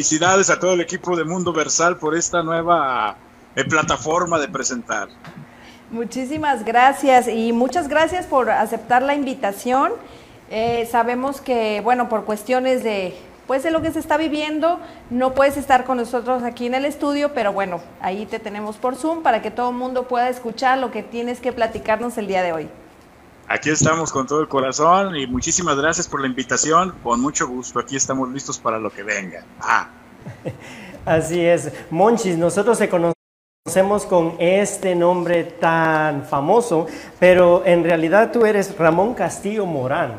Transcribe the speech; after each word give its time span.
felicidades 0.00 0.48
a 0.48 0.60
todo 0.60 0.74
el 0.74 0.80
equipo 0.80 1.16
de 1.16 1.24
Mundo 1.24 1.52
Versal 1.52 1.96
por 1.96 2.14
esta 2.14 2.40
nueva 2.44 3.16
eh, 3.56 3.64
plataforma 3.64 4.38
de 4.38 4.46
presentar. 4.46 5.08
Muchísimas 5.90 6.64
gracias 6.64 7.26
y 7.26 7.52
muchas 7.52 7.88
gracias 7.88 8.24
por 8.24 8.48
aceptar 8.48 9.02
la 9.02 9.16
invitación. 9.16 9.90
Eh, 10.52 10.88
sabemos 10.88 11.40
que, 11.40 11.80
bueno, 11.82 12.08
por 12.08 12.24
cuestiones 12.24 12.84
de, 12.84 13.12
pues 13.48 13.64
de 13.64 13.72
lo 13.72 13.82
que 13.82 13.90
se 13.90 13.98
está 13.98 14.16
viviendo, 14.16 14.78
no 15.10 15.34
puedes 15.34 15.56
estar 15.56 15.84
con 15.84 15.96
nosotros 15.96 16.44
aquí 16.44 16.66
en 16.66 16.74
el 16.74 16.84
estudio, 16.84 17.34
pero 17.34 17.52
bueno, 17.52 17.80
ahí 18.00 18.24
te 18.24 18.38
tenemos 18.38 18.76
por 18.76 18.94
Zoom 18.94 19.24
para 19.24 19.42
que 19.42 19.50
todo 19.50 19.70
el 19.70 19.76
mundo 19.76 20.06
pueda 20.06 20.28
escuchar 20.28 20.78
lo 20.78 20.92
que 20.92 21.02
tienes 21.02 21.40
que 21.40 21.52
platicarnos 21.52 22.16
el 22.18 22.28
día 22.28 22.44
de 22.44 22.52
hoy. 22.52 22.68
Aquí 23.50 23.70
estamos 23.70 24.12
con 24.12 24.26
todo 24.26 24.42
el 24.42 24.48
corazón 24.48 25.16
y 25.16 25.26
muchísimas 25.26 25.74
gracias 25.78 26.06
por 26.06 26.20
la 26.20 26.26
invitación. 26.26 26.92
Con 27.02 27.18
mucho 27.18 27.48
gusto, 27.48 27.78
aquí 27.78 27.96
estamos 27.96 28.28
listos 28.30 28.58
para 28.58 28.78
lo 28.78 28.90
que 28.90 29.02
venga. 29.02 29.42
Ah. 29.58 29.88
Así 31.06 31.40
es. 31.40 31.72
Monchis, 31.88 32.36
nosotros 32.36 32.78
te 32.78 32.90
conocemos 32.90 34.04
con 34.04 34.36
este 34.38 34.94
nombre 34.94 35.44
tan 35.44 36.26
famoso, 36.26 36.88
pero 37.18 37.62
en 37.64 37.84
realidad 37.84 38.32
tú 38.32 38.44
eres 38.44 38.76
Ramón 38.76 39.14
Castillo 39.14 39.64
Morán. 39.64 40.16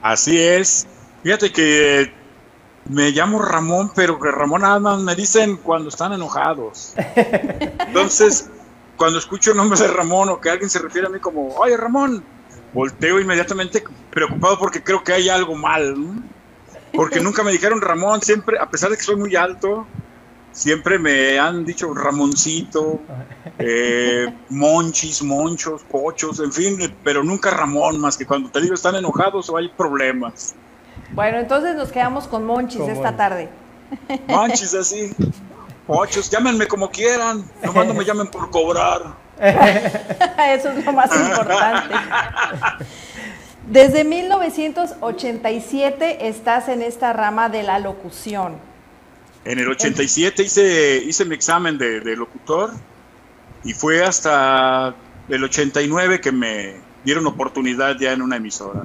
Así 0.00 0.40
es. 0.40 0.86
Fíjate 1.24 1.50
que 1.50 2.12
me 2.88 3.10
llamo 3.10 3.42
Ramón, 3.42 3.90
pero 3.96 4.20
que 4.20 4.30
Ramón 4.30 4.62
nada 4.62 4.78
más 4.78 5.00
me 5.00 5.16
dicen 5.16 5.56
cuando 5.56 5.88
están 5.88 6.12
enojados. 6.12 6.94
Entonces, 7.88 8.48
cuando 9.00 9.18
escucho 9.18 9.52
el 9.52 9.56
nombre 9.56 9.80
de 9.80 9.86
Ramón 9.86 10.28
o 10.28 10.38
que 10.38 10.50
alguien 10.50 10.68
se 10.68 10.78
refiere 10.78 11.06
a 11.06 11.10
mí 11.10 11.18
como, 11.20 11.54
oye 11.56 11.74
Ramón, 11.74 12.22
volteo 12.74 13.18
inmediatamente 13.18 13.82
preocupado 14.10 14.58
porque 14.58 14.82
creo 14.82 15.02
que 15.02 15.14
hay 15.14 15.30
algo 15.30 15.54
mal, 15.54 15.96
porque 16.92 17.18
nunca 17.22 17.42
me 17.42 17.50
dijeron 17.50 17.80
Ramón, 17.80 18.20
siempre, 18.20 18.58
a 18.58 18.68
pesar 18.68 18.90
de 18.90 18.98
que 18.98 19.02
soy 19.02 19.16
muy 19.16 19.34
alto, 19.36 19.86
siempre 20.52 20.98
me 20.98 21.38
han 21.38 21.64
dicho 21.64 21.94
Ramoncito, 21.94 23.00
eh, 23.58 24.26
Monchis, 24.50 25.22
Monchos, 25.22 25.82
Pochos, 25.84 26.38
en 26.38 26.52
fin, 26.52 26.94
pero 27.02 27.24
nunca 27.24 27.48
Ramón, 27.48 27.98
más 27.98 28.18
que 28.18 28.26
cuando 28.26 28.50
te 28.50 28.60
digo 28.60 28.74
están 28.74 28.96
enojados 28.96 29.48
o 29.48 29.56
hay 29.56 29.68
problemas. 29.68 30.54
Bueno, 31.12 31.38
entonces 31.38 31.74
nos 31.74 31.90
quedamos 31.90 32.28
con 32.28 32.44
Monchis 32.44 32.82
esta 32.82 33.16
tarde. 33.16 33.48
Monchis, 34.28 34.74
así. 34.74 35.10
Ocho, 35.92 36.20
llámenme 36.20 36.68
como 36.68 36.88
quieran, 36.88 37.44
nomás 37.64 37.84
no 37.86 37.94
me 37.94 38.04
llamen 38.04 38.28
por 38.28 38.48
cobrar. 38.50 39.16
Eso 39.40 40.70
es 40.70 40.84
lo 40.84 40.92
más 40.92 41.10
importante. 41.12 41.96
Desde 43.66 44.04
1987 44.04 46.28
estás 46.28 46.68
en 46.68 46.82
esta 46.82 47.12
rama 47.12 47.48
de 47.48 47.64
la 47.64 47.80
locución. 47.80 48.54
En 49.44 49.58
el 49.58 49.68
87 49.68 50.44
hice, 50.44 51.02
hice 51.04 51.24
mi 51.24 51.34
examen 51.34 51.76
de, 51.76 51.98
de 52.00 52.14
locutor 52.14 52.70
y 53.64 53.72
fue 53.72 54.04
hasta 54.04 54.94
el 55.28 55.42
89 55.42 56.20
que 56.20 56.30
me 56.30 56.76
dieron 57.04 57.26
oportunidad 57.26 57.96
ya 57.98 58.12
en 58.12 58.22
una 58.22 58.36
emisora 58.36 58.84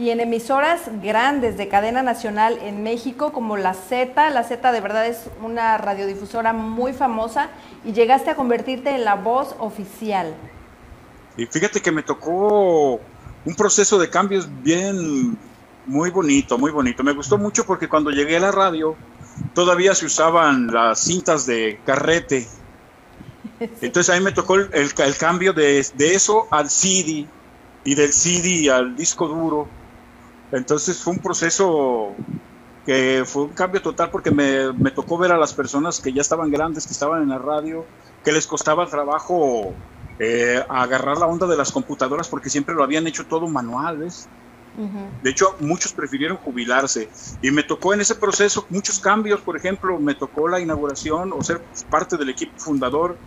y 0.00 0.08
en 0.08 0.20
emisoras 0.20 0.80
grandes 1.02 1.58
de 1.58 1.68
cadena 1.68 2.02
nacional 2.02 2.58
en 2.62 2.82
México 2.82 3.34
como 3.34 3.58
la 3.58 3.74
Z. 3.74 4.30
La 4.30 4.44
Z 4.44 4.72
de 4.72 4.80
verdad 4.80 5.06
es 5.06 5.26
una 5.42 5.76
radiodifusora 5.76 6.54
muy 6.54 6.94
famosa 6.94 7.50
y 7.84 7.92
llegaste 7.92 8.30
a 8.30 8.34
convertirte 8.34 8.94
en 8.94 9.04
la 9.04 9.16
voz 9.16 9.54
oficial. 9.58 10.34
Y 11.36 11.44
fíjate 11.44 11.82
que 11.82 11.92
me 11.92 12.02
tocó 12.02 12.98
un 13.44 13.54
proceso 13.54 13.98
de 13.98 14.08
cambios 14.08 14.48
bien, 14.62 15.36
muy 15.84 16.08
bonito, 16.08 16.56
muy 16.56 16.70
bonito. 16.70 17.04
Me 17.04 17.12
gustó 17.12 17.36
mucho 17.36 17.66
porque 17.66 17.86
cuando 17.86 18.10
llegué 18.10 18.38
a 18.38 18.40
la 18.40 18.52
radio 18.52 18.96
todavía 19.52 19.94
se 19.94 20.06
usaban 20.06 20.68
las 20.68 20.98
cintas 20.98 21.44
de 21.44 21.78
carrete. 21.84 22.48
Entonces 23.82 24.08
a 24.08 24.18
mí 24.18 24.24
me 24.24 24.32
tocó 24.32 24.54
el, 24.54 24.70
el 24.72 25.16
cambio 25.18 25.52
de, 25.52 25.86
de 25.92 26.14
eso 26.14 26.48
al 26.50 26.70
CD 26.70 27.26
y 27.84 27.94
del 27.94 28.14
CD 28.14 28.70
al 28.70 28.96
disco 28.96 29.28
duro 29.28 29.68
entonces 30.52 30.98
fue 30.98 31.14
un 31.14 31.20
proceso 31.20 32.14
que 32.84 33.24
fue 33.26 33.44
un 33.44 33.50
cambio 33.50 33.82
total 33.82 34.10
porque 34.10 34.30
me, 34.30 34.90
tocó 34.90 35.18
ver 35.18 35.32
a 35.32 35.38
las 35.38 35.54
personas 35.54 36.00
que 36.00 36.12
ya 36.12 36.22
estaban 36.22 36.50
grandes, 36.50 36.86
que 36.86 36.92
estaban 36.92 37.22
en 37.22 37.28
la 37.28 37.38
radio, 37.38 37.84
que 38.24 38.32
les 38.32 38.46
costaba 38.46 38.86
trabajo 38.86 39.74
eh, 40.18 40.64
agarrar 40.68 41.18
la 41.18 41.26
onda 41.26 41.46
de 41.46 41.56
las 41.56 41.70
computadoras 41.70 42.28
porque 42.28 42.50
siempre 42.50 42.74
lo 42.74 42.82
habían 42.82 43.06
hecho 43.06 43.26
todo 43.26 43.48
manual, 43.48 43.98
¿ves? 43.98 44.28
De 45.22 45.30
hecho, 45.30 45.56
muchos 45.60 45.92
prefirieron 45.92 46.38
jubilarse. 46.38 47.10
Y 47.42 47.50
me 47.50 47.62
tocó 47.62 47.92
en 47.92 48.00
ese 48.00 48.14
proceso 48.14 48.66
muchos 48.70 48.98
cambios, 48.98 49.40
por 49.40 49.56
ejemplo, 49.56 49.98
me 49.98 50.14
tocó 50.14 50.48
la 50.48 50.60
inauguración 50.60 51.32
o 51.32 51.42
ser 51.42 51.60
parte 51.90 52.16
del 52.16 52.30
equipo 52.30 52.52
fundador 52.56 53.18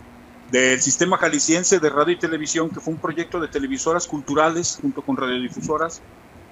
del 0.51 0.81
Sistema 0.81 1.17
Jalisciense 1.17 1.79
de 1.79 1.90
Radio 1.90 2.13
y 2.13 2.19
Televisión, 2.19 2.69
que 2.69 2.79
fue 2.79 2.94
un 2.94 3.00
proyecto 3.00 3.40
de 3.40 3.50
televisoras 3.50 4.07
culturales 4.07 4.79
junto 4.81 5.01
con 5.01 5.17
radiodifusoras 5.17 6.01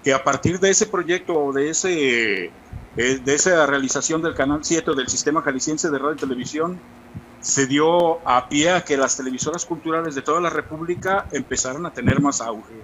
que 0.03 0.13
a 0.13 0.23
partir 0.23 0.59
de 0.59 0.69
ese 0.69 0.87
proyecto 0.87 1.33
o 1.33 1.53
de, 1.53 1.69
ese, 1.69 2.45
eh, 2.45 2.51
de 2.95 3.35
esa 3.35 3.65
realización 3.65 4.21
del 4.21 4.33
Canal 4.33 4.59
7 4.63 4.91
del 4.95 5.07
Sistema 5.07 5.41
Jalisciense 5.41 5.89
de 5.89 5.97
Radio 5.97 6.13
y 6.13 6.17
Televisión, 6.17 6.79
se 7.41 7.65
dio 7.65 8.27
a 8.27 8.47
pie 8.47 8.71
a 8.71 8.83
que 8.83 8.97
las 8.97 9.17
televisoras 9.17 9.65
culturales 9.65 10.15
de 10.15 10.21
toda 10.21 10.39
la 10.39 10.49
República 10.49 11.25
empezaran 11.31 11.85
a 11.85 11.91
tener 11.91 12.21
más 12.21 12.39
auge. 12.39 12.75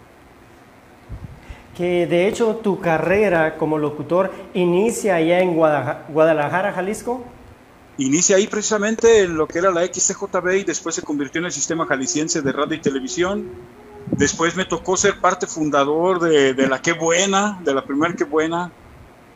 Que 1.75 2.07
de 2.07 2.28
hecho 2.28 2.55
tu 2.55 2.79
carrera 2.79 3.55
como 3.57 3.78
locutor 3.78 4.31
inicia 4.55 5.16
allá 5.16 5.39
en 5.41 5.55
Guadalajara, 5.55 6.73
Jalisco. 6.73 7.23
Inicia 7.99 8.38
ahí 8.38 8.47
precisamente 8.47 9.22
en 9.22 9.38
lo 9.38 9.47
que 9.47 9.59
era 9.59 9.72
la 9.72 9.85
XCJB 9.85 10.47
y 10.57 10.63
después 10.63 10.95
se 10.95 11.03
convirtió 11.03 11.39
en 11.39 11.45
el 11.45 11.51
Sistema 11.51 11.85
Jalisciense 11.85 12.41
de 12.41 12.51
Radio 12.51 12.75
y 12.75 12.81
Televisión 12.81 13.47
Después 14.12 14.56
me 14.56 14.66
tocó 14.66 14.97
ser 14.97 15.19
parte 15.19 15.47
fundador 15.47 16.19
de, 16.19 16.68
la 16.68 16.81
Qué 16.81 16.94
Buena, 16.94 17.59
de 17.63 17.73
la 17.73 17.84
primera 17.84 18.13
Qué 18.16 18.23
Buena. 18.23 18.72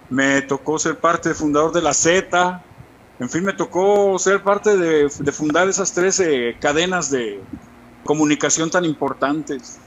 Me 0.10 0.42
tocó 0.42 0.80
ser 0.80 1.00
parte 1.00 1.34
fundador 1.34 1.72
de 1.72 1.82
la 1.82 1.94
Z. 1.94 2.64
En 3.20 3.30
fin, 3.30 3.44
me 3.44 3.54
tocó 3.54 4.18
ser 4.18 4.42
parte 4.42 4.78
de, 4.78 5.10
fundar 5.32 5.70
esas 5.70 5.92
tres 5.94 6.22
cadenas 6.60 7.12
de 7.12 7.42
comunicación 8.04 8.70
tan 8.70 8.86
importantes. 8.86 9.80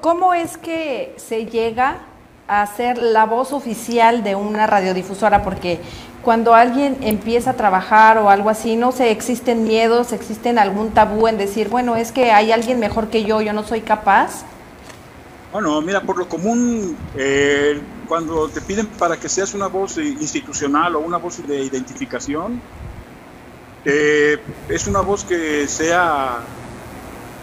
¿Cómo 0.00 0.34
es 0.34 0.56
que 0.56 1.14
se 1.16 1.46
llega 1.46 2.00
a 2.48 2.66
ser 2.66 2.98
la 2.98 3.26
voz 3.26 3.52
oficial 3.52 4.22
de 4.22 4.34
una 4.34 4.66
radiodifusora? 4.66 5.42
Porque 5.42 5.80
cuando 6.22 6.54
alguien 6.54 6.96
empieza 7.02 7.50
a 7.50 7.54
trabajar 7.54 8.18
o 8.18 8.30
algo 8.30 8.48
así, 8.48 8.76
no 8.76 8.92
sé, 8.92 9.10
existen 9.10 9.64
miedos, 9.64 10.12
existen 10.12 10.58
algún 10.58 10.90
tabú 10.90 11.26
en 11.26 11.36
decir, 11.36 11.68
bueno, 11.68 11.96
es 11.96 12.12
que 12.12 12.30
hay 12.32 12.52
alguien 12.52 12.78
mejor 12.78 13.08
que 13.08 13.24
yo, 13.24 13.40
yo 13.40 13.52
no 13.52 13.64
soy 13.64 13.80
capaz. 13.80 14.44
Bueno, 15.52 15.80
mira, 15.82 16.00
por 16.00 16.16
lo 16.16 16.28
común, 16.28 16.96
eh, 17.16 17.80
cuando 18.08 18.48
te 18.48 18.60
piden 18.60 18.86
para 18.86 19.18
que 19.18 19.28
seas 19.28 19.52
una 19.52 19.66
voz 19.66 19.98
institucional 19.98 20.96
o 20.96 21.00
una 21.00 21.18
voz 21.18 21.46
de 21.46 21.62
identificación, 21.62 22.62
eh, 23.84 24.38
es 24.68 24.86
una 24.86 25.00
voz 25.00 25.24
que 25.24 25.66
sea 25.66 26.38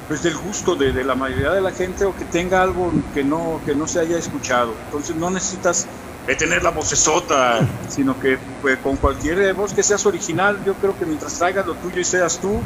pues 0.09 0.23
del 0.23 0.35
gusto 0.35 0.75
de, 0.75 0.91
la 1.03 1.13
mayoría 1.13 1.51
de 1.51 1.61
la 1.61 1.71
gente 1.71 2.03
o 2.03 2.15
que 2.15 2.25
tenga 2.25 2.63
algo 2.63 2.91
que 3.13 3.23
no, 3.23 3.61
que 3.63 3.75
no 3.75 3.87
se 3.87 3.99
haya 3.99 4.17
escuchado. 4.17 4.73
Entonces 4.87 5.15
no 5.15 5.29
necesitas 5.29 5.85
de 6.25 6.35
tener 6.35 6.63
la 6.63 6.71
vocesota, 6.71 7.59
sino 7.87 8.19
que 8.19 8.39
pues, 8.61 8.79
con 8.79 8.97
cualquier 8.97 9.53
voz 9.53 9.71
que 9.71 9.83
seas 9.83 10.05
original, 10.07 10.57
yo 10.65 10.73
creo 10.73 10.97
que 10.97 11.05
mientras 11.05 11.37
traigas 11.37 11.65
lo 11.67 11.75
tuyo 11.75 12.01
y 12.01 12.03
seas 12.03 12.39
tú, 12.39 12.59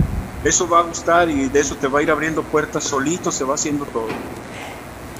eso 0.46 0.70
va 0.70 0.80
a 0.80 0.84
gustar 0.84 1.30
y 1.30 1.50
de 1.50 1.59
eso 1.59 1.76
te 1.76 1.88
va 1.88 2.00
a 2.00 2.02
ir 2.02 2.12
abriendo 2.12 2.44
puertas 2.44 2.86
solito, 2.86 3.30
se 3.30 3.44
va 3.44 3.56
haciendo 3.56 3.84
todo. 3.86 4.08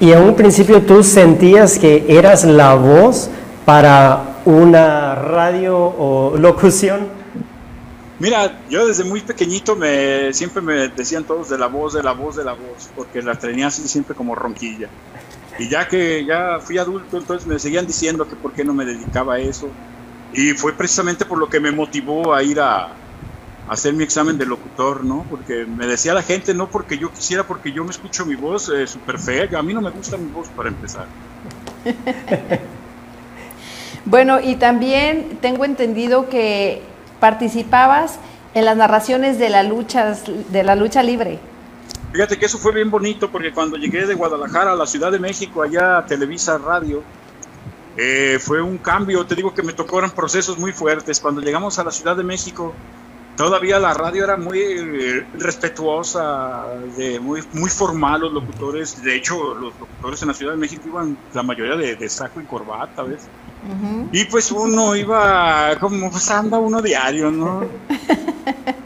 Y 0.00 0.10
en 0.10 0.22
un 0.22 0.34
principio 0.34 0.80
tú 0.82 1.02
sentías 1.02 1.78
que 1.78 2.06
eras 2.08 2.44
la 2.44 2.74
voz 2.74 3.28
para 3.66 4.40
una 4.46 5.14
radio 5.14 5.76
o 5.76 6.36
locución. 6.38 7.23
Mira, 8.24 8.58
yo 8.70 8.86
desde 8.86 9.04
muy 9.04 9.20
pequeñito 9.20 9.76
me 9.76 10.32
siempre 10.32 10.62
me 10.62 10.88
decían 10.88 11.24
todos 11.24 11.50
de 11.50 11.58
la 11.58 11.66
voz, 11.66 11.92
de 11.92 12.02
la 12.02 12.12
voz, 12.12 12.36
de 12.36 12.42
la 12.42 12.54
voz, 12.54 12.88
porque 12.96 13.20
la 13.20 13.34
tenía 13.34 13.66
así 13.66 13.86
siempre 13.86 14.14
como 14.14 14.34
ronquilla. 14.34 14.88
Y 15.58 15.68
ya 15.68 15.86
que 15.86 16.24
ya 16.24 16.58
fui 16.58 16.78
adulto, 16.78 17.18
entonces 17.18 17.46
me 17.46 17.58
seguían 17.58 17.86
diciendo 17.86 18.26
que 18.26 18.34
por 18.34 18.54
qué 18.54 18.64
no 18.64 18.72
me 18.72 18.86
dedicaba 18.86 19.34
a 19.34 19.40
eso. 19.40 19.68
Y 20.32 20.52
fue 20.52 20.72
precisamente 20.72 21.26
por 21.26 21.36
lo 21.36 21.50
que 21.50 21.60
me 21.60 21.70
motivó 21.70 22.32
a 22.32 22.42
ir 22.42 22.60
a, 22.60 22.94
hacer 23.68 23.92
mi 23.92 24.04
examen 24.04 24.38
de 24.38 24.46
locutor, 24.46 25.04
¿no? 25.04 25.26
Porque 25.28 25.66
me 25.66 25.86
decía 25.86 26.14
la 26.14 26.22
gente, 26.22 26.54
no 26.54 26.70
porque 26.70 26.96
yo 26.96 27.12
quisiera, 27.12 27.46
porque 27.46 27.72
yo 27.72 27.84
me 27.84 27.90
escucho 27.90 28.24
mi 28.24 28.36
voz 28.36 28.70
eh, 28.70 28.86
súper 28.86 29.18
fea. 29.18 29.50
A 29.54 29.62
mí 29.62 29.74
no 29.74 29.82
me 29.82 29.90
gusta 29.90 30.16
mi 30.16 30.30
voz 30.30 30.48
para 30.48 30.70
empezar. 30.70 31.08
bueno, 34.06 34.40
y 34.40 34.56
también 34.56 35.40
tengo 35.42 35.66
entendido 35.66 36.30
que 36.30 36.93
participabas 37.24 38.18
en 38.52 38.66
las 38.66 38.76
narraciones 38.76 39.38
de 39.38 39.48
la 39.48 39.62
lucha, 39.62 40.14
de 40.50 40.62
la 40.62 40.76
lucha 40.76 41.02
libre. 41.02 41.38
Fíjate 42.12 42.36
que 42.38 42.44
eso 42.44 42.58
fue 42.58 42.74
bien 42.74 42.90
bonito 42.90 43.30
porque 43.30 43.50
cuando 43.50 43.78
llegué 43.78 44.04
de 44.04 44.12
Guadalajara 44.12 44.72
a 44.72 44.76
la 44.76 44.84
Ciudad 44.84 45.10
de 45.10 45.18
México, 45.18 45.62
allá 45.62 46.04
Televisa 46.06 46.58
Radio, 46.58 47.02
eh, 47.96 48.38
fue 48.38 48.60
un 48.60 48.76
cambio, 48.76 49.24
te 49.24 49.34
digo 49.34 49.54
que 49.54 49.62
me 49.62 49.72
tocó, 49.72 50.00
eran 50.00 50.10
procesos 50.10 50.58
muy 50.58 50.72
fuertes. 50.72 51.18
Cuando 51.18 51.40
llegamos 51.40 51.78
a 51.78 51.84
la 51.84 51.90
Ciudad 51.90 52.14
de 52.14 52.24
México, 52.24 52.74
todavía 53.38 53.78
la 53.78 53.94
radio 53.94 54.24
era 54.24 54.36
muy 54.36 54.58
eh, 54.58 55.26
respetuosa, 55.38 56.66
de, 56.98 57.20
muy, 57.20 57.42
muy 57.54 57.70
formal 57.70 58.20
los 58.20 58.34
locutores. 58.34 59.02
De 59.02 59.16
hecho, 59.16 59.54
los 59.54 59.72
locutores 59.80 60.20
en 60.20 60.28
la 60.28 60.34
Ciudad 60.34 60.52
de 60.52 60.58
México 60.58 60.82
iban 60.88 61.16
la 61.32 61.42
mayoría 61.42 61.74
de, 61.74 62.08
saco 62.10 62.38
y 62.38 62.44
corbata, 62.44 63.02
¿ves? 63.02 63.28
Y 64.12 64.24
pues 64.26 64.52
uno 64.52 64.94
iba 64.94 65.76
como, 65.80 66.10
pues 66.10 66.30
anda 66.30 66.58
uno 66.58 66.82
diario, 66.82 67.30
¿no? 67.30 67.64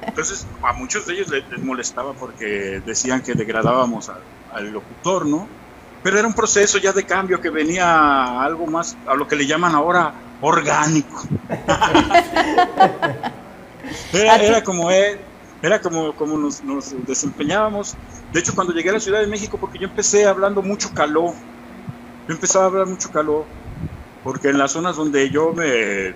Entonces, 0.07 0.47
a 0.63 0.73
muchos 0.73 1.07
de 1.07 1.15
ellos 1.15 1.29
les, 1.29 1.45
molestaba 1.63 2.15
porque 2.15 2.81
decían 2.85 3.23
que 3.23 3.35
degradábamos 3.35 4.11
al 4.53 4.71
locutor, 4.71 5.27
¿no? 5.27 5.49
Pero 6.03 6.19
era 6.19 6.29
un 6.29 6.35
proceso 6.35 6.79
ya 6.79 6.93
de 6.93 7.05
cambio 7.05 7.41
que 7.41 7.51
venía 7.51 8.41
algo 8.41 8.67
más, 8.67 8.97
a 9.07 9.15
lo 9.15 9.27
que 9.27 9.37
le 9.37 9.47
llaman 9.47 9.75
ahora 9.75 10.13
orgánico. 10.41 11.23
era, 14.13 14.63
como 14.63 14.91
era 14.91 15.81
como, 15.81 16.15
como 16.15 16.39
nos, 16.39 16.63
desempeñábamos. 17.07 17.97
De 18.33 18.41
hecho, 18.41 18.55
cuando 18.55 18.73
llegué 18.73 18.91
a 18.91 18.95
la 18.95 19.01
Ciudad 19.01 19.21
de 19.21 19.27
México, 19.27 19.59
porque 19.59 19.79
yo 19.79 19.89
empecé 19.89 20.27
hablando 20.27 20.63
mucho 20.63 20.93
calor, 20.95 21.35
yo 22.29 22.35
empezaba 22.35 22.67
a 22.67 22.69
hablar 22.69 22.87
mucho 22.87 23.11
calor, 23.11 23.45
porque 24.29 24.51
en 24.51 24.59
las 24.59 24.73
zonas 24.73 24.95
donde 24.95 25.31
yo 25.31 25.55
me, 25.55 26.15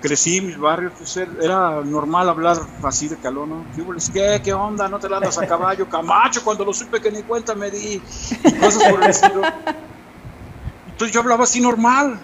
crecí, 0.00 0.40
mis 0.40 0.58
barrios, 0.58 0.94
pues 0.98 1.16
era 1.16 1.80
normal 1.84 2.28
hablar 2.28 2.56
así 2.82 3.06
de 3.06 3.16
calor, 3.16 3.46
¿no? 3.46 3.64
¿Qué, 4.12 4.40
¿Qué 4.42 4.52
onda? 4.52 4.88
¿No 4.88 4.98
te 4.98 5.08
la 5.08 5.18
andas 5.18 5.38
a 5.38 5.46
caballo? 5.46 5.88
Camacho, 5.88 6.42
cuando 6.42 6.64
lo 6.64 6.74
supe 6.74 7.00
que 7.00 7.12
ni 7.12 7.22
cuenta 7.22 7.54
me 7.54 7.70
di, 7.70 8.02
y 8.44 8.52
cosas 8.54 8.90
por 8.90 9.00
el 9.00 9.10
estilo. 9.10 9.42
Entonces 10.90 11.14
yo 11.14 11.20
hablaba 11.20 11.44
así 11.44 11.60
normal. 11.60 12.18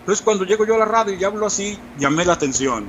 Entonces 0.00 0.22
cuando 0.22 0.44
llego 0.44 0.66
yo 0.66 0.74
a 0.74 0.78
la 0.80 0.84
radio 0.84 1.14
y 1.14 1.24
hablo 1.24 1.46
así, 1.46 1.78
llamé 1.98 2.26
la 2.26 2.34
atención. 2.34 2.84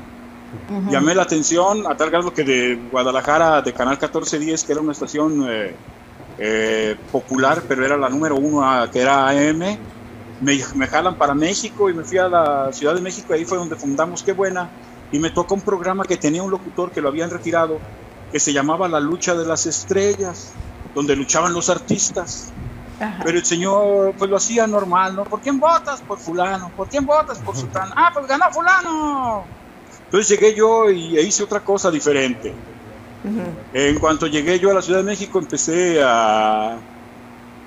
Llamé 0.90 1.16
la 1.16 1.22
atención 1.22 1.90
a 1.90 1.96
tal 1.96 2.10
grado 2.10 2.34
que 2.34 2.44
de 2.44 2.78
Guadalajara, 2.92 3.62
de 3.62 3.72
Canal 3.72 3.94
1410, 3.94 4.66
que 4.66 4.72
era 4.74 4.82
una 4.82 4.92
estación 4.92 5.46
eh, 5.48 5.74
eh, 6.40 6.98
popular, 7.10 7.64
pero 7.70 7.86
era 7.86 7.96
la 7.96 8.10
número 8.10 8.36
uno, 8.36 8.92
que 8.92 9.00
era 9.00 9.30
AM, 9.30 9.78
me, 10.42 10.60
me, 10.76 10.88
jalan 10.88 11.18
para 11.18 11.34
México 11.34 11.90
y 11.90 11.94
me 11.94 12.04
fui 12.04 12.18
a 12.18 12.28
la 12.28 12.72
Ciudad 12.72 12.96
de 12.96 13.02
México, 13.02 13.34
ahí 13.34 13.46
fue 13.46 13.58
donde 13.58 13.76
fundamos 13.76 14.24
Qué 14.24 14.34
Buena, 14.34 14.70
y 15.12 15.20
me 15.20 15.30
toca 15.30 15.54
un 15.54 15.62
programa 15.62 16.04
que 16.04 16.18
tenía 16.18 16.44
un 16.44 16.52
locutor 16.52 16.92
que 16.92 17.02
lo 17.02 17.10
habían 17.10 17.30
retirado, 17.30 17.80
que 18.32 18.40
se 18.40 18.54
llamaba 18.54 18.88
La 18.88 19.00
Lucha 19.00 19.36
de 19.36 19.46
las 19.46 19.66
Estrellas, 19.66 20.54
donde 20.94 21.16
luchaban 21.16 21.54
los 21.54 21.70
artistas. 21.70 22.52
Pero 23.24 23.38
el 23.38 23.46
señor 23.46 24.16
pues 24.18 24.30
lo 24.30 24.38
hacía 24.38 24.66
normal, 24.66 25.16
¿no? 25.16 25.24
¿Por 25.24 25.40
quién 25.40 25.60
votas? 25.60 26.02
Por 26.02 26.18
fulano. 26.18 26.72
¿Por 26.76 26.90
quién 26.90 27.06
votas? 27.06 27.38
Por 27.40 27.56
sultano. 27.56 27.94
Ah, 27.96 28.10
pues 28.12 28.26
ganó 28.26 28.46
fulano. 28.52 29.46
Entonces 30.06 30.30
llegué 30.30 30.56
yo 30.56 30.90
y 30.90 31.20
hice 31.20 31.44
otra 31.44 31.60
cosa 31.60 31.92
diferente. 31.92 32.54
En 33.74 34.00
cuanto 34.00 34.26
llegué 34.26 34.58
yo 34.60 34.72
a 34.72 34.74
la 34.74 34.82
Ciudad 34.82 35.00
de 35.00 35.06
México 35.06 35.38
empecé 35.38 36.02
a 36.04 36.78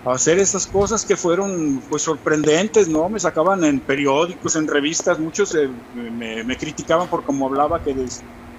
hacer 0.04 0.38
esas 0.38 0.66
cosas 0.66 1.04
que 1.04 1.16
fueron 1.16 1.82
pues 1.88 2.02
sorprendentes, 2.02 2.88
¿no? 2.88 3.08
Me 3.08 3.20
sacaban 3.20 3.64
en 3.64 3.80
periódicos, 3.80 4.56
en 4.56 4.66
revistas, 4.66 5.18
muchos 5.18 5.54
eh, 5.54 5.68
me, 5.94 6.56
criticaban 6.56 7.08
por 7.08 7.24
cómo 7.24 7.46
hablaba, 7.46 7.82
que, 7.82 7.94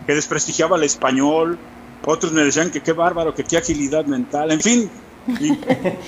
que 0.05 0.13
desprestigiaba 0.13 0.77
el 0.77 0.83
español, 0.83 1.59
otros 2.05 2.31
me 2.31 2.43
decían 2.43 2.71
que 2.71 2.81
qué 2.81 2.93
bárbaro, 2.93 3.33
que 3.33 3.43
qué 3.43 3.57
agilidad 3.57 4.05
mental, 4.05 4.51
en 4.51 4.61
fin. 4.61 4.91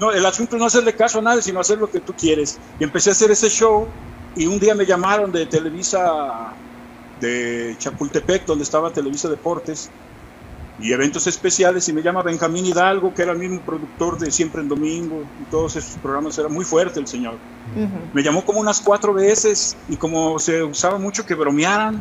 no, 0.00 0.12
el 0.12 0.24
asunto 0.24 0.56
no 0.56 0.66
hacerle 0.66 0.94
caso 0.94 1.18
a 1.18 1.22
nadie, 1.22 1.42
sino 1.42 1.60
hacer 1.60 1.78
lo 1.78 1.90
que 1.90 2.00
tú 2.00 2.14
quieres. 2.14 2.58
Y 2.78 2.84
empecé 2.84 3.10
a 3.10 3.12
hacer 3.12 3.30
ese 3.30 3.48
show 3.48 3.88
y 4.34 4.46
un 4.46 4.58
día 4.58 4.74
me 4.74 4.86
llamaron 4.86 5.32
de 5.32 5.46
Televisa 5.46 6.54
de 7.20 7.74
Chapultepec, 7.78 8.46
donde 8.46 8.64
estaba 8.64 8.92
Televisa 8.92 9.28
Deportes, 9.28 9.90
y 10.80 10.92
eventos 10.92 11.26
especiales 11.26 11.88
y 11.88 11.92
me 11.92 12.02
llama 12.02 12.22
Benjamín 12.22 12.64
Hidalgo, 12.64 13.12
que 13.12 13.22
era 13.22 13.32
el 13.32 13.38
mismo 13.38 13.60
productor 13.60 14.18
de 14.18 14.30
Siempre 14.30 14.60
en 14.60 14.68
Domingo 14.68 15.22
y 15.42 15.50
todos 15.50 15.76
esos 15.76 15.96
programas, 15.96 16.38
era 16.38 16.48
muy 16.48 16.64
fuerte 16.64 17.00
el 17.00 17.06
señor. 17.06 17.36
Me 18.12 18.22
llamó 18.22 18.44
como 18.44 18.60
unas 18.60 18.80
cuatro 18.80 19.12
veces 19.12 19.76
y 19.88 19.96
como 19.96 20.38
se 20.38 20.62
usaba 20.62 20.98
mucho 20.98 21.26
que 21.26 21.34
bromearan, 21.34 22.00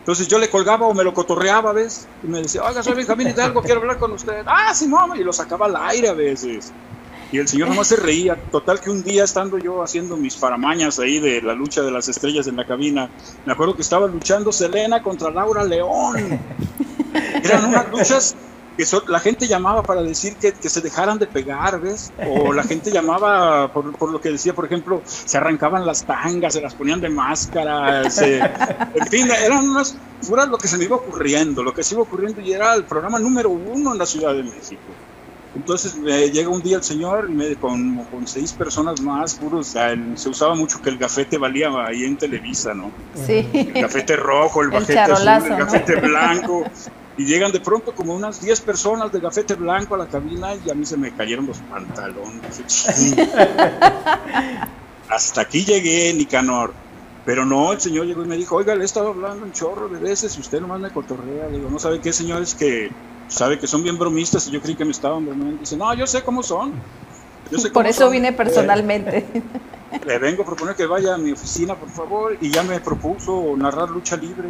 entonces 0.00 0.28
yo 0.28 0.38
le 0.38 0.48
colgaba 0.48 0.86
o 0.86 0.94
me 0.94 1.04
lo 1.04 1.14
cotorreaba, 1.14 1.72
¿ves? 1.72 2.08
Y 2.24 2.26
me 2.26 2.42
decía, 2.42 2.64
oiga, 2.64 2.82
soy 2.82 2.94
Benjamín 2.94 3.28
Hidalgo, 3.28 3.62
quiero 3.62 3.80
hablar 3.80 3.98
con 3.98 4.12
usted. 4.12 4.42
Ah, 4.46 4.74
sí, 4.74 4.88
no, 4.88 5.14
y 5.14 5.22
lo 5.22 5.32
sacaba 5.32 5.66
al 5.66 5.76
aire 5.76 6.08
a 6.08 6.14
veces. 6.14 6.72
Y 7.30 7.38
el 7.38 7.46
señor 7.46 7.68
nomás 7.68 7.88
se 7.88 7.96
reía. 7.96 8.34
Total 8.50 8.80
que 8.80 8.90
un 8.90 9.04
día 9.04 9.24
estando 9.24 9.58
yo 9.58 9.82
haciendo 9.82 10.16
mis 10.16 10.36
faramañas 10.36 10.98
ahí 10.98 11.20
de 11.20 11.40
la 11.42 11.52
lucha 11.54 11.82
de 11.82 11.92
las 11.92 12.08
estrellas 12.08 12.46
en 12.48 12.56
la 12.56 12.66
cabina, 12.66 13.08
me 13.44 13.52
acuerdo 13.52 13.76
que 13.76 13.82
estaba 13.82 14.08
luchando 14.08 14.50
Selena 14.50 15.02
contra 15.02 15.30
Laura 15.30 15.62
León. 15.62 16.40
Eran 17.44 17.66
unas 17.66 17.90
luchas 17.90 18.36
que 18.76 18.84
la 19.08 19.20
gente 19.20 19.46
llamaba 19.46 19.82
para 19.82 20.02
decir 20.02 20.36
que, 20.36 20.52
que, 20.52 20.68
se 20.68 20.80
dejaran 20.80 21.18
de 21.18 21.26
pegar, 21.26 21.80
¿ves? 21.80 22.12
O 22.26 22.52
la 22.52 22.62
gente 22.62 22.90
llamaba 22.90 23.72
por, 23.72 23.92
por, 23.92 24.10
lo 24.10 24.20
que 24.20 24.30
decía, 24.30 24.54
por 24.54 24.64
ejemplo, 24.64 25.02
se 25.04 25.36
arrancaban 25.36 25.84
las 25.84 26.04
tangas, 26.04 26.54
se 26.54 26.62
las 26.62 26.74
ponían 26.74 27.00
de 27.00 27.10
máscara, 27.10 28.02
en 28.02 29.06
fin, 29.10 29.28
eran 29.30 29.68
unas 29.68 29.96
fuera 30.22 30.46
lo 30.46 30.58
que 30.58 30.68
se 30.68 30.76
me 30.76 30.84
iba 30.84 30.96
ocurriendo, 30.96 31.62
lo 31.62 31.74
que 31.74 31.82
se 31.82 31.94
iba 31.94 32.02
ocurriendo 32.02 32.40
y 32.40 32.52
era 32.52 32.74
el 32.74 32.84
programa 32.84 33.18
número 33.18 33.50
uno 33.50 33.92
en 33.92 33.98
la 33.98 34.06
Ciudad 34.06 34.34
de 34.34 34.42
México. 34.42 34.82
Entonces 35.54 35.96
me 35.96 36.30
llega 36.30 36.48
un 36.48 36.62
día 36.62 36.76
el 36.76 36.82
señor 36.82 37.26
y 37.28 37.32
me, 37.32 37.56
con, 37.56 38.04
con 38.04 38.26
seis 38.28 38.52
personas 38.52 39.00
más, 39.00 39.34
puros, 39.34 39.74
se 40.14 40.28
usaba 40.28 40.54
mucho 40.54 40.80
que 40.80 40.90
el 40.90 40.98
gafete 40.98 41.38
valía 41.38 41.70
ahí 41.84 42.04
en 42.04 42.16
Televisa, 42.16 42.72
¿no? 42.72 42.92
Sí. 43.26 43.48
El 43.52 43.82
gafete 43.82 44.14
rojo, 44.14 44.62
el, 44.62 44.70
gafete 44.70 44.98
azul, 45.00 45.52
el 45.52 45.58
gafete 45.58 45.96
blanco. 45.96 46.64
Y 47.16 47.26
llegan 47.26 47.52
de 47.52 47.60
pronto 47.60 47.94
como 47.94 48.14
unas 48.14 48.40
10 48.40 48.60
personas 48.62 49.12
de 49.12 49.20
gafete 49.20 49.54
blanco 49.54 49.94
a 49.94 49.98
la 49.98 50.06
cabina 50.06 50.54
y 50.54 50.70
a 50.70 50.74
mí 50.74 50.86
se 50.86 50.96
me 50.96 51.12
cayeron 51.12 51.46
los 51.46 51.58
pantalones. 51.58 52.62
Hasta 55.08 55.40
aquí 55.40 55.64
llegué, 55.64 56.14
Nicanor. 56.14 56.72
Pero 57.24 57.44
no, 57.44 57.72
el 57.72 57.80
señor 57.80 58.06
llegó 58.06 58.24
y 58.24 58.26
me 58.26 58.36
dijo, 58.36 58.56
oiga, 58.56 58.74
le 58.74 58.82
he 58.82 58.84
estado 58.84 59.08
hablando 59.08 59.44
un 59.44 59.52
chorro 59.52 59.88
de 59.88 59.98
veces 59.98 60.36
y 60.36 60.40
usted 60.40 60.60
nomás 60.60 60.80
me 60.80 60.90
cotorrea. 60.90 61.48
Le 61.48 61.58
digo, 61.58 61.68
no 61.68 61.78
sabe 61.78 62.00
qué, 62.00 62.12
señores, 62.12 62.54
que 62.54 62.90
sabe 63.28 63.58
que 63.58 63.66
son 63.66 63.82
bien 63.82 63.98
bromistas 63.98 64.46
y 64.48 64.50
yo 64.50 64.60
creí 64.60 64.74
que 64.74 64.84
me 64.84 64.92
estaban 64.92 65.26
bromeando. 65.26 65.58
Dice, 65.58 65.76
no, 65.76 65.92
yo 65.94 66.06
sé 66.06 66.22
cómo 66.22 66.42
son. 66.42 66.72
por 67.72 67.86
eso 67.86 68.08
vine 68.08 68.32
personalmente. 68.32 69.26
Le 70.06 70.18
vengo 70.18 70.42
a 70.42 70.46
proponer 70.46 70.76
que 70.76 70.86
vaya 70.86 71.14
a 71.14 71.18
mi 71.18 71.32
oficina, 71.32 71.74
por 71.74 71.90
favor, 71.90 72.38
y 72.40 72.50
ya 72.50 72.62
me 72.62 72.80
propuso 72.80 73.54
narrar 73.56 73.90
lucha 73.90 74.16
libre. 74.16 74.48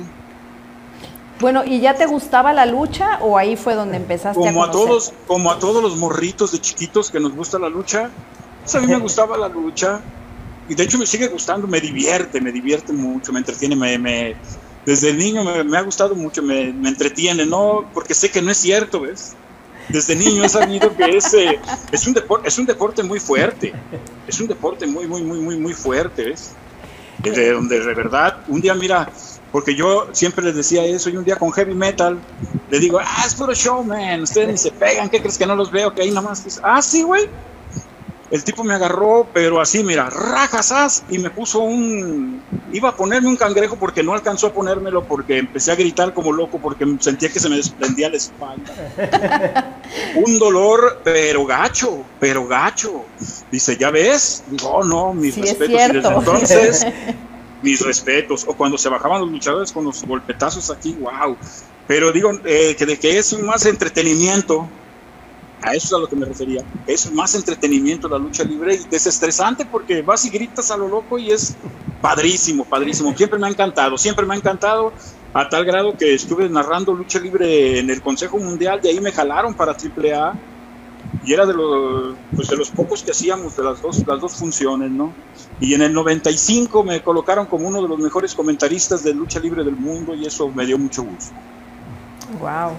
Bueno, 1.41 1.65
¿y 1.65 1.81
ya 1.81 1.95
te 1.95 2.07
gustaba 2.07 2.53
la 2.53 2.67
lucha 2.67 3.19
o 3.23 3.39
ahí 3.39 3.57
fue 3.57 3.75
donde 3.75 3.97
empezaste 3.97 4.39
como 4.39 4.63
a, 4.63 4.71
todos 4.71 5.13
Como 5.27 5.51
a 5.51 5.59
todos 5.59 5.83
los 5.83 5.97
morritos 5.97 6.53
de 6.53 6.61
chiquitos 6.61 7.11
que 7.11 7.19
nos 7.19 7.35
gusta 7.35 7.59
la 7.59 7.71
lucha, 7.71 8.11
pues 8.63 8.75
a 8.75 8.81
mí 8.81 8.87
me 8.87 8.99
gustaba 8.99 9.39
la 9.39 9.49
lucha 9.49 10.01
y 10.69 10.75
de 10.75 10.85
hecho 10.85 10.99
me 10.99 11.07
sigue 11.07 11.29
gustando, 11.29 11.67
me 11.67 11.81
divierte, 11.81 12.41
me 12.41 12.53
divierte 12.53 12.93
mucho, 12.93 13.33
me 13.33 13.41
entretiene, 13.41 13.75
me, 13.75 13.99
me 13.99 14.37
desde 14.85 15.13
niño 15.13 15.43
me, 15.43 15.77
ha 15.77 15.83
gustado 15.83 16.15
mucho, 16.15 16.43
me, 16.43 16.69
entretiene, 16.69 17.45
no, 17.45 17.85
porque 17.93 18.15
sé 18.15 18.31
que 18.31 18.41
no 18.41 18.51
es 18.51 18.59
cierto, 18.59 19.01
¿ves? 19.01 19.35
Desde 19.89 20.15
niño 20.15 20.45
he 20.45 20.49
sabido 20.49 20.97
que 20.97 21.17
es, 21.17 21.35
es, 21.91 22.07
un 22.07 22.15
deporte, 22.15 22.49
es 22.49 22.59
un 22.59 22.67
deporte 22.67 23.03
muy 23.03 23.19
fuerte, 23.19 23.73
es 24.27 24.41
un 24.41 24.47
deporte 24.47 24.87
muy, 24.87 25.07
muy, 25.07 25.23
muy, 25.23 25.41
muy, 25.41 25.57
muy 25.59 25.75
fuerte, 25.75 26.25
¿ves? 26.25 26.53
De 27.19 27.53
donde 27.53 27.81
de 27.81 27.95
verdad, 27.95 28.39
un 28.47 28.61
día 28.61 28.75
mira, 28.75 29.11
porque 29.53 29.75
yo 29.75 30.09
siempre 30.13 30.45
les 30.45 30.55
decía 30.55 30.85
eso 30.85 31.11
y 31.11 31.17
un 31.17 31.25
día 31.25 31.37
con 31.37 31.51
heavy 31.53 31.75
metal 31.75 32.19
le 32.71 32.79
digo, 32.79 33.01
ah, 33.01 33.25
es 33.27 33.35
puro 33.35 33.55
show, 33.55 33.83
man, 33.83 34.23
ustedes 34.23 34.49
ni 34.49 34.57
se 34.57 34.71
pegan, 34.71 35.09
¿qué 35.09 35.21
crees 35.21 35.37
que 35.37 35.47
no 35.47 35.57
los 35.57 35.71
veo? 35.71 35.93
Que 35.93 36.03
ahí 36.03 36.11
nomás, 36.11 36.61
ah, 36.63 36.81
sí, 36.81 37.03
güey. 37.03 37.29
El 38.31 38.45
tipo 38.45 38.63
me 38.63 38.75
agarró, 38.75 39.27
pero 39.35 39.61
así, 39.61 39.83
mira, 39.83 40.09
rajasas, 40.09 41.03
y 41.11 41.19
me 41.19 41.31
puso 41.31 41.59
un... 41.59 42.41
Iba 42.73 42.91
a 42.91 42.97
ponerme 42.97 43.29
un 43.29 43.37
cangrejo 43.37 43.75
porque 43.75 44.05
no 44.05 44.15
alcanzó 44.15 44.47
a 44.47 44.53
ponérmelo 44.53 45.03
porque 45.03 45.39
empecé 45.39 45.73
a 45.73 45.75
gritar 45.75 46.15
como 46.15 46.33
loco 46.33 46.61
porque 46.61 46.87
sentía 47.01 47.29
que 47.29 47.41
se 47.41 47.49
me 47.49 47.57
desprendía 47.57 48.09
la 48.09 48.17
espalda. 48.17 48.73
un 50.15 50.39
dolor, 50.39 51.01
pero 51.03 51.45
gacho, 51.45 52.05
pero 52.21 52.47
gacho. 52.47 53.05
Dice, 53.51 53.77
¿ya 53.77 53.91
ves? 53.91 54.45
Digo, 54.49 54.69
oh, 54.69 54.85
no, 54.85 55.13
mis 55.13 55.37
respetos. 55.37 55.69
Y 55.69 55.73
desde 55.73 56.09
entonces 56.09 56.87
mis 57.63 57.81
respetos. 57.81 58.45
O 58.47 58.55
cuando 58.55 58.79
se 58.79 58.89
bajaban 58.89 59.21
los 59.21 59.31
luchadores 59.31 59.73
con 59.73 59.85
los 59.85 60.05
golpetazos 60.05 60.71
aquí, 60.71 60.95
wow. 60.95 61.37
Pero 61.87 62.13
digo 62.13 62.33
eh, 62.45 62.75
que 62.79 62.87
de 62.87 62.99
que 62.99 63.19
es 63.19 63.39
más 63.41 63.67
entretenimiento, 63.67 64.69
a 65.63 65.75
eso 65.75 65.87
es 65.87 65.93
a 65.93 65.99
lo 65.99 66.09
que 66.09 66.17
me 66.17 66.27
refería. 66.27 66.63
Es 66.87 67.11
más 67.13 67.35
entretenimiento 67.35 68.09
la 68.09 68.19
lucha 68.19 68.45
libre 68.45 68.75
y 68.75 68.89
desestresante 68.89 69.67
porque 69.67 70.03
vas 70.03 70.25
y 70.25 70.31
gritas 70.31 70.71
a 70.71 70.77
lo 70.77 70.89
loco 70.89 71.19
y 71.19 71.31
es 71.31 71.57
padrísimo, 72.01 72.65
padrísimo. 72.65 73.15
Siempre 73.17 73.39
me 73.39 73.47
ha 73.47 73.51
encantado, 73.51 73.99
siempre 73.99 74.25
me 74.25 74.35
ha 74.35 74.37
encantado 74.37 74.93
a 75.33 75.49
tal 75.49 75.65
grado 75.65 75.97
que 75.97 76.15
estuve 76.15 76.49
narrando 76.49 76.93
lucha 76.93 77.21
libre 77.21 77.79
en 77.79 77.91
el 77.91 78.03
Consejo 78.03 78.39
Mundial, 78.39 78.81
de 78.81 78.89
ahí 78.89 79.01
me 79.01 79.13
jalaron 79.13 79.55
para 79.55 79.73
AAA 79.73 80.35
y 81.25 81.33
era 81.33 81.45
de 81.45 81.55
los, 81.55 82.15
pues 82.35 82.49
de 82.49 82.57
los 82.57 82.71
pocos 82.71 83.03
que 83.03 83.11
hacíamos 83.11 83.57
de 83.57 83.65
las 83.65 83.83
dos, 83.83 84.07
las 84.07 84.21
dos 84.21 84.33
funciones, 84.33 84.91
¿no? 84.91 85.13
Y 85.61 85.75
en 85.75 85.83
el 85.83 85.93
95 85.93 86.83
me 86.83 87.03
colocaron 87.03 87.47
como 87.47 87.69
uno 87.69 87.83
de 87.83 87.89
los 87.89 87.99
mejores 87.99 88.35
comentaristas 88.35 89.05
de 89.05 89.13
lucha 89.13 89.39
libre 89.39 89.63
del 89.63 89.77
mundo 89.77 90.15
y 90.15 90.27
eso 90.27 90.49
me 90.49 90.65
dio 90.65 90.79
mucho 90.79 91.03
gusto. 91.03 91.35
Wow. 92.39 92.73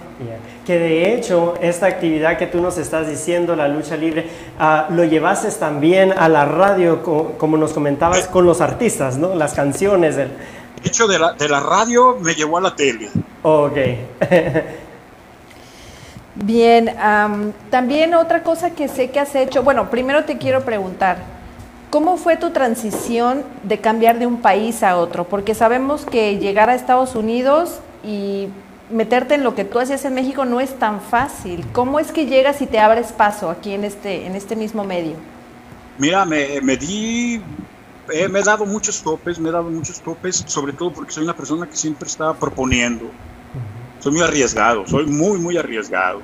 Que 0.66 0.78
de 0.78 1.14
hecho, 1.14 1.54
esta 1.60 1.86
actividad 1.86 2.38
que 2.38 2.46
tú 2.46 2.60
nos 2.60 2.78
estás 2.78 3.08
diciendo, 3.08 3.54
la 3.54 3.68
lucha 3.68 3.96
libre, 3.96 4.26
uh, 4.58 4.92
lo 4.92 5.04
llevaste 5.04 5.50
también 5.52 6.12
a 6.12 6.28
la 6.28 6.44
radio, 6.44 7.02
como, 7.02 7.32
como 7.32 7.56
nos 7.56 7.72
comentabas, 7.72 8.26
con 8.28 8.46
los 8.46 8.60
artistas, 8.60 9.18
¿no? 9.18 9.34
Las 9.34 9.54
canciones. 9.54 10.16
Del... 10.16 10.28
De 10.82 10.88
hecho, 10.88 11.06
de 11.06 11.18
la, 11.18 11.34
de 11.34 11.48
la 11.48 11.60
radio 11.60 12.16
me 12.20 12.34
llevó 12.34 12.58
a 12.58 12.62
la 12.62 12.74
tele. 12.74 13.10
Ok. 13.42 13.76
Bien, 16.34 16.88
um, 16.88 17.52
también 17.70 18.14
otra 18.14 18.42
cosa 18.42 18.70
que 18.70 18.88
sé 18.88 19.10
que 19.10 19.20
has 19.20 19.34
hecho, 19.34 19.62
bueno, 19.62 19.90
primero 19.90 20.24
te 20.24 20.38
quiero 20.38 20.64
preguntar, 20.64 21.18
¿cómo 21.90 22.16
fue 22.16 22.38
tu 22.38 22.50
transición 22.50 23.44
de 23.64 23.78
cambiar 23.78 24.18
de 24.18 24.26
un 24.26 24.40
país 24.40 24.82
a 24.82 24.96
otro? 24.96 25.24
Porque 25.24 25.54
sabemos 25.54 26.06
que 26.06 26.38
llegar 26.38 26.70
a 26.70 26.74
Estados 26.74 27.14
Unidos 27.16 27.80
y 28.02 28.48
meterte 28.90 29.34
en 29.34 29.44
lo 29.44 29.54
que 29.54 29.66
tú 29.66 29.78
hacías 29.78 30.04
en 30.06 30.14
México 30.14 30.46
no 30.46 30.60
es 30.60 30.78
tan 30.78 31.02
fácil. 31.02 31.66
¿Cómo 31.72 32.00
es 32.00 32.12
que 32.12 32.24
llegas 32.24 32.62
y 32.62 32.66
te 32.66 32.78
abres 32.78 33.12
paso 33.12 33.50
aquí 33.50 33.72
en 33.72 33.84
este, 33.84 34.26
en 34.26 34.34
este 34.34 34.56
mismo 34.56 34.84
medio? 34.84 35.16
Mira, 35.98 36.24
me, 36.24 36.76
di, 36.78 37.42
eh, 38.10 38.28
me 38.28 38.40
he 38.40 38.42
dado 38.42 38.64
muchos 38.64 39.02
topes, 39.02 39.38
me 39.38 39.50
he 39.50 39.52
dado 39.52 39.64
muchos 39.64 40.00
topes, 40.00 40.44
sobre 40.46 40.72
todo 40.72 40.92
porque 40.92 41.12
soy 41.12 41.24
una 41.24 41.36
persona 41.36 41.66
que 41.68 41.76
siempre 41.76 42.08
está 42.08 42.32
proponiendo 42.32 43.10
soy 44.02 44.12
muy 44.12 44.22
arriesgado, 44.22 44.86
soy 44.86 45.06
muy, 45.06 45.38
muy 45.38 45.56
arriesgado. 45.56 46.20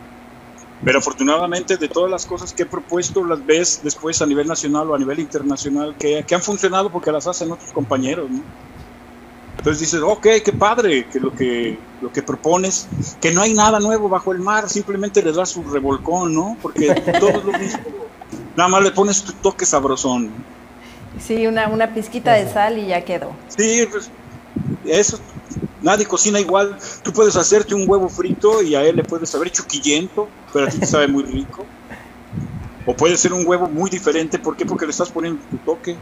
Pero 0.85 0.99
afortunadamente 0.99 1.77
de 1.77 1.89
todas 1.89 2.11
las 2.11 2.27
cosas 2.27 2.53
que 2.53 2.63
he 2.63 2.67
propuesto 2.67 3.25
las 3.25 3.45
ves 3.45 3.81
después 3.83 4.21
a 4.23 4.27
nivel 4.27 4.47
nacional 4.47 4.91
o 4.91 4.95
a 4.95 4.99
nivel 4.99 5.19
internacional 5.21 5.97
que, 5.97 6.25
que 6.27 6.35
han 6.35 6.43
funcionado 6.43 6.91
porque 6.91 7.11
las 7.11 7.27
hacen 7.27 7.51
otros 7.51 7.73
compañeros. 7.73 8.31
¿no? 8.31 8.43
Entonces 9.59 9.81
dices, 9.81 10.01
ok, 10.03 10.27
qué 10.45 10.53
padre 10.53 11.07
que 11.07 11.19
lo, 11.19 11.33
que 11.33 11.79
lo 12.01 12.13
que 12.13 12.23
propones, 12.23 12.89
que 13.21 13.33
no 13.33 13.43
hay 13.43 13.55
nada 13.55 13.81
nuevo 13.81 14.09
bajo 14.09 14.33
el 14.33 14.39
mar, 14.39 14.69
simplemente 14.69 15.23
le 15.23 15.33
das 15.33 15.51
su 15.51 15.65
revolcón, 15.65 16.33
¿no? 16.33 16.57
Porque 16.63 16.95
todo 17.21 17.31
es 17.31 17.45
lo 17.45 17.59
mismo. 17.59 17.81
Nada 18.57 18.69
más 18.69 18.83
le 18.83 18.91
pones 18.93 19.23
tu 19.23 19.33
toque 19.33 19.67
sabrosón. 19.67 20.31
Sí, 21.21 21.47
una, 21.47 21.69
una 21.69 21.93
pizquita 21.93 22.35
de 22.35 22.49
sal 22.49 22.79
y 22.79 22.87
ya 22.87 23.05
quedó. 23.05 23.33
Sí, 23.49 23.87
pues 23.91 24.11
eso 24.85 25.19
nadie 25.83 26.07
cocina 26.07 26.41
igual. 26.41 26.77
Tú 27.03 27.13
puedes 27.13 27.37
hacerte 27.37 27.75
un 27.75 27.89
huevo 27.89 28.09
frito 28.09 28.63
y 28.63 28.75
a 28.75 28.83
él 28.83 28.97
le 28.97 29.05
puedes 29.05 29.31
saber 29.31 29.51
chuquillento, 29.51 30.29
pero 30.53 30.67
a 30.67 30.69
ti 30.69 30.79
te 30.79 30.87
sabe 30.87 31.09
muy 31.09 31.23
rico. 31.25 31.65
O 32.87 32.95
puede 32.95 33.17
ser 33.17 33.33
un 33.33 33.47
huevo 33.47 33.69
muy 33.69 33.91
diferente. 33.91 34.39
¿Por 34.39 34.57
qué? 34.57 34.65
Porque 34.65 34.87
le 34.87 34.93
estás 34.93 35.11
poniendo 35.11 35.43
tu 35.51 35.57
toque. 35.59 35.97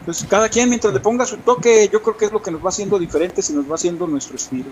Entonces, 0.00 0.26
cada 0.28 0.48
quien 0.48 0.68
mientras 0.68 0.94
le 0.94 1.00
ponga 1.00 1.26
su 1.26 1.36
toque, 1.38 1.88
yo 1.92 2.02
creo 2.02 2.16
que 2.16 2.24
es 2.26 2.32
lo 2.32 2.40
que 2.40 2.50
nos 2.50 2.64
va 2.64 2.68
haciendo 2.68 2.98
diferentes 2.98 3.50
y 3.50 3.52
nos 3.52 3.70
va 3.70 3.74
haciendo 3.74 4.06
nuestro 4.06 4.36
estilo. 4.36 4.66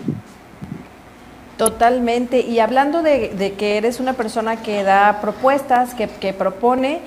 Totalmente. 1.57 2.39
Y 2.39 2.59
hablando 2.59 3.03
de, 3.03 3.55
que 3.57 3.77
eres 3.77 3.99
una 3.99 4.13
persona 4.13 4.61
que 4.61 4.83
da 4.83 5.19
propuestas, 5.21 5.93
que, 5.93 6.07
que 6.07 6.33
propone, 6.33 7.01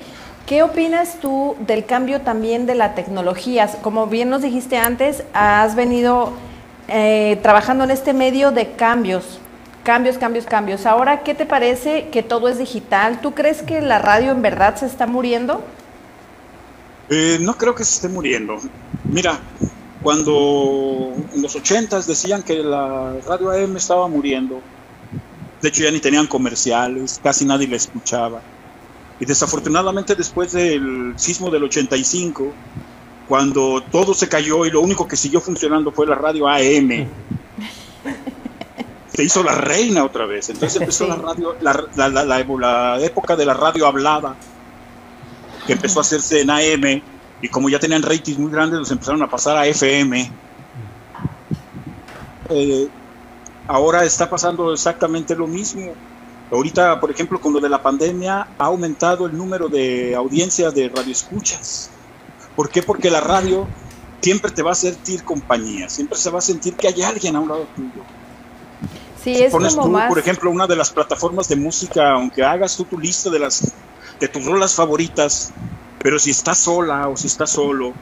¿Qué 0.45 0.63
opinas 0.63 1.17
tú 1.21 1.55
del 1.65 1.85
cambio 1.85 2.21
también 2.21 2.65
de 2.65 2.75
la 2.75 2.93
tecnología? 2.93 3.69
Como 3.81 4.07
bien 4.07 4.29
nos 4.29 4.41
dijiste 4.41 4.75
antes, 4.75 5.23
has 5.33 5.75
venido 5.75 6.33
eh, 6.87 7.39
trabajando 7.41 7.83
en 7.83 7.91
este 7.91 8.13
medio 8.13 8.51
de 8.51 8.71
cambios, 8.73 9.39
cambios, 9.83 10.17
cambios, 10.17 10.45
cambios. 10.45 10.85
Ahora, 10.85 11.23
¿qué 11.23 11.33
te 11.33 11.45
parece 11.45 12.09
que 12.09 12.23
todo 12.23 12.49
es 12.49 12.57
digital? 12.57 13.21
¿Tú 13.21 13.33
crees 13.33 13.61
que 13.61 13.81
la 13.81 13.99
radio 13.99 14.31
en 14.31 14.41
verdad 14.41 14.75
se 14.75 14.85
está 14.85 15.07
muriendo? 15.07 15.63
Eh, 17.09 17.37
no 17.41 17.57
creo 17.57 17.75
que 17.75 17.83
se 17.83 17.95
esté 17.95 18.09
muriendo. 18.09 18.57
Mira, 19.03 19.39
cuando 20.01 21.13
en 21.33 21.41
los 21.41 21.55
ochentas 21.55 22.07
decían 22.07 22.41
que 22.43 22.55
la 22.63 23.15
radio 23.27 23.51
AM 23.51 23.77
estaba 23.77 24.07
muriendo, 24.07 24.61
de 25.61 25.69
hecho 25.69 25.83
ya 25.83 25.91
ni 25.91 25.99
tenían 25.99 26.27
comerciales, 26.27 27.19
casi 27.23 27.45
nadie 27.45 27.67
la 27.67 27.75
escuchaba. 27.75 28.41
Y 29.19 29.25
desafortunadamente 29.25 30.15
después 30.15 30.53
del 30.53 31.13
sismo 31.17 31.51
del 31.51 31.63
85, 31.65 32.51
cuando 33.31 33.81
todo 33.89 34.13
se 34.13 34.27
cayó 34.27 34.65
y 34.65 34.71
lo 34.71 34.81
único 34.81 35.07
que 35.07 35.15
siguió 35.15 35.39
funcionando 35.39 35.93
fue 35.93 36.05
la 36.05 36.15
radio 36.15 36.49
AM. 36.49 36.89
Se 39.15 39.23
hizo 39.23 39.41
la 39.41 39.55
reina 39.55 40.03
otra 40.03 40.25
vez. 40.25 40.49
Entonces 40.49 40.81
empezó 40.81 41.07
la 41.07 41.15
radio, 41.15 41.55
la, 41.61 42.09
la, 42.09 42.99
época 42.99 43.37
de 43.37 43.45
la 43.45 43.53
radio 43.53 43.87
hablada, 43.87 44.35
que 45.65 45.71
empezó 45.71 45.99
a 45.99 46.01
hacerse 46.01 46.41
en 46.41 46.49
AM, 46.49 47.01
y 47.41 47.47
como 47.47 47.69
ya 47.69 47.79
tenían 47.79 48.01
ratings 48.01 48.37
muy 48.37 48.51
grandes, 48.51 48.79
los 48.79 48.91
empezaron 48.91 49.23
a 49.23 49.29
pasar 49.29 49.55
a 49.55 49.65
FM. 49.65 50.29
Eh, 52.49 52.89
ahora 53.65 54.03
está 54.03 54.29
pasando 54.29 54.73
exactamente 54.73 55.37
lo 55.37 55.47
mismo. 55.47 55.93
Ahorita, 56.51 56.99
por 56.99 57.09
ejemplo, 57.09 57.39
con 57.39 57.53
lo 57.53 57.61
de 57.61 57.69
la 57.69 57.81
pandemia, 57.81 58.45
ha 58.57 58.65
aumentado 58.65 59.25
el 59.25 59.37
número 59.37 59.69
de 59.69 60.15
audiencias 60.15 60.75
de 60.75 60.89
radioescuchas. 60.89 61.90
¿Por 62.55 62.69
qué? 62.69 62.83
Porque 62.83 63.09
la 63.09 63.21
radio 63.21 63.67
siempre 64.21 64.51
te 64.51 64.61
va 64.61 64.71
a 64.71 64.75
sentir 64.75 65.23
compañía, 65.23 65.89
siempre 65.89 66.17
se 66.17 66.29
va 66.29 66.39
a 66.39 66.41
sentir 66.41 66.75
que 66.75 66.87
hay 66.87 67.01
alguien 67.01 67.35
a 67.35 67.39
un 67.39 67.49
lado 67.49 67.67
tuyo. 67.75 68.03
Sí, 69.23 69.35
es 69.35 69.51
pones 69.51 69.75
como 69.75 69.99
tú, 69.99 70.07
por 70.07 70.19
ejemplo, 70.19 70.49
una 70.49 70.67
de 70.67 70.75
las 70.75 70.91
plataformas 70.91 71.47
de 71.47 71.55
música, 71.55 72.11
aunque 72.11 72.43
hagas 72.43 72.75
tú 72.75 72.85
tu 72.85 72.99
lista 72.99 73.29
de 73.29 73.39
las 73.39 73.73
de 74.19 74.27
tus 74.27 74.45
rolas 74.45 74.75
favoritas, 74.75 75.51
pero 75.99 76.19
si 76.19 76.31
estás 76.31 76.59
sola 76.59 77.07
o 77.07 77.17
si 77.17 77.27
estás 77.27 77.51
solo, 77.51 77.93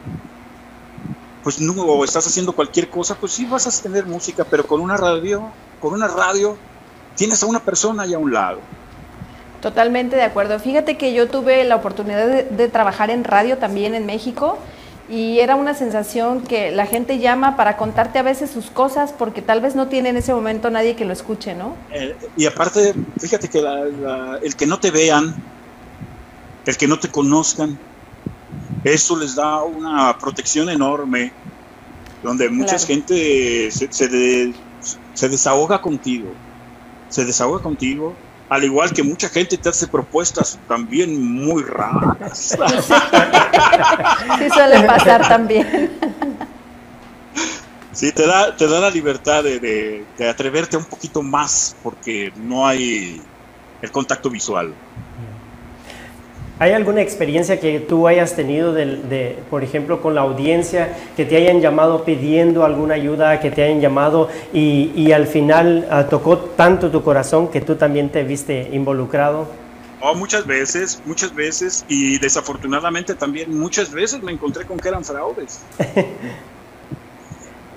pues 1.44 1.60
no, 1.60 1.74
o 1.74 2.04
estás 2.04 2.28
haciendo 2.28 2.54
cualquier 2.54 2.90
cosa, 2.90 3.16
pues 3.16 3.34
sí 3.34 3.46
vas 3.46 3.68
a 3.68 3.84
tener 3.84 4.06
música, 4.06 4.44
pero 4.44 4.68
con 4.68 4.82
una 4.82 4.98
radio, 4.98 5.50
con 5.80 5.94
una 5.94 6.08
radio, 6.08 6.58
tienes 7.16 7.42
a 7.44 7.46
una 7.46 7.60
persona 7.60 8.04
ahí 8.04 8.14
a 8.14 8.20
un 8.20 8.34
lado. 8.34 8.60
Totalmente 9.62 10.16
de 10.16 10.24
acuerdo. 10.24 10.58
Fíjate 10.60 10.98
que 10.98 11.14
yo 11.14 11.28
tuve 11.28 11.64
la 11.66 11.76
oportunidad 11.76 12.28
de, 12.28 12.68
trabajar 12.70 13.10
en 13.10 13.26
radio 13.26 13.58
también 13.58 13.94
en 13.94 14.06
México 14.06 14.58
y 15.10 15.40
era 15.40 15.56
una 15.56 15.74
sensación 15.74 16.42
que 16.42 16.72
la 16.72 16.86
gente 16.86 17.20
llama 17.20 17.58
para 17.58 17.76
contarte 17.76 18.20
a 18.20 18.22
veces 18.22 18.52
sus 18.52 18.70
cosas 18.70 19.12
porque 19.12 19.42
tal 19.42 19.60
vez 19.60 19.76
no 19.76 19.88
tiene 19.88 20.10
en 20.10 20.18
ese 20.18 20.34
momento 20.34 20.70
nadie 20.70 20.96
que 20.96 21.04
lo 21.04 21.12
escuche, 21.12 21.56
¿no? 21.56 21.76
Eh, 21.92 22.16
y 22.38 22.46
aparte, 22.46 22.94
fíjate 23.20 23.50
que 23.50 23.60
el 24.42 24.56
que 24.56 24.66
no 24.66 24.80
te 24.80 24.92
vean, 24.92 25.36
el 26.66 26.78
que 26.78 26.88
no 26.88 26.98
te 26.98 27.10
conozcan, 27.10 27.78
eso 28.86 29.18
les 29.18 29.36
da 29.36 29.62
una 29.64 30.18
protección 30.20 30.70
enorme, 30.70 31.34
donde 32.24 32.50
mucha 32.50 32.80
gente 32.80 33.72
se, 33.72 33.92
se 33.92 35.30
desahoga 35.30 35.82
contigo, 35.82 36.30
se 37.10 37.26
desahoga 37.26 37.62
contigo 37.62 38.16
al 38.50 38.64
igual 38.64 38.92
que 38.92 39.04
mucha 39.04 39.30
gente 39.30 39.58
te 39.58 39.70
hace 39.70 39.88
propuestas 39.88 40.60
también 40.68 41.22
muy 41.22 41.64
raras. 41.64 42.58
Sí, 44.38 44.50
suele 44.50 44.84
pasar 44.84 45.28
también. 45.28 45.92
Sí, 47.92 48.12
te 48.12 48.26
da, 48.26 48.56
te 48.56 48.68
da 48.68 48.80
la 48.80 48.90
libertad 48.90 49.44
de, 49.44 49.60
de 50.18 50.30
atreverte 50.30 50.78
un 50.78 50.86
poquito 50.86 51.22
más 51.22 51.76
porque 51.84 52.32
no 52.38 52.66
hay 52.66 53.22
el 53.82 53.92
contacto 53.92 54.30
visual. 54.30 54.74
¿Hay 56.62 56.74
alguna 56.74 57.02
experiencia 57.02 57.58
que 57.58 57.80
tú 57.80 58.06
hayas 58.06 58.36
tenido, 58.36 58.74
de, 58.74 59.40
por 59.50 59.64
ejemplo, 59.64 60.02
con 60.02 60.14
la 60.14 60.22
audiencia, 60.22 60.94
que 61.16 61.24
te 61.24 61.38
hayan 61.38 61.62
llamado 61.62 62.04
pidiendo 62.04 62.66
alguna 62.66 62.96
ayuda, 62.96 63.40
que 63.40 63.50
te 63.50 63.64
hayan 63.64 63.80
llamado 63.80 64.28
y, 64.52 65.14
al 65.14 65.28
final 65.28 65.88
ah, 65.90 66.08
tocó 66.10 66.38
tanto 66.38 66.92
tu 66.92 67.02
corazón 67.02 67.48
que 67.48 67.62
tú 67.62 67.76
también 67.76 68.10
te 68.10 68.24
viste 68.24 68.70
involucrado? 68.74 69.48
Oh, 70.02 70.14
muchas 70.16 70.46
veces, 70.46 71.02
muchas 71.06 71.34
veces, 71.34 71.86
y 71.88 72.20
desafortunadamente 72.20 73.16
también 73.16 73.58
muchas 73.58 73.90
veces 73.92 74.22
me 74.22 74.34
encontré 74.34 74.66
con 74.66 74.78
que 74.78 74.90
eran 74.90 75.06
fraudes. 75.06 75.62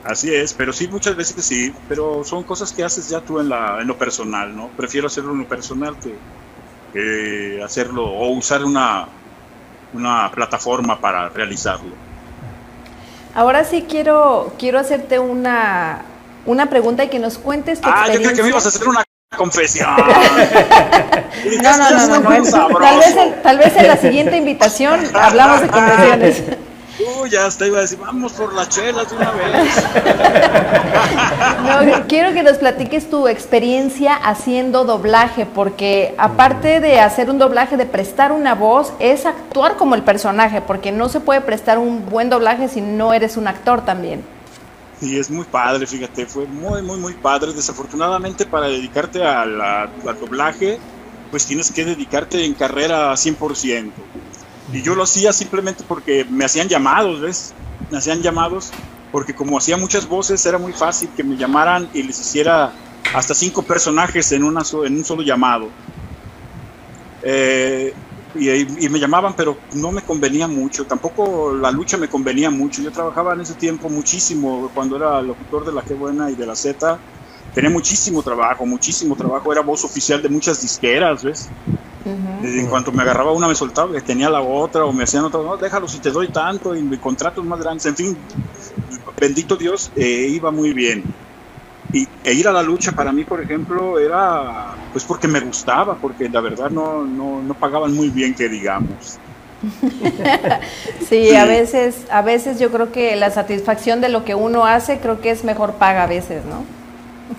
Así 0.05 0.35
es, 0.35 0.53
pero 0.53 0.73
sí, 0.73 0.89
muchas 0.89 1.15
veces 1.15 1.45
sí, 1.45 1.73
pero 1.89 2.25
son 2.25 2.43
cosas 2.43 2.73
que 2.73 2.83
haces 2.83 3.09
ya 3.09 3.21
tú 3.21 3.39
en, 3.39 3.49
la, 3.49 3.81
en 3.81 3.87
lo 3.87 3.97
personal, 3.97 4.57
¿no? 4.57 4.71
Prefiero 4.77 5.07
hacerlo 5.07 5.31
en 5.31 5.39
lo 5.39 5.49
personal 5.49 5.97
que, 6.01 6.17
hacerlo 7.65 8.05
o 8.05 8.29
usar 8.31 8.65
una, 8.65 9.09
una 9.93 10.31
plataforma 10.31 11.01
para 11.01 11.29
realizarlo. 11.29 11.95
Ahora 13.35 13.65
sí 13.65 13.87
quiero, 13.89 14.53
quiero 14.59 14.79
hacerte 14.79 15.19
una, 15.19 16.03
una 16.45 16.69
pregunta 16.69 17.05
y 17.05 17.09
que 17.09 17.19
nos 17.19 17.39
cuentes 17.39 17.81
tu 17.81 17.89
ah, 17.89 18.07
yo 18.13 18.21
creo 18.21 18.35
que 18.35 18.43
me 18.43 18.49
ibas 18.51 18.67
a 18.67 18.69
hacer 18.69 18.87
una 18.87 19.03
confesión. 19.37 19.89
no, 21.63 21.77
no, 21.79 21.91
no, 21.91 22.21
no, 22.21 22.79
Tal, 22.79 22.99
vez 22.99 23.17
en, 23.17 23.43
tal 23.43 23.59
vez 23.59 23.77
en 23.77 23.87
la 23.89 23.97
siguiente 23.97 24.37
invitación 24.37 25.01
hablamos 25.15 25.63
de 25.63 25.69
confesiones. 25.69 26.43
Uh, 27.07 27.27
ya 27.27 27.47
hasta 27.47 27.67
iba 27.67 27.79
a 27.79 27.83
decir, 27.83 27.99
vamos 27.99 28.33
por 28.33 28.53
las 28.53 28.69
chelas 28.69 29.11
de 29.11 29.17
una 29.17 29.31
vez. 29.33 29.85
no, 31.97 32.07
quiero 32.07 32.33
que 32.33 32.43
nos 32.43 32.59
platiques 32.59 33.09
tu 33.11 33.29
experiencia 33.29 34.15
haciendo 34.15 34.85
doblaje, 34.85 35.47
porque 35.47 36.15
aparte 36.19 36.81
de 36.81 37.01
hacer 37.01 37.31
un 37.31 37.39
doblaje, 37.39 37.77
de 37.77 37.87
prestar 37.87 38.33
una 38.33 38.55
voz, 38.55 38.93
es 38.99 39.27
actuar 39.27 39.77
como 39.77 39.95
el 39.95 40.03
personaje, 40.03 40.61
porque 40.61 40.93
no 40.93 41.09
se 41.09 41.21
puede 41.21 41.41
prestar 41.41 41.79
un 41.79 42.09
buen 42.09 42.31
doblaje 42.31 42.69
si 42.69 42.81
no 42.81 43.13
eres 43.13 43.37
un 43.37 43.49
actor 43.49 43.85
también. 43.85 44.25
Sí, 45.01 45.19
es 45.19 45.31
muy 45.31 45.45
padre, 45.45 45.87
fíjate, 45.87 46.27
fue 46.27 46.47
muy, 46.47 46.81
muy, 46.83 46.99
muy 46.99 47.15
padre. 47.15 47.53
Desafortunadamente 47.53 48.47
para 48.47 48.69
dedicarte 48.69 49.25
al 49.25 49.91
doblaje, 50.21 50.79
pues 51.33 51.47
tienes 51.47 51.73
que 51.73 51.85
dedicarte 51.85 52.45
en 52.45 52.55
carrera 52.55 53.11
100%. 53.13 53.91
Y 54.73 54.83
yo 54.83 54.95
lo 54.95 55.03
hacía 55.03 55.33
simplemente 55.33 55.85
porque 55.87 56.25
me 56.29 56.45
hacían 56.45 56.69
llamados, 56.69 57.21
¿ves? 57.21 57.55
Me 57.91 57.99
hacían 57.99 58.23
llamados 58.23 58.71
porque 59.11 59.35
como 59.35 59.59
hacía 59.59 59.77
muchas 59.77 60.09
voces 60.09 60.45
era 60.47 60.59
muy 60.59 60.73
fácil 60.73 61.11
que 61.15 61.23
me 61.23 61.37
llamaran 61.37 61.89
y 61.93 62.03
les 62.03 62.19
hiciera 62.19 62.73
hasta 63.15 63.35
cinco 63.35 63.63
personajes 63.63 64.33
en, 64.33 64.45
una 64.45 64.63
en 64.85 64.97
un 64.97 65.05
solo 65.05 65.23
llamado. 65.23 65.69
Eh, 67.23 67.95
y, 68.35 68.89
me 68.89 68.99
llamaban, 68.99 69.35
pero 69.37 69.59
no 69.75 69.93
me 69.93 70.01
convenía 70.01 70.49
mucho, 70.49 70.87
tampoco 70.87 71.55
la 71.55 71.71
lucha 71.71 71.99
me 71.99 72.09
convenía 72.09 72.51
mucho. 72.51 72.81
Yo 72.81 72.91
trabajaba 72.91 73.35
en 73.35 73.43
ese 73.43 73.55
tiempo 73.55 73.91
muchísimo, 73.91 74.71
cuando 74.75 74.97
era 74.97 75.21
locutor 75.21 75.67
de 75.67 75.73
La 75.73 75.83
Qué 75.83 75.93
Buena 75.93 76.31
y 76.31 76.35
de 76.35 76.47
La 76.47 76.57
Z, 76.57 76.99
tenía 77.55 77.69
muchísimo 77.69 78.23
trabajo, 78.23 78.65
muchísimo 78.65 79.15
trabajo, 79.17 79.53
era 79.53 79.61
voz 79.61 79.85
oficial 79.85 80.23
de 80.23 80.31
muchas 80.31 80.63
disqueras, 80.63 81.23
¿ves? 81.23 81.51
En 82.05 82.67
cuanto 82.67 82.93
me 82.93 83.03
agarraba 83.03 83.33
una 83.33 83.49
me 83.49 83.55
soltaba, 83.55 83.99
tenía 84.01 84.29
la 84.29 84.41
otra, 84.41 84.85
o 84.85 84.93
me 84.93 85.05
hacían 85.05 85.25
otra, 85.25 85.41
no, 85.41 85.57
déjalo 85.57 85.89
si 85.89 85.99
te 85.99 86.11
doy 86.11 86.29
tanto, 86.29 86.75
y 86.75 86.97
contratos 86.99 87.45
más 87.45 87.61
grandes, 87.61 87.87
en 87.87 87.97
fin, 87.97 88.17
bendito 89.19 89.57
Dios, 89.57 89.91
eh, 89.97 90.29
iba 90.31 90.51
muy 90.51 90.73
bien. 90.73 91.05
Y, 91.93 92.09
e 92.25 92.33
ir 92.33 92.49
a 92.49 92.53
la 92.53 92.63
lucha 92.63 92.93
para 92.93 93.13
mí, 93.13 93.25
por 93.25 93.41
ejemplo, 93.41 93.99
era 93.99 94.75
pues 94.93 95.05
porque 95.05 95.29
me 95.29 95.41
gustaba, 95.41 95.95
porque 95.97 96.29
la 96.29 96.41
verdad 96.41 96.71
no, 96.71 97.05
no, 97.05 97.43
no 97.43 97.55
pagaban 97.55 97.95
muy 97.95 98.09
bien, 98.09 98.35
que 98.35 98.49
digamos. 98.49 99.19
sí, 101.09 101.35
a 101.35 101.45
veces, 101.45 102.07
a 102.11 102.23
veces 102.23 102.59
yo 102.59 102.71
creo 102.71 102.91
que 102.91 103.15
la 103.17 103.31
satisfacción 103.31 104.01
de 104.01 104.09
lo 104.09 104.25
que 104.25 104.35
uno 104.35 104.67
hace, 104.67 104.99
creo 104.99 105.21
que 105.21 105.31
es 105.31 105.45
mejor 105.45 105.75
paga 105.75 106.05
a 106.05 106.07
veces, 106.07 106.45
¿no? 106.45 106.65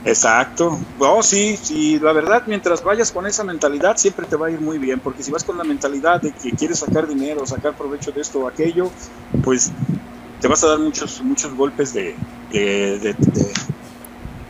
Exacto. 0.05 0.79
Oh, 0.99 1.23
sí, 1.23 1.57
sí, 1.61 1.99
la 1.99 2.13
verdad, 2.13 2.43
mientras 2.45 2.83
vayas 2.83 3.11
con 3.11 3.25
esa 3.25 3.43
mentalidad, 3.43 3.97
siempre 3.97 4.25
te 4.25 4.35
va 4.35 4.47
a 4.47 4.51
ir 4.51 4.61
muy 4.61 4.77
bien, 4.77 4.99
porque 4.99 5.23
si 5.23 5.31
vas 5.31 5.43
con 5.43 5.57
la 5.57 5.63
mentalidad 5.63 6.21
de 6.21 6.31
que 6.31 6.51
quieres 6.51 6.79
sacar 6.79 7.07
dinero, 7.07 7.45
sacar 7.45 7.73
provecho 7.75 8.11
de 8.11 8.21
esto 8.21 8.39
o 8.39 8.47
aquello, 8.47 8.89
pues 9.43 9.71
te 10.41 10.47
vas 10.47 10.63
a 10.63 10.67
dar 10.67 10.79
muchos, 10.79 11.21
muchos 11.21 11.53
golpes 11.55 11.93
de, 11.93 12.15
de, 12.51 13.15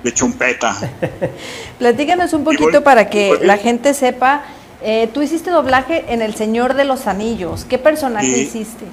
de, 0.03 0.13
chompeta. 0.13 0.75
Platícanos 1.79 2.33
un 2.33 2.43
poquito 2.43 2.83
para 2.83 3.09
que 3.09 3.39
la 3.41 3.57
gente 3.57 3.93
sepa. 3.93 4.43
Eh, 4.81 5.09
tú 5.13 5.21
hiciste 5.21 5.50
doblaje 5.50 6.05
en 6.09 6.21
El 6.21 6.35
Señor 6.35 6.73
de 6.73 6.83
los 6.83 7.07
Anillos. 7.07 7.65
¿Qué 7.65 7.77
personaje 7.77 8.27
hiciste? 8.27 8.85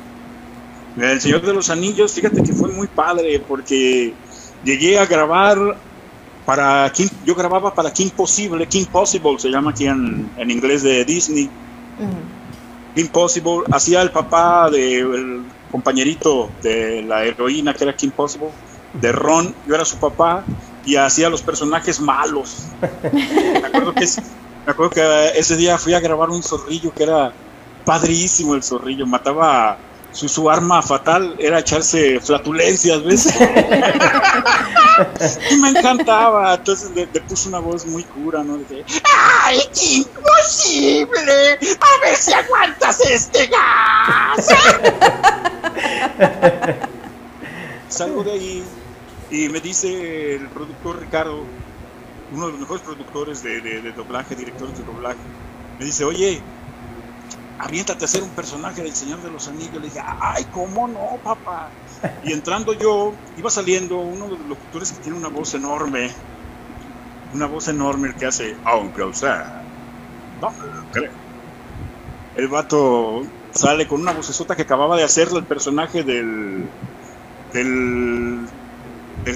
El 1.00 1.20
Señor 1.20 1.42
de 1.42 1.52
los 1.52 1.70
Anillos, 1.70 2.12
fíjate 2.12 2.42
que 2.42 2.52
fue 2.52 2.68
muy 2.68 2.86
padre 2.86 3.42
porque 3.46 4.12
llegué 4.64 4.98
a 4.98 5.06
grabar 5.06 5.56
para 6.50 6.90
King, 6.90 7.06
yo 7.24 7.36
grababa 7.36 7.72
para 7.72 7.92
King 7.92 8.10
Possible, 8.10 8.66
King 8.66 8.86
Possible 8.86 9.38
se 9.38 9.50
llama 9.50 9.70
aquí 9.70 9.86
en, 9.86 10.28
en 10.36 10.50
inglés 10.50 10.82
de 10.82 11.04
Disney. 11.04 11.48
King 12.96 13.06
Possible, 13.06 13.62
hacía 13.70 14.02
el 14.02 14.10
papá 14.10 14.68
del 14.68 15.44
compañerito 15.70 16.50
de 16.60 17.02
la 17.02 17.22
heroína 17.22 17.72
que 17.72 17.84
era 17.84 17.94
King 17.94 18.10
Possible, 18.10 18.48
de 18.94 19.12
Ron, 19.12 19.54
yo 19.64 19.76
era 19.76 19.84
su 19.84 19.98
papá 19.98 20.42
y 20.84 20.96
hacía 20.96 21.30
los 21.30 21.40
personajes 21.40 22.00
malos. 22.00 22.66
me, 22.82 23.68
acuerdo 23.68 23.94
que, 23.94 24.06
me 24.66 24.72
acuerdo 24.72 24.90
que 24.90 25.28
ese 25.38 25.56
día 25.56 25.78
fui 25.78 25.94
a 25.94 26.00
grabar 26.00 26.30
un 26.30 26.42
zorrillo 26.42 26.92
que 26.92 27.04
era 27.04 27.32
padrísimo 27.84 28.56
el 28.56 28.64
zorrillo, 28.64 29.06
mataba 29.06 29.78
su, 30.12 30.28
su 30.28 30.50
arma 30.50 30.82
fatal 30.82 31.36
era 31.38 31.60
echarse 31.60 32.20
flatulencias, 32.20 33.02
¿ves? 33.04 33.26
y 35.50 35.56
me 35.56 35.70
encantaba. 35.70 36.54
Entonces 36.54 36.90
le, 36.94 37.06
puso 37.06 37.48
una 37.48 37.60
voz 37.60 37.86
muy 37.86 38.04
cura, 38.04 38.42
¿no? 38.42 38.58
Dije, 38.58 38.84
¡ay, 39.44 39.60
imposible! 39.92 41.58
A 41.80 42.04
ver 42.04 42.16
si 42.16 42.32
aguantas 42.32 43.00
este 43.00 43.46
gas. 43.46 44.48
Salgo 47.88 48.24
de 48.24 48.32
ahí 48.32 48.64
y 49.30 49.48
me 49.48 49.60
dice 49.60 50.36
el 50.36 50.48
productor 50.48 51.00
Ricardo, 51.00 51.44
uno 52.32 52.46
de 52.46 52.52
los 52.52 52.60
mejores 52.60 52.82
productores 52.82 53.42
de, 53.42 53.60
de 53.60 53.92
doblaje, 53.92 54.34
directores 54.34 54.78
de 54.78 54.84
doblaje, 54.84 55.18
me 55.78 55.84
dice, 55.84 56.04
oye, 56.04 56.42
aviéntate 57.60 58.04
a 58.04 58.06
hacer 58.06 58.22
un 58.22 58.30
personaje 58.30 58.82
del 58.82 58.94
Señor 58.94 59.22
de 59.22 59.30
los 59.30 59.46
Anillos. 59.48 59.74
Le 59.74 59.88
dije, 59.88 60.00
ay, 60.02 60.44
¿cómo 60.50 60.88
no, 60.88 61.18
papá? 61.22 61.70
Y 62.24 62.32
entrando 62.32 62.72
yo, 62.72 63.12
iba 63.36 63.50
saliendo 63.50 63.98
uno 63.98 64.24
de 64.26 64.38
los 64.38 64.46
locutores 64.46 64.92
que 64.92 65.02
tiene 65.02 65.18
una 65.18 65.28
voz 65.28 65.54
enorme, 65.54 66.10
una 67.34 67.46
voz 67.46 67.68
enorme 67.68 68.08
el 68.08 68.14
que 68.16 68.26
hace, 68.26 68.56
aunque 68.64 69.02
o 69.02 69.12
sea, 69.12 69.62
no, 70.40 70.52
creo. 70.90 71.12
El 72.34 72.48
vato 72.48 73.22
sale 73.52 73.86
con 73.86 74.00
una 74.00 74.12
vocesota 74.12 74.56
que 74.56 74.62
acababa 74.62 74.96
de 74.96 75.04
hacerle 75.04 75.40
el 75.40 75.46
personaje 75.46 76.02
del, 76.02 76.66
del 77.52 78.48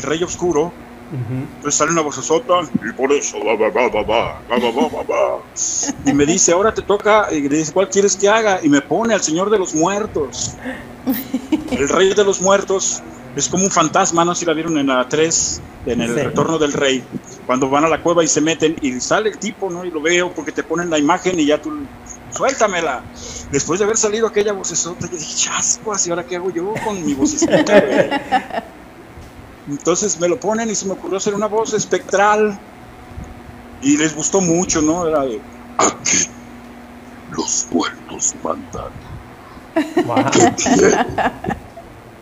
Rey 0.03 0.23
Oscuro 0.23 0.73
entonces 1.12 1.75
sale 1.75 1.93
una 1.93 2.03
vocesota 2.03 2.61
y 2.83 2.93
por 2.93 3.12
eso, 3.12 3.38
y 6.05 6.12
me 6.12 6.27
dice, 6.27 6.53
ahora 6.53 6.75
te 6.75 6.83
toca, 6.83 7.29
y 7.33 7.49
le 7.49 7.59
dice, 7.59 7.73
¿cuál 7.73 7.88
quieres 7.88 8.17
que 8.17 8.29
haga? 8.29 8.61
Y 8.62 8.69
me 8.69 8.81
pone 8.81 9.14
al 9.14 9.23
Señor 9.23 9.51
de 9.51 9.59
los 9.59 9.75
Muertos. 9.75 10.55
El 11.71 11.88
Rey 11.88 12.14
de 12.14 12.25
los 12.25 12.40
Muertos 12.40 13.03
es 13.37 13.49
como 13.49 13.64
un 13.64 13.71
fantasma, 13.71 14.25
no 14.25 14.35
sé 14.35 14.40
si 14.40 14.47
la 14.47 14.55
vieron 14.55 14.79
en 14.79 14.87
la 14.87 15.09
3, 15.09 15.61
en 15.87 16.01
el 16.01 16.14
Retorno 16.14 16.59
del 16.59 16.73
Rey, 16.73 17.05
cuando 17.47 17.69
van 17.69 17.85
a 17.85 17.88
la 17.88 18.01
cueva 18.01 18.25
y 18.25 18.29
se 18.29 18.40
meten 18.40 18.77
y 18.81 19.01
sale 19.01 19.31
el 19.31 19.38
tipo, 19.38 19.71
¿no? 19.71 19.85
Y 19.85 19.90
lo 19.90 20.01
veo 20.01 20.33
porque 20.33 20.53
te 20.53 20.62
ponen 20.62 20.90
la 20.90 20.99
imagen 20.99 21.38
y 21.38 21.47
ya 21.47 21.61
tú, 21.61 21.73
suéltamela. 22.31 23.03
Después 23.51 23.79
de 23.79 23.85
haber 23.85 23.97
salido 23.97 24.27
aquella 24.27 24.53
vocesota, 24.53 25.07
yo 25.09 25.17
dije, 25.17 25.35
chasco, 25.37 25.93
¿y 26.05 26.11
ahora 26.11 26.25
qué 26.25 26.37
hago 26.37 26.51
yo 26.51 26.75
con 26.85 27.05
mi 27.05 27.14
vocesota? 27.14 28.64
Entonces 29.68 30.20
me 30.20 30.29
lo 30.29 30.38
ponen 30.38 30.70
y 30.70 30.74
se 30.74 30.87
me 30.87 30.92
ocurrió 30.92 31.16
hacer 31.16 31.35
una 31.35 31.46
voz 31.46 31.72
espectral. 31.72 32.59
Y 33.83 33.96
les 33.96 34.14
gustó 34.14 34.40
mucho, 34.40 34.81
¿no? 34.83 35.07
Era 35.07 35.22
de. 35.22 35.40
Aquí 35.79 36.29
los 37.31 37.66
muertos 37.70 38.35
mandan. 38.42 38.90
Wow. 40.07 40.31
¿Qué 40.31 40.96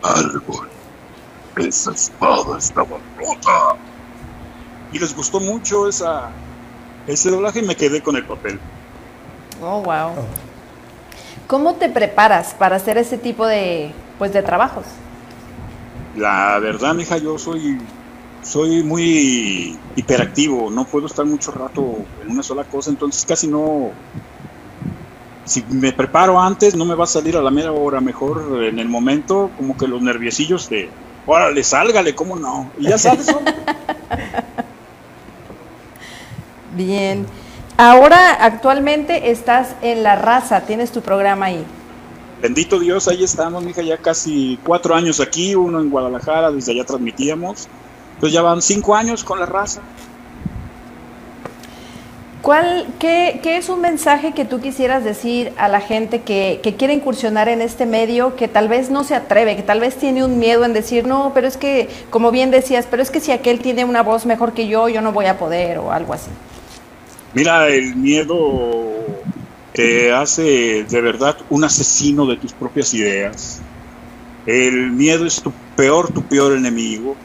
Árbol. 0.01 0.69
Esa 1.57 1.91
espada 1.91 2.57
estaba 2.57 2.97
rota. 3.17 3.77
Y 4.91 4.99
les 4.99 5.15
gustó 5.15 5.39
mucho 5.39 5.87
esa, 5.87 6.29
ese 7.07 7.29
doblaje 7.29 7.59
y 7.59 7.63
me 7.63 7.75
quedé 7.75 8.01
con 8.01 8.15
el 8.15 8.25
papel. 8.25 8.59
Oh, 9.61 9.81
wow. 9.81 10.11
¿Cómo 11.47 11.75
te 11.75 11.89
preparas 11.89 12.53
para 12.53 12.75
hacer 12.75 12.97
ese 12.97 13.17
tipo 13.17 13.45
de, 13.45 13.93
pues, 14.17 14.33
de 14.33 14.41
trabajos? 14.41 14.85
La 16.15 16.59
verdad, 16.59 16.93
mija, 16.93 17.17
yo 17.17 17.39
soy, 17.39 17.79
soy 18.43 18.83
muy 18.83 19.77
hiperactivo, 19.95 20.69
no 20.69 20.85
puedo 20.85 21.07
estar 21.07 21.25
mucho 21.25 21.51
rato 21.51 21.97
en 22.23 22.31
una 22.31 22.43
sola 22.43 22.63
cosa, 22.65 22.91
entonces 22.91 23.25
casi 23.25 23.47
no... 23.47 23.91
Si 25.45 25.61
me 25.69 25.91
preparo 25.91 26.39
antes, 26.39 26.73
no 26.75 26.85
me 26.85 26.95
va 26.95 27.03
a 27.03 27.07
salir 27.07 27.35
a 27.35 27.41
la 27.41 27.51
mera 27.51 27.71
hora, 27.73 27.99
mejor 27.99 28.63
en 28.63 28.79
el 28.79 28.87
momento, 28.87 29.51
como 29.57 29.75
que 29.75 29.87
los 29.87 30.01
nerviosillos 30.01 30.69
de, 30.69 30.89
órale, 31.25 31.63
sálgale, 31.63 32.15
¿cómo 32.15 32.37
no? 32.37 32.71
Y 32.79 32.87
ya 32.87 32.97
sabes. 32.97 33.27
Bien. 36.75 37.25
Ahora, 37.75 38.31
actualmente 38.33 39.31
estás 39.31 39.75
en 39.81 40.03
La 40.03 40.15
Raza, 40.15 40.61
tienes 40.61 40.91
tu 40.91 41.01
programa 41.01 41.47
ahí 41.47 41.65
bendito 42.43 42.77
Dios, 42.77 43.07
ahí 43.07 43.23
estamos, 43.23 43.63
mija, 43.63 43.81
ya 43.81 43.97
casi 43.97 44.59
cuatro 44.65 44.93
años 44.93 45.21
aquí, 45.21 45.55
uno 45.55 45.79
en 45.79 45.89
Guadalajara, 45.89 46.51
desde 46.51 46.73
allá 46.73 46.83
transmitíamos. 46.83 47.69
Pues 48.19 48.33
ya 48.33 48.41
van 48.41 48.61
cinco 48.61 48.95
años 48.95 49.23
con 49.23 49.39
la 49.39 49.45
raza. 49.45 49.81
¿Cuál, 52.41 52.85
qué, 52.99 53.39
qué, 53.41 53.55
es 53.55 53.69
un 53.69 53.79
mensaje 53.79 54.33
que 54.33 54.43
tú 54.43 54.59
quisieras 54.59 55.05
decir 55.05 55.53
a 55.55 55.69
la 55.69 55.79
gente 55.79 56.23
que, 56.23 56.59
que, 56.61 56.75
quiere 56.75 56.93
incursionar 56.93 57.47
en 57.47 57.61
este 57.61 57.85
medio, 57.85 58.35
que 58.35 58.49
tal 58.49 58.67
vez 58.67 58.89
no 58.89 59.05
se 59.05 59.15
atreve, 59.15 59.55
que 59.55 59.63
tal 59.63 59.79
vez 59.79 59.95
tiene 59.95 60.25
un 60.25 60.37
miedo 60.39 60.65
en 60.65 60.73
decir, 60.73 61.07
no, 61.07 61.31
pero 61.33 61.47
es 61.47 61.55
que, 61.55 61.87
como 62.09 62.31
bien 62.31 62.51
decías, 62.51 62.85
pero 62.91 63.01
es 63.01 63.09
que 63.09 63.21
si 63.21 63.31
aquel 63.31 63.61
tiene 63.61 63.85
una 63.85 64.03
voz 64.03 64.25
mejor 64.25 64.51
que 64.51 64.67
yo, 64.67 64.89
yo 64.89 65.01
no 65.01 65.13
voy 65.13 65.27
a 65.27 65.37
poder 65.37 65.77
o 65.77 65.93
algo 65.93 66.11
así? 66.11 66.29
Mira, 67.33 67.69
el 67.69 67.95
miedo 67.95 68.93
te 69.73 70.11
hace 70.11 70.85
de 70.87 71.01
verdad 71.01 71.37
un 71.49 71.63
asesino 71.63 72.25
de 72.25 72.37
tus 72.37 72.53
propias 72.53 72.93
ideas. 72.93 73.61
El 74.45 74.91
miedo 74.91 75.25
es 75.25 75.41
tu 75.41 75.51
peor, 75.75 76.11
tu 76.13 76.21
peor 76.23 76.53
enemigo. 76.53 77.15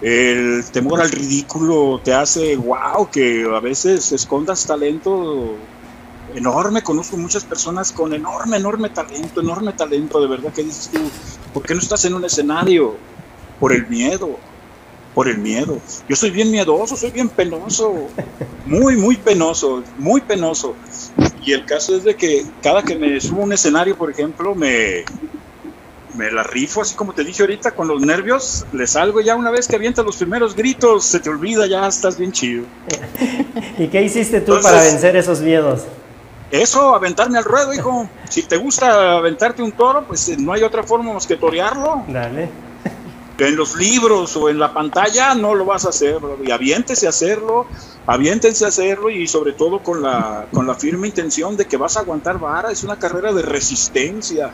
El 0.00 0.64
temor 0.72 1.00
al 1.00 1.10
ridículo 1.10 2.00
te 2.04 2.12
hace, 2.12 2.56
wow, 2.56 3.10
que 3.10 3.44
a 3.52 3.60
veces 3.60 4.12
escondas 4.12 4.64
talento 4.66 5.56
enorme. 6.34 6.82
Conozco 6.82 7.16
muchas 7.16 7.44
personas 7.44 7.90
con 7.90 8.12
enorme, 8.12 8.58
enorme 8.58 8.90
talento, 8.90 9.40
enorme 9.40 9.72
talento, 9.72 10.20
de 10.20 10.28
verdad 10.28 10.52
que 10.52 10.62
dices 10.62 10.90
tú, 10.92 11.00
¿por 11.52 11.64
qué 11.64 11.74
no 11.74 11.80
estás 11.80 12.04
en 12.04 12.14
un 12.14 12.24
escenario? 12.24 12.94
Por 13.58 13.72
el 13.72 13.86
miedo, 13.88 14.38
por 15.14 15.28
el 15.28 15.38
miedo. 15.38 15.78
Yo 16.08 16.14
soy 16.14 16.30
bien 16.30 16.50
miedoso, 16.50 16.94
soy 16.94 17.10
bien 17.10 17.30
penoso, 17.30 18.08
muy, 18.66 18.96
muy 18.96 19.16
penoso, 19.16 19.82
muy 19.98 20.20
penoso. 20.20 20.76
Y 21.44 21.52
el 21.52 21.64
caso 21.64 21.96
es 21.96 22.04
de 22.04 22.16
que 22.16 22.44
cada 22.62 22.82
que 22.82 22.96
me 22.96 23.20
subo 23.20 23.42
a 23.42 23.44
un 23.44 23.52
escenario, 23.52 23.96
por 23.96 24.10
ejemplo, 24.10 24.54
me, 24.54 25.04
me 26.16 26.30
la 26.30 26.42
rifo, 26.42 26.82
así 26.82 26.94
como 26.94 27.12
te 27.12 27.24
dije 27.24 27.42
ahorita, 27.42 27.72
con 27.72 27.88
los 27.88 28.00
nervios, 28.02 28.66
le 28.72 28.86
salgo 28.86 29.20
ya 29.20 29.36
una 29.36 29.50
vez 29.50 29.68
que 29.68 29.76
avientas 29.76 30.04
los 30.04 30.16
primeros 30.16 30.56
gritos, 30.56 31.04
se 31.04 31.20
te 31.20 31.30
olvida, 31.30 31.66
ya 31.66 31.86
estás 31.86 32.18
bien 32.18 32.32
chido. 32.32 32.64
¿Y 33.78 33.88
qué 33.88 34.02
hiciste 34.02 34.40
tú 34.40 34.58
para 34.62 34.82
vencer 34.82 35.16
esos 35.16 35.40
miedos? 35.40 35.84
Eso, 36.50 36.94
aventarme 36.94 37.38
al 37.38 37.44
ruedo, 37.44 37.74
hijo. 37.74 38.08
Si 38.28 38.42
te 38.42 38.56
gusta 38.56 39.16
aventarte 39.16 39.62
un 39.62 39.72
toro, 39.72 40.04
pues 40.06 40.28
eh, 40.28 40.36
no 40.38 40.52
hay 40.52 40.62
otra 40.62 40.82
forma 40.84 41.12
más 41.12 41.26
que 41.26 41.36
torearlo. 41.36 42.04
Dale 42.08 42.48
en 43.38 43.56
los 43.56 43.76
libros 43.76 44.36
o 44.36 44.48
en 44.48 44.58
la 44.58 44.72
pantalla 44.72 45.34
no 45.34 45.54
lo 45.54 45.64
vas 45.64 45.84
a 45.84 45.90
hacer, 45.90 46.18
y 46.44 46.50
aviéntese 46.50 47.06
a 47.06 47.10
hacerlo, 47.10 47.66
aviéntense 48.06 48.64
a 48.64 48.68
hacerlo 48.68 49.10
y 49.10 49.26
sobre 49.26 49.52
todo 49.52 49.82
con 49.82 50.02
la, 50.02 50.46
con 50.50 50.66
la 50.66 50.74
firme 50.74 51.08
intención 51.08 51.56
de 51.56 51.66
que 51.66 51.76
vas 51.76 51.96
a 51.96 52.00
aguantar 52.00 52.38
vara, 52.38 52.70
es 52.70 52.82
una 52.82 52.96
carrera 52.96 53.32
de 53.32 53.42
resistencia, 53.42 54.52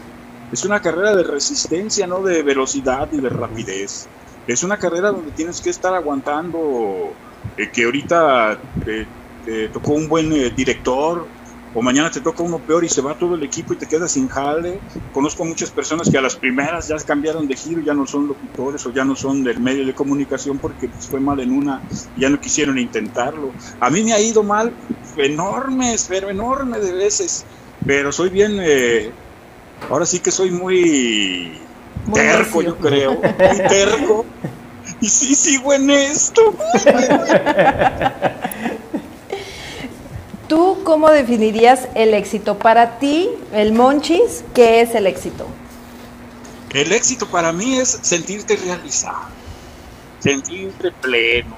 es 0.50 0.64
una 0.64 0.80
carrera 0.80 1.14
de 1.14 1.22
resistencia, 1.22 2.06
no 2.06 2.22
de 2.22 2.42
velocidad 2.42 3.08
y 3.12 3.20
de 3.20 3.28
rapidez, 3.28 4.08
es 4.46 4.62
una 4.64 4.78
carrera 4.78 5.12
donde 5.12 5.30
tienes 5.30 5.60
que 5.60 5.70
estar 5.70 5.94
aguantando, 5.94 7.12
eh, 7.56 7.70
que 7.72 7.84
ahorita 7.84 8.58
te, 8.84 9.68
tocó 9.68 9.92
un 9.92 10.08
buen 10.08 10.32
eh, 10.32 10.50
director, 10.50 11.26
o 11.74 11.82
mañana 11.82 12.10
te 12.10 12.20
toca 12.20 12.42
uno 12.42 12.58
peor 12.58 12.84
y 12.84 12.88
se 12.88 13.00
va 13.00 13.14
todo 13.14 13.34
el 13.34 13.42
equipo 13.42 13.72
y 13.72 13.76
te 13.76 13.86
quedas 13.86 14.12
sin 14.12 14.28
jale. 14.28 14.78
Conozco 15.12 15.44
muchas 15.44 15.70
personas 15.70 16.10
que 16.10 16.18
a 16.18 16.20
las 16.20 16.36
primeras 16.36 16.88
ya 16.88 16.96
cambiaron 16.96 17.48
de 17.48 17.56
giro, 17.56 17.80
ya 17.80 17.94
no 17.94 18.06
son 18.06 18.28
locutores 18.28 18.84
o 18.86 18.92
ya 18.92 19.04
no 19.04 19.16
son 19.16 19.42
del 19.42 19.60
medio 19.60 19.86
de 19.86 19.94
comunicación 19.94 20.58
porque 20.58 20.88
pues, 20.88 21.06
fue 21.06 21.20
mal 21.20 21.40
en 21.40 21.52
una 21.52 21.82
ya 22.16 22.28
no 22.28 22.40
quisieron 22.40 22.78
intentarlo. 22.78 23.50
A 23.80 23.90
mí 23.90 24.02
me 24.02 24.12
ha 24.12 24.20
ido 24.20 24.42
mal 24.42 24.72
enormes, 25.16 26.06
pero 26.08 26.30
enorme 26.30 26.78
de 26.78 26.92
veces, 26.92 27.44
pero 27.86 28.12
soy 28.12 28.30
bien, 28.30 28.58
eh, 28.60 29.10
ahora 29.90 30.06
sí 30.06 30.20
que 30.20 30.30
soy 30.30 30.50
muy, 30.50 31.58
terco, 32.12 32.62
yo 32.62 32.76
creo, 32.76 33.14
muy 33.14 33.58
terco. 33.68 34.24
Y 35.00 35.08
sí 35.08 35.34
sigo 35.34 35.72
en 35.72 35.90
esto. 35.90 36.54
¿Tú 40.52 40.80
cómo 40.84 41.08
definirías 41.08 41.88
el 41.94 42.12
éxito? 42.12 42.58
Para 42.58 42.98
ti, 42.98 43.30
el 43.54 43.72
Monchis, 43.72 44.44
¿qué 44.52 44.82
es 44.82 44.94
el 44.94 45.06
éxito? 45.06 45.46
El 46.74 46.92
éxito 46.92 47.26
para 47.26 47.54
mí 47.54 47.78
es 47.78 47.88
sentirte 48.02 48.56
realizado, 48.56 49.30
sentirte 50.18 50.92
pleno. 51.00 51.56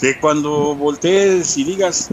Que 0.00 0.18
cuando 0.18 0.74
voltees 0.74 1.58
y 1.58 1.64
digas, 1.64 2.08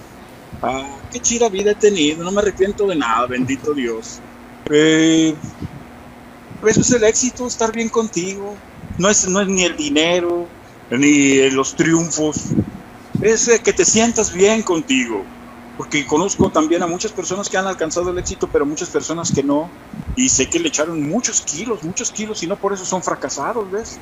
ah, 0.62 0.90
qué 1.10 1.22
chida 1.22 1.48
vida 1.48 1.72
he 1.72 1.76
tenido, 1.76 2.22
no 2.26 2.34
me 2.34 2.42
arrepiento 2.42 2.86
de 2.88 2.98
nada, 2.98 3.26
bendito 3.26 3.74
Dios. 3.74 4.20
Eh, 4.70 5.34
eso 6.68 6.82
es 6.82 6.92
el 6.92 7.06
éxito, 7.06 7.48
estar 7.48 7.72
bien 7.72 7.88
contigo. 7.88 8.58
No 8.98 9.10
es, 9.10 9.26
no 9.26 9.40
es 9.40 9.48
ni 9.48 9.64
el 9.64 9.78
dinero, 9.78 10.50
ni 10.92 11.50
los 11.52 11.78
triunfos. 11.78 12.48
Es 13.22 13.50
que 13.64 13.72
te 13.72 13.86
sientas 13.86 14.34
bien 14.34 14.64
contigo 14.64 15.24
porque 15.80 16.06
conozco 16.06 16.52
también 16.52 16.84
a 16.84 16.88
muchas 16.88 17.14
personas 17.14 17.48
que 17.48 17.56
han 17.56 17.66
alcanzado 17.66 18.10
el 18.10 18.18
éxito, 18.18 18.50
pero 18.52 18.66
muchas 18.66 18.90
personas 18.90 19.32
que 19.32 19.44
no, 19.44 19.72
y 20.14 20.28
sé 20.28 20.50
que 20.50 20.60
le 20.60 20.68
echaron 20.68 21.08
muchos 21.08 21.40
kilos, 21.40 21.86
muchos 21.86 22.12
kilos, 22.12 22.44
y 22.44 22.48
no 22.48 22.58
por 22.58 22.74
eso 22.74 22.84
son 22.84 23.02
fracasados, 23.02 23.72
¿ves? 23.72 23.98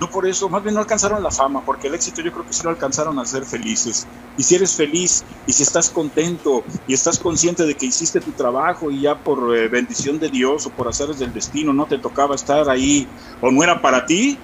No 0.00 0.08
por 0.08 0.26
eso, 0.26 0.48
más 0.48 0.62
bien 0.62 0.76
no 0.76 0.80
alcanzaron 0.80 1.22
la 1.22 1.30
fama, 1.30 1.62
porque 1.62 1.88
el 1.88 1.94
éxito 1.94 2.22
yo 2.22 2.32
creo 2.32 2.46
que 2.46 2.54
sí 2.54 2.62
lo 2.64 2.70
alcanzaron 2.70 3.18
a 3.18 3.26
ser 3.26 3.44
felices. 3.44 4.06
Y 4.38 4.44
si 4.44 4.54
eres 4.54 4.74
feliz, 4.74 5.22
y 5.44 5.52
si 5.52 5.62
estás 5.62 5.90
contento, 5.90 6.64
y 6.86 6.94
estás 6.94 7.18
consciente 7.18 7.66
de 7.66 7.74
que 7.74 7.84
hiciste 7.84 8.22
tu 8.22 8.32
trabajo, 8.32 8.90
y 8.90 9.02
ya 9.02 9.22
por 9.22 9.54
eh, 9.54 9.68
bendición 9.68 10.18
de 10.18 10.30
Dios 10.30 10.64
o 10.64 10.70
por 10.70 10.88
haceres 10.88 11.18
del 11.18 11.34
destino 11.34 11.74
no 11.74 11.84
te 11.84 11.98
tocaba 11.98 12.34
estar 12.34 12.70
ahí, 12.70 13.06
o 13.42 13.50
no 13.50 13.62
era 13.62 13.82
para 13.82 14.06
ti, 14.06 14.38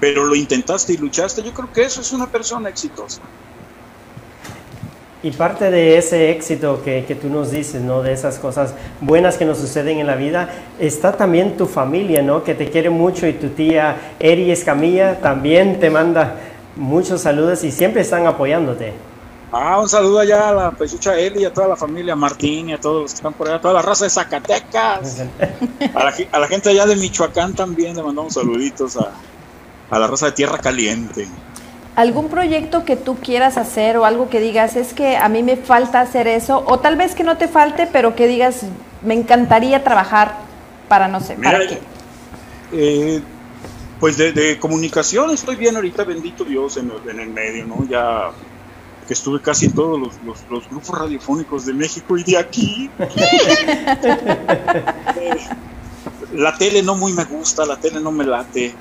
pero 0.00 0.24
lo 0.24 0.34
intentaste 0.34 0.94
y 0.94 0.96
luchaste, 0.96 1.44
yo 1.44 1.54
creo 1.54 1.70
que 1.72 1.82
eso 1.82 2.00
es 2.00 2.10
una 2.10 2.26
persona 2.26 2.68
exitosa. 2.68 3.22
Y 5.20 5.32
parte 5.32 5.70
de 5.72 5.98
ese 5.98 6.30
éxito 6.30 6.80
que, 6.84 7.04
que, 7.04 7.16
tú 7.16 7.28
nos 7.28 7.50
dices, 7.50 7.82
¿no? 7.82 8.02
De 8.02 8.12
esas 8.12 8.38
cosas 8.38 8.74
buenas 9.00 9.36
que 9.36 9.44
nos 9.44 9.58
suceden 9.58 9.98
en 9.98 10.06
la 10.06 10.14
vida, 10.14 10.48
está 10.78 11.16
también 11.16 11.56
tu 11.56 11.66
familia, 11.66 12.22
¿no? 12.22 12.44
Que 12.44 12.54
te 12.54 12.70
quiere 12.70 12.88
mucho 12.88 13.26
y 13.26 13.32
tu 13.32 13.48
tía 13.48 14.14
Eri 14.20 14.52
Escamilla 14.52 15.18
también 15.20 15.80
te 15.80 15.90
manda 15.90 16.36
muchos 16.76 17.22
saludos 17.22 17.64
y 17.64 17.72
siempre 17.72 18.02
están 18.02 18.28
apoyándote. 18.28 18.92
Ah, 19.50 19.80
un 19.80 19.88
saludo 19.88 20.20
allá 20.20 20.50
a 20.50 20.52
la 20.52 20.70
pechucha 20.70 21.18
Eli, 21.18 21.44
a 21.44 21.52
toda 21.52 21.66
la 21.68 21.76
familia 21.76 22.14
Martín 22.14 22.68
y 22.68 22.74
a 22.74 22.80
todos 22.80 23.02
los 23.02 23.10
que 23.12 23.16
están 23.16 23.32
por 23.32 23.48
allá, 23.48 23.56
a 23.56 23.60
toda 23.60 23.74
la 23.74 23.82
raza 23.82 24.04
de 24.04 24.10
Zacatecas. 24.10 25.24
a, 25.94 26.04
la, 26.04 26.14
a, 26.30 26.38
la, 26.38 26.46
gente 26.46 26.68
allá 26.68 26.86
de 26.86 26.94
Michoacán 26.94 27.54
también 27.54 27.96
le 27.96 28.02
mandamos 28.04 28.34
saluditos 28.34 28.96
a, 28.96 29.10
a 29.90 29.98
la 29.98 30.06
raza 30.06 30.26
de 30.26 30.32
Tierra 30.32 30.58
Caliente 30.58 31.26
algún 31.98 32.28
proyecto 32.28 32.84
que 32.84 32.94
tú 32.94 33.16
quieras 33.16 33.58
hacer 33.58 33.96
o 33.96 34.04
algo 34.04 34.30
que 34.30 34.38
digas, 34.38 34.76
es 34.76 34.94
que 34.94 35.16
a 35.16 35.28
mí 35.28 35.42
me 35.42 35.56
falta 35.56 36.00
hacer 36.00 36.28
eso, 36.28 36.62
o 36.64 36.78
tal 36.78 36.96
vez 36.96 37.16
que 37.16 37.24
no 37.24 37.36
te 37.38 37.48
falte, 37.48 37.88
pero 37.92 38.14
que 38.14 38.28
digas, 38.28 38.60
me 39.02 39.14
encantaría 39.14 39.82
trabajar 39.82 40.36
para 40.86 41.08
no 41.08 41.20
sé, 41.20 41.34
para 41.34 41.58
qué. 41.66 41.80
Eh, 42.72 43.20
pues 43.98 44.16
de, 44.16 44.60
comunicación 44.60 45.32
estoy 45.32 45.56
bien 45.56 45.74
ahorita, 45.74 46.04
bendito 46.04 46.44
Dios, 46.44 46.76
en, 46.76 46.92
el 47.18 47.30
medio, 47.30 47.66
¿no? 47.66 47.84
Ya 47.88 48.30
que 49.08 49.14
estuve 49.14 49.40
casi 49.40 49.66
en 49.66 49.72
todos 49.72 49.98
los, 49.98 50.14
los, 50.48 50.70
grupos 50.70 50.96
radiofónicos 50.96 51.66
de 51.66 51.72
México 51.74 52.16
y 52.16 52.22
de 52.22 52.38
aquí. 52.38 52.90
Eh, 55.20 55.36
la 56.34 56.56
tele 56.56 56.82
no 56.82 56.94
muy 56.94 57.12
me 57.12 57.24
gusta, 57.24 57.66
la 57.66 57.76
tele 57.76 58.00
no 58.00 58.12
me 58.12 58.24
late 58.24 58.72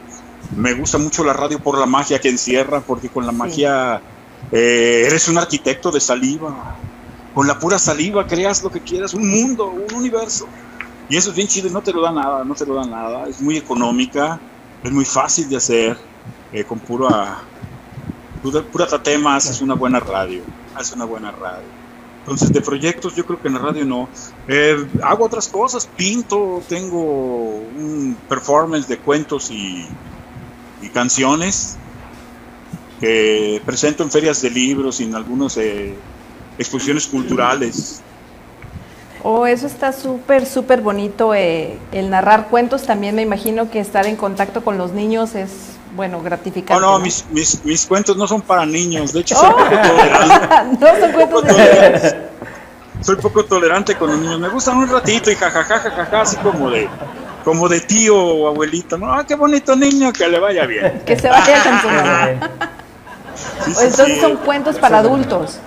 me 0.56 0.74
gusta 0.74 0.98
mucho 0.98 1.24
la 1.24 1.34
radio 1.34 1.60
por 1.60 1.78
la 1.78 1.86
magia 1.86 2.20
que 2.20 2.30
encierra, 2.30 2.82
porque 2.82 3.10
con 3.10 3.26
la 3.26 3.32
magia 3.32 4.02
eh, 4.52 5.04
eres 5.06 5.28
un 5.28 5.38
arquitecto 5.38 5.92
de 5.92 6.00
saliva. 6.00 6.76
Con 7.34 7.48
la 7.48 7.60
pura 7.60 7.78
saliva 7.78 8.26
creas 8.26 8.64
lo 8.64 8.72
que 8.72 8.82
quieras, 8.82 9.14
un 9.14 9.30
mundo, 9.30 9.70
un 9.70 9.94
universo. 9.94 10.48
Y 11.10 11.18
eso 11.18 11.30
es 11.30 11.36
bien 11.36 11.48
chido, 11.48 11.70
no 11.70 11.82
te 11.82 11.94
lo 11.94 12.02
da 12.02 12.12
nada, 12.12 12.44
no 12.44 12.56
te 12.56 12.66
lo 12.66 12.76
da 12.76 12.86
nada. 12.86 13.28
Es 13.28 13.42
muy 13.42 13.58
económica, 13.58 14.40
es 14.84 14.92
muy 14.92 15.06
fácil 15.06 15.48
de 15.50 15.58
hacer, 15.58 15.98
eh, 16.52 16.64
con 16.64 16.80
pura, 16.80 17.38
pura, 18.42 18.64
pura 18.64 18.88
tatema 18.88 19.36
haces 19.36 19.62
una 19.62 19.76
buena 19.76 20.00
radio, 20.00 20.42
haces 20.76 20.94
una 20.94 21.06
buena 21.06 21.32
radio. 21.32 21.68
Entonces, 22.28 22.52
de 22.52 22.60
proyectos 22.60 23.16
yo 23.16 23.26
creo 23.26 23.42
que 23.42 23.48
en 23.48 23.54
la 23.54 23.62
radio 23.62 23.86
no. 23.86 24.10
Eh, 24.48 24.76
hago 25.02 25.26
otras 25.26 25.48
cosas, 25.48 25.88
pinto, 25.88 26.62
tengo 26.68 27.00
un 27.00 28.18
performance 28.28 28.88
de 28.88 28.98
cuentos 28.98 29.50
y 29.50 29.88
y 30.82 30.90
canciones 30.90 31.78
que 33.00 33.62
presento 33.66 34.04
en 34.04 34.12
ferias 34.12 34.42
de 34.42 34.50
libros 34.50 35.00
y 35.00 35.04
en 35.04 35.16
algunas 35.16 35.58
eh, 35.58 35.96
exposiciones 36.58 37.08
culturales. 37.08 38.02
Oh, 39.24 39.46
eso 39.46 39.68
está 39.68 39.92
súper, 39.94 40.46
súper 40.46 40.82
bonito. 40.82 41.34
Eh, 41.34 41.78
el 41.92 42.10
narrar 42.10 42.48
cuentos 42.48 42.84
también 42.84 43.16
me 43.16 43.22
imagino 43.22 43.70
que 43.70 43.80
estar 43.80 44.06
en 44.06 44.16
contacto 44.16 44.64
con 44.64 44.78
los 44.78 44.94
niños 44.94 45.36
es, 45.36 45.50
bueno, 45.96 46.22
gratificante. 46.22 46.84
Oh, 46.84 46.98
no, 46.98 47.00
Mis, 47.00 47.26
mis, 47.32 47.64
mis, 47.66 47.86
cuentos 47.86 48.16
no 48.18 48.28
son 48.28 48.42
para 48.42 48.66
niños, 48.66 49.14
de 49.14 49.22
hecho 49.22 49.36
soy 49.36 49.50
poco 49.50 49.64
tolerante. 49.70 50.78
no 50.80 51.00
son 51.00 51.12
cuentos 51.12 51.44
de 51.46 52.28
Soy 53.02 53.16
poco 53.18 53.46
tolerante 53.46 53.96
con 53.96 54.10
los 54.10 54.20
niños, 54.20 54.40
me 54.40 54.50
gustan 54.50 54.78
un 54.78 54.90
ratito 54.90 55.30
y 55.30 55.36
jajaja, 55.36 55.80
jajaja, 55.80 56.22
así 56.22 56.38
como 56.38 56.70
de 56.70 56.90
como 57.48 57.70
de 57.70 57.80
tío 57.80 58.14
o 58.14 58.50
abuelito, 58.50 58.98
¿no? 58.98 59.14
Ah, 59.14 59.26
qué 59.26 59.34
bonito 59.34 59.74
niño, 59.74 60.12
que 60.12 60.28
le 60.28 60.38
vaya 60.38 60.66
bien. 60.66 61.02
que 61.06 61.18
se 61.18 61.30
vaya 61.30 61.64
con 61.64 61.80
su 61.80 61.88
mamá. 61.96 62.28
Entonces 63.68 64.20
son 64.20 64.36
cuentos 64.36 64.76
para 64.76 64.98
adultos. 64.98 65.58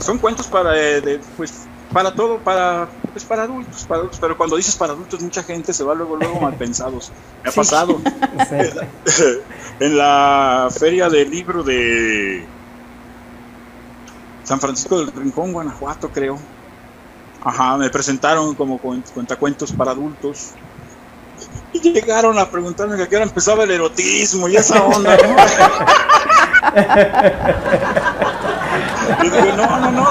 Son 0.00 0.18
cuentos 0.18 0.48
para, 0.48 0.72
eh, 0.76 1.20
pues, 1.36 1.68
para 1.92 2.12
todo, 2.12 2.38
para, 2.38 2.88
pues, 3.12 3.24
para 3.24 3.44
adultos, 3.44 3.84
para 3.84 4.00
adultos. 4.00 4.18
Pero 4.20 4.36
cuando 4.36 4.56
dices 4.56 4.74
para 4.74 4.92
adultos, 4.92 5.22
mucha 5.22 5.44
gente 5.44 5.72
se 5.72 5.84
va 5.84 5.94
luego, 5.94 6.16
luego 6.16 6.40
mal 6.40 6.54
pensados. 6.54 7.12
Me 7.44 7.50
ha 7.50 7.52
pasado. 7.52 8.00
en 9.78 9.96
la 9.96 10.68
feria 10.76 11.08
del 11.08 11.30
libro 11.30 11.62
de 11.62 12.44
San 14.42 14.58
Francisco 14.58 14.98
del 14.98 15.12
Rincón, 15.12 15.52
Guanajuato, 15.52 16.08
creo. 16.08 16.40
Ajá, 17.44 17.76
me 17.76 17.88
presentaron 17.88 18.56
como 18.56 18.78
cuentacuentos 18.78 19.70
para 19.70 19.92
adultos 19.92 20.54
llegaron 21.72 22.38
a 22.38 22.50
preguntarme 22.50 22.96
que 22.96 23.04
a 23.04 23.08
qué 23.08 23.16
hora 23.16 23.24
empezaba 23.24 23.64
el 23.64 23.70
erotismo 23.70 24.48
y 24.48 24.56
esa 24.56 24.82
onda, 24.82 25.16
¿no? 25.16 25.36
digo, 29.22 29.36
no, 29.56 29.80
no, 29.80 29.90
no, 29.90 30.06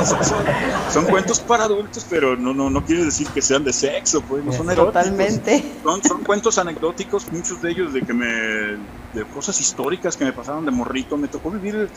son, 0.91 1.06
cuentos 1.06 1.39
para 1.39 1.65
adultos, 1.65 2.06
pero 2.10 2.36
no, 2.36 2.54
no, 2.54 2.70
no 2.70 2.84
quiere 2.84 3.06
decir 3.06 3.28
que 3.28 3.41
sean 3.41 3.63
de 3.63 3.74
sexo, 3.74 4.22
pues 4.22 4.43
no 4.43 4.52
son 4.52 4.70
eróticos. 4.70 5.04
Totalmente. 5.04 5.63
Son, 5.84 6.04
son 6.04 6.24
cuentos 6.24 6.58
anecdóticos, 6.58 7.32
muchos 7.32 7.62
de 7.62 7.72
ellos 7.72 7.93
de 7.93 8.02
que 8.02 8.13
me, 8.13 8.28
de 8.28 9.26
cosas 9.34 9.60
históricas 9.60 10.17
que 10.17 10.26
me 10.26 10.34
pasaron 10.34 10.65
de 10.65 10.72
morrito, 10.72 11.17
me 11.17 11.28
tocó 11.28 11.52
vivir 11.52 11.89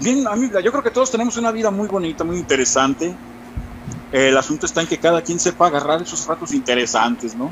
bien, 0.00 0.26
a 0.26 0.36
mí, 0.36 0.50
yo 0.62 0.70
creo 0.70 0.82
que 0.82 0.90
todos 0.90 1.10
tenemos 1.10 1.36
una 1.36 1.52
vida 1.52 1.70
muy 1.70 1.88
bonita, 1.88 2.24
muy 2.24 2.36
interesante. 2.36 3.14
El 4.10 4.36
asunto 4.36 4.66
está 4.66 4.82
en 4.82 4.86
que 4.86 4.98
cada 4.98 5.22
quien 5.22 5.38
sepa 5.38 5.66
agarrar 5.66 6.02
esos 6.02 6.26
ratos 6.26 6.52
interesantes, 6.52 7.34
¿no? 7.34 7.50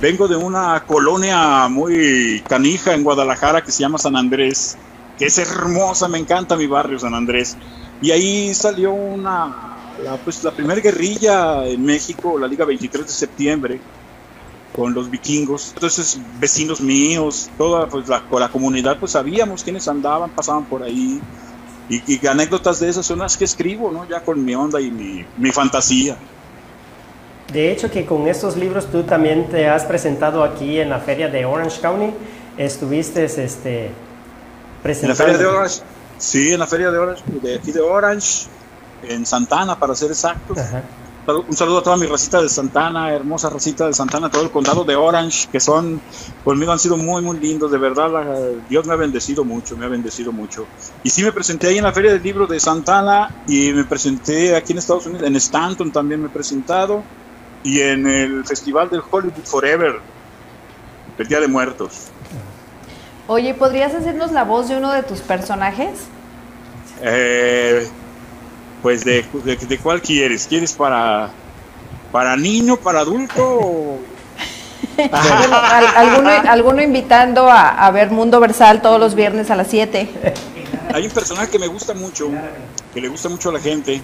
Vengo 0.00 0.28
de 0.28 0.36
una 0.36 0.84
colonia 0.86 1.66
muy 1.68 2.40
canija 2.48 2.94
en 2.94 3.02
Guadalajara 3.02 3.64
que 3.64 3.72
se 3.72 3.80
llama 3.80 3.98
San 3.98 4.14
Andrés, 4.14 4.78
que 5.18 5.26
es 5.26 5.38
hermosa, 5.38 6.06
me 6.06 6.18
encanta 6.18 6.54
mi 6.54 6.68
barrio 6.68 7.00
San 7.00 7.14
Andrés. 7.14 7.56
Y 8.00 8.12
ahí 8.12 8.54
salió 8.54 8.92
una, 8.92 9.96
la, 10.04 10.16
pues, 10.18 10.44
la 10.44 10.52
primera 10.52 10.80
guerrilla 10.80 11.66
en 11.66 11.84
México, 11.84 12.38
la 12.38 12.46
Liga 12.46 12.64
23 12.64 13.04
de 13.04 13.12
septiembre, 13.12 13.80
con 14.72 14.94
los 14.94 15.10
vikingos. 15.10 15.72
Entonces, 15.74 16.20
vecinos 16.38 16.80
míos, 16.80 17.50
toda 17.58 17.88
pues, 17.88 18.06
la, 18.06 18.22
la 18.30 18.48
comunidad, 18.50 19.00
pues 19.00 19.12
sabíamos 19.12 19.64
quiénes 19.64 19.88
andaban, 19.88 20.30
pasaban 20.30 20.64
por 20.66 20.84
ahí. 20.84 21.20
Y, 21.88 22.24
anécdotas 22.24 22.78
de 22.78 22.88
esas 22.88 23.04
son 23.04 23.18
las 23.18 23.36
que 23.36 23.46
escribo, 23.46 23.90
¿no? 23.90 24.08
Ya 24.08 24.22
con 24.22 24.44
mi 24.44 24.54
onda 24.54 24.80
y 24.80 24.92
mi, 24.92 25.26
mi 25.38 25.50
fantasía. 25.50 26.16
De 27.52 27.72
hecho, 27.72 27.90
que 27.90 28.04
con 28.04 28.28
estos 28.28 28.56
libros 28.56 28.90
tú 28.90 29.04
también 29.04 29.48
te 29.48 29.68
has 29.68 29.84
presentado 29.84 30.44
aquí 30.44 30.78
en 30.78 30.90
la 30.90 30.98
feria 30.98 31.28
de 31.28 31.46
Orange 31.46 31.80
County. 31.80 32.12
Estuviste 32.58 33.24
este, 33.24 33.90
presentando. 34.82 35.22
En 35.22 35.28
la 35.28 35.34
feria 35.34 35.38
de 35.38 35.56
Orange, 35.56 35.80
sí, 36.18 36.52
en 36.52 36.58
la 36.58 36.66
feria 36.66 36.90
de 36.90 36.98
Orange, 36.98 37.22
de 37.40 37.54
aquí 37.54 37.72
de 37.72 37.80
Orange, 37.80 38.48
en 39.08 39.24
Santana, 39.24 39.78
para 39.78 39.94
ser 39.94 40.10
exactos. 40.10 40.58
Un 41.26 41.54
saludo 41.54 41.78
a 41.78 41.82
toda 41.82 41.96
mi 41.98 42.06
racita 42.06 42.40
de 42.40 42.48
Santana, 42.48 43.12
hermosa 43.12 43.50
racita 43.50 43.86
de 43.86 43.92
Santana, 43.92 44.30
todo 44.30 44.42
el 44.42 44.50
condado 44.50 44.84
de 44.84 44.96
Orange, 44.96 45.48
que 45.52 45.60
son, 45.60 46.00
conmigo 46.42 46.72
han 46.72 46.78
sido 46.78 46.96
muy, 46.96 47.20
muy 47.20 47.38
lindos, 47.38 47.70
de 47.70 47.76
verdad, 47.76 48.08
Dios 48.68 48.86
me 48.86 48.94
ha 48.94 48.96
bendecido 48.96 49.44
mucho, 49.44 49.76
me 49.76 49.84
ha 49.84 49.88
bendecido 49.88 50.32
mucho. 50.32 50.66
Y 51.02 51.10
sí 51.10 51.22
me 51.22 51.32
presenté 51.32 51.68
ahí 51.68 51.78
en 51.78 51.84
la 51.84 51.92
Feria 51.92 52.12
del 52.12 52.22
Libro 52.22 52.46
de 52.46 52.58
Santana 52.58 53.42
y 53.46 53.72
me 53.72 53.84
presenté 53.84 54.56
aquí 54.56 54.72
en 54.72 54.78
Estados 54.78 55.06
Unidos, 55.06 55.26
en 55.26 55.36
Stanton 55.36 55.92
también 55.92 56.20
me 56.22 56.28
he 56.28 56.30
presentado 56.30 57.02
y 57.68 57.82
en 57.82 58.06
el 58.06 58.46
Festival 58.46 58.88
del 58.88 59.02
Hollywood 59.10 59.44
Forever, 59.44 60.00
el 61.18 61.28
Día 61.28 61.38
de 61.38 61.48
Muertos. 61.48 62.06
Oye, 63.26 63.52
¿podrías 63.52 63.94
hacernos 63.94 64.32
la 64.32 64.44
voz 64.44 64.70
de 64.70 64.78
uno 64.78 64.90
de 64.90 65.02
tus 65.02 65.20
personajes? 65.20 65.90
Eh, 67.02 67.86
pues 68.82 69.04
de, 69.04 69.22
de, 69.44 69.78
cuál 69.78 70.00
quieres, 70.00 70.46
¿quieres 70.46 70.72
para, 70.72 71.28
para 72.10 72.38
niño, 72.38 72.78
para 72.78 73.00
adulto? 73.00 73.98
alguno, 75.94 76.30
alguno, 76.48 76.82
invitando 76.82 77.50
a, 77.50 77.90
ver 77.90 78.10
Mundo 78.10 78.40
Versal 78.40 78.80
todos 78.80 78.98
los 78.98 79.14
viernes 79.14 79.50
a 79.50 79.56
las 79.56 79.68
7. 79.68 80.08
Hay 80.94 81.04
un 81.04 81.12
personaje 81.12 81.50
que 81.50 81.58
me 81.58 81.66
gusta 81.66 81.92
mucho, 81.92 82.30
que 82.94 83.00
le 83.02 83.08
gusta 83.08 83.28
mucho 83.28 83.50
a 83.50 83.52
la 83.52 83.60
gente. 83.60 84.00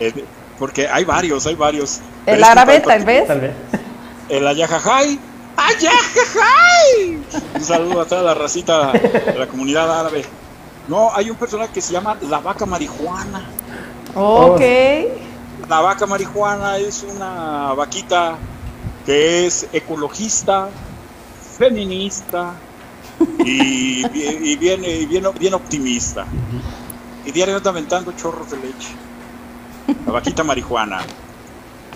Eh, 0.00 0.12
porque 0.58 0.88
hay 0.88 1.04
varios, 1.04 1.46
hay 1.46 1.54
varios. 1.54 2.00
El 2.26 2.42
árabe, 2.42 2.80
tal 2.80 3.04
vez. 3.04 3.28
El 4.28 4.46
ayajajay. 4.46 5.18
¡Ayajajay! 5.56 7.22
Un 7.54 7.64
saludo 7.64 8.00
a 8.00 8.06
toda 8.06 8.22
la 8.22 8.34
racita 8.34 8.92
de 8.92 9.38
la 9.38 9.46
comunidad 9.46 10.00
árabe. 10.00 10.24
No, 10.88 11.14
hay 11.14 11.30
un 11.30 11.36
personaje 11.36 11.72
que 11.72 11.80
se 11.80 11.92
llama 11.92 12.16
la 12.22 12.40
vaca 12.40 12.66
marihuana. 12.66 13.44
Ok. 14.14 14.60
La 15.68 15.80
vaca 15.80 16.06
marihuana 16.06 16.78
es 16.78 17.04
una 17.04 17.72
vaquita 17.74 18.36
que 19.06 19.46
es 19.46 19.66
ecologista, 19.72 20.68
feminista 21.56 22.54
y, 23.44 24.04
y, 24.14 24.56
bien, 24.56 24.82
bien, 25.38 25.54
optimista. 25.54 26.26
Y 27.24 27.32
diario 27.32 27.56
está 27.56 27.70
aventando 27.70 28.12
chorros 28.12 28.50
de 28.50 28.56
leche. 28.58 28.94
La 30.06 30.12
vaquita 30.12 30.42
marihuana. 30.44 31.02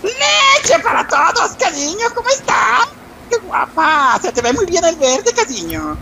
¡Leche 0.03 0.79
para 0.83 1.07
todos, 1.07 1.51
cariño! 1.59 2.07
¿Cómo 2.15 2.29
estás? 2.29 2.87
¡Qué 3.29 3.37
guapa! 3.37 4.17
Se 4.21 4.31
te 4.31 4.41
ve 4.41 4.53
muy 4.53 4.65
bien 4.65 4.85
el 4.85 4.95
verde, 4.95 5.33
cariño. 5.33 5.97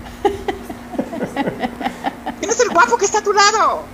¿Quién 2.40 2.50
es 2.50 2.60
el 2.60 2.70
guapo 2.70 2.98
que 2.98 3.06
está 3.06 3.20
a 3.20 3.24
tu 3.24 3.34
lado? 3.34 3.86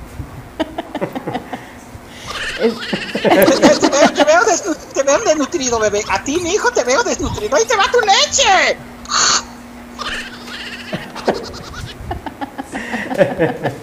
te, 4.94 5.04
veo, 5.04 5.20
desnutrido, 5.26 5.80
bebé. 5.80 6.04
A 6.10 6.24
ti, 6.24 6.40
mi 6.40 6.54
hijo, 6.54 6.72
te 6.72 6.84
veo 6.84 7.04
desnutrido. 7.04 7.56
¡Ahí 7.56 7.66
te 7.66 7.76
va 7.76 7.86
tu 7.92 8.00
leche! 8.02 8.78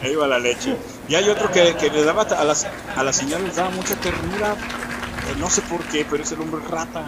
Ahí 0.02 0.14
va 0.14 0.26
la 0.26 0.38
leche. 0.38 0.76
Y 1.10 1.16
hay 1.16 1.28
otro 1.28 1.50
que, 1.50 1.74
le 1.92 2.04
daba 2.04 2.22
a 2.22 2.44
las, 2.44 2.68
a 2.96 3.02
las 3.02 3.16
señoras 3.16 3.42
les 3.42 3.56
daba 3.56 3.70
mucha 3.70 3.96
ternura. 3.96 4.52
Eh, 4.52 5.34
no 5.40 5.50
sé 5.50 5.60
por 5.62 5.82
qué, 5.86 6.06
pero 6.08 6.22
es 6.22 6.30
el 6.30 6.40
hombre 6.40 6.60
rata. 6.68 7.02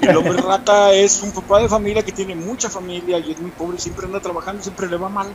El 0.00 0.16
hombre 0.16 0.40
rata 0.42 0.94
es 0.94 1.20
un 1.20 1.32
papá 1.32 1.58
de 1.60 1.68
familia 1.68 2.02
que 2.02 2.10
tiene 2.10 2.34
mucha 2.34 2.70
familia 2.70 3.18
y 3.18 3.32
es 3.32 3.38
muy 3.38 3.50
pobre, 3.50 3.78
siempre 3.78 4.06
anda 4.06 4.18
trabajando, 4.20 4.62
siempre 4.62 4.88
le 4.88 4.96
va 4.96 5.10
mal. 5.10 5.30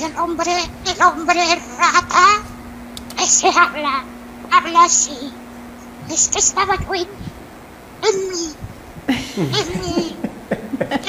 El 0.00 0.16
hombre, 0.16 0.50
el 0.86 1.02
hombre 1.02 1.38
rata, 1.78 2.24
ese 3.22 3.48
habla, 3.50 4.04
habla 4.50 4.84
así. 4.84 5.30
Es 6.10 6.28
que 6.28 6.38
estaba 6.38 6.76
yo 6.76 6.94
en, 6.94 7.08
en 8.08 8.28
mí, 8.30 8.54
en 9.36 9.80
mí, 9.82 10.16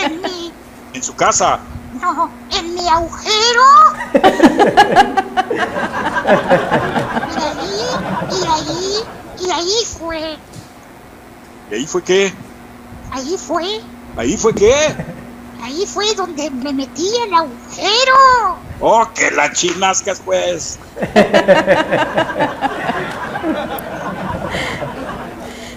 en 0.03 0.21
mí. 0.21 0.51
¿En 0.93 1.01
su 1.01 1.15
casa? 1.15 1.61
No, 2.01 2.29
en 2.57 2.73
mi 2.75 2.87
agujero. 2.87 3.63
y 7.31 7.37
ahí, 7.45 7.79
y 8.31 8.45
ahí, 8.47 9.03
y 9.39 9.51
ahí 9.51 9.85
fue. 9.97 10.37
¿Y 11.71 11.75
ahí 11.75 11.85
fue 11.85 12.01
qué? 12.03 12.33
Ahí 13.11 13.37
fue. 13.37 13.81
¿Ahí 14.17 14.37
fue 14.37 14.53
qué? 14.53 14.73
Ahí 15.61 15.85
fue 15.85 16.13
donde 16.15 16.49
me 16.49 16.73
metí 16.73 17.07
el 17.27 17.33
agujero. 17.33 18.57
¡Oh, 18.79 19.07
que 19.13 19.29
la 19.31 19.51
chinascas, 19.51 20.21
pues! 20.23 20.79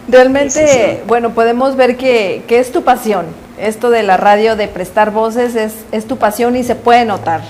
Realmente, 0.09 1.03
bueno, 1.07 1.35
podemos 1.35 1.75
ver 1.77 1.97
que, 1.97 2.45
que, 2.47 2.59
es 2.59 2.71
tu 2.71 2.85
pasión. 2.85 3.27
Esto 3.63 3.91
de 3.91 4.03
la 4.03 4.17
radio, 4.17 4.57
de 4.57 4.67
prestar 4.67 5.13
voces, 5.13 5.55
es, 5.55 5.73
es 5.93 6.09
tu 6.09 6.17
pasión 6.17 6.57
y 6.57 6.65
se 6.65 6.75
puede 6.75 7.05
notar. 7.05 7.43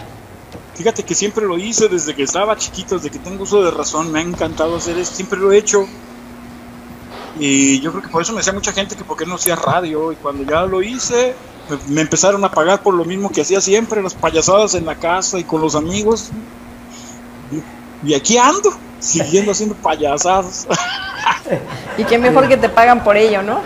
Fíjate 0.75 1.05
que 1.05 1.14
siempre 1.14 1.46
lo 1.46 1.57
hice 1.57 1.88
desde 1.88 2.14
que 2.14 2.22
estaba 2.22 2.55
chiquito, 2.55 2.96
desde 2.96 3.09
que 3.09 3.18
tengo 3.18 3.44
uso 3.44 3.62
de 3.62 3.70
razón, 3.70 4.12
me 4.12 4.18
ha 4.18 4.22
encantado 4.22 4.77
hacer 4.77 4.98
esto, 4.98 5.16
siempre 5.16 5.38
lo 5.38 5.51
he 5.53 5.57
hecho. 5.57 5.87
Y 7.38 7.81
yo 7.81 7.92
creo 7.92 8.03
que 8.03 8.11
por 8.11 8.20
eso 8.20 8.33
me 8.33 8.40
decía 8.40 8.53
mucha 8.53 8.72
gente 8.72 8.94
que 8.94 9.05
por 9.05 9.16
qué 9.16 9.25
no 9.25 9.37
hacía 9.37 9.57
radio. 9.57 10.12
Y 10.12 10.16
cuando 10.16 10.44
ya 10.44 10.66
lo 10.66 10.83
hice, 10.83 11.35
me 11.88 12.03
empezaron 12.03 12.44
a 12.44 12.51
pagar 12.51 12.83
por 12.83 12.92
lo 12.92 13.07
mismo 13.07 13.31
que 13.31 13.40
hacía 13.40 13.62
siempre, 13.62 14.03
las 14.03 14.12
payasadas 14.12 14.75
en 14.75 14.85
la 14.85 14.96
casa 14.96 15.38
y 15.38 15.44
con 15.44 15.62
los 15.62 15.75
amigos. 15.75 16.29
Y, 18.05 18.12
aquí 18.12 18.37
ando, 18.37 18.70
siguiendo 18.98 19.53
haciendo 19.53 19.75
payasadas. 19.77 20.66
y 21.96 22.05
qué 22.05 22.18
mejor 22.18 22.48
que 22.48 22.59
te 22.59 22.68
pagan 22.68 23.03
por 23.03 23.16
ello, 23.16 23.42
¿no? 23.42 23.62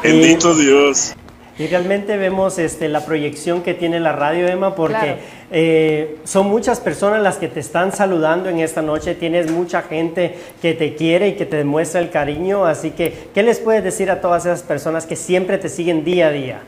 Bendito 0.00 0.54
Dios. 0.54 1.16
Y 1.58 1.66
realmente 1.68 2.18
vemos 2.18 2.58
este, 2.58 2.88
la 2.88 3.06
proyección 3.06 3.62
que 3.62 3.72
tiene 3.72 3.98
la 3.98 4.12
radio, 4.12 4.46
Emma, 4.46 4.74
porque 4.74 5.18
eh, 5.50 6.18
son 6.24 6.48
muchas 6.48 6.80
personas 6.80 7.22
las 7.22 7.38
que 7.38 7.48
te 7.48 7.60
están 7.60 7.92
saludando 7.92 8.50
en 8.50 8.60
esta 8.60 8.82
noche, 8.82 9.14
tienes 9.14 9.50
mucha 9.50 9.80
gente 9.80 10.38
que 10.60 10.74
te 10.74 10.94
quiere 10.96 11.28
y 11.28 11.36
que 11.36 11.46
te 11.46 11.56
demuestra 11.56 12.00
el 12.00 12.10
cariño, 12.10 12.66
así 12.66 12.90
que, 12.90 13.30
¿qué 13.32 13.42
les 13.42 13.58
puedes 13.58 13.82
decir 13.82 14.10
a 14.10 14.20
todas 14.20 14.44
esas 14.44 14.62
personas 14.62 15.06
que 15.06 15.16
siempre 15.16 15.56
te 15.56 15.70
siguen 15.70 16.04
día 16.04 16.26
a 16.26 16.30
día? 16.30 16.62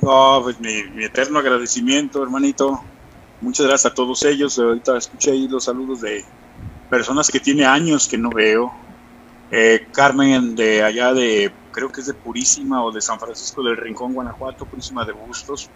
No, 0.00 0.40
pues 0.42 0.58
mi, 0.58 1.04
eterno 1.04 1.38
agradecimiento, 1.38 2.24
hermanito. 2.24 2.82
Muchas 3.40 3.66
gracias 3.66 3.92
a 3.92 3.94
todos 3.94 4.24
ellos. 4.24 4.58
Ahorita 4.58 4.96
escuché 4.96 5.30
ahí 5.30 5.46
los 5.46 5.64
saludos 5.64 6.00
de 6.00 6.24
personas 6.90 7.30
que 7.30 7.38
tiene 7.38 7.64
años 7.64 8.08
que 8.08 8.18
no 8.18 8.30
veo. 8.30 8.72
Eh, 9.52 9.86
Carmen 9.92 10.56
de 10.56 10.82
allá 10.82 11.12
de, 11.12 11.52
creo 11.72 11.90
que 11.90 12.00
es 12.02 12.06
de 12.06 12.14
Purísima 12.14 12.84
o 12.84 12.92
de 12.92 13.00
San 13.00 13.18
Francisco 13.18 13.62
del 13.62 13.76
Rincón, 13.76 14.12
Guanajuato, 14.14 14.66
Purísima 14.66 15.04
de 15.04 15.12
Bustos, 15.12 15.70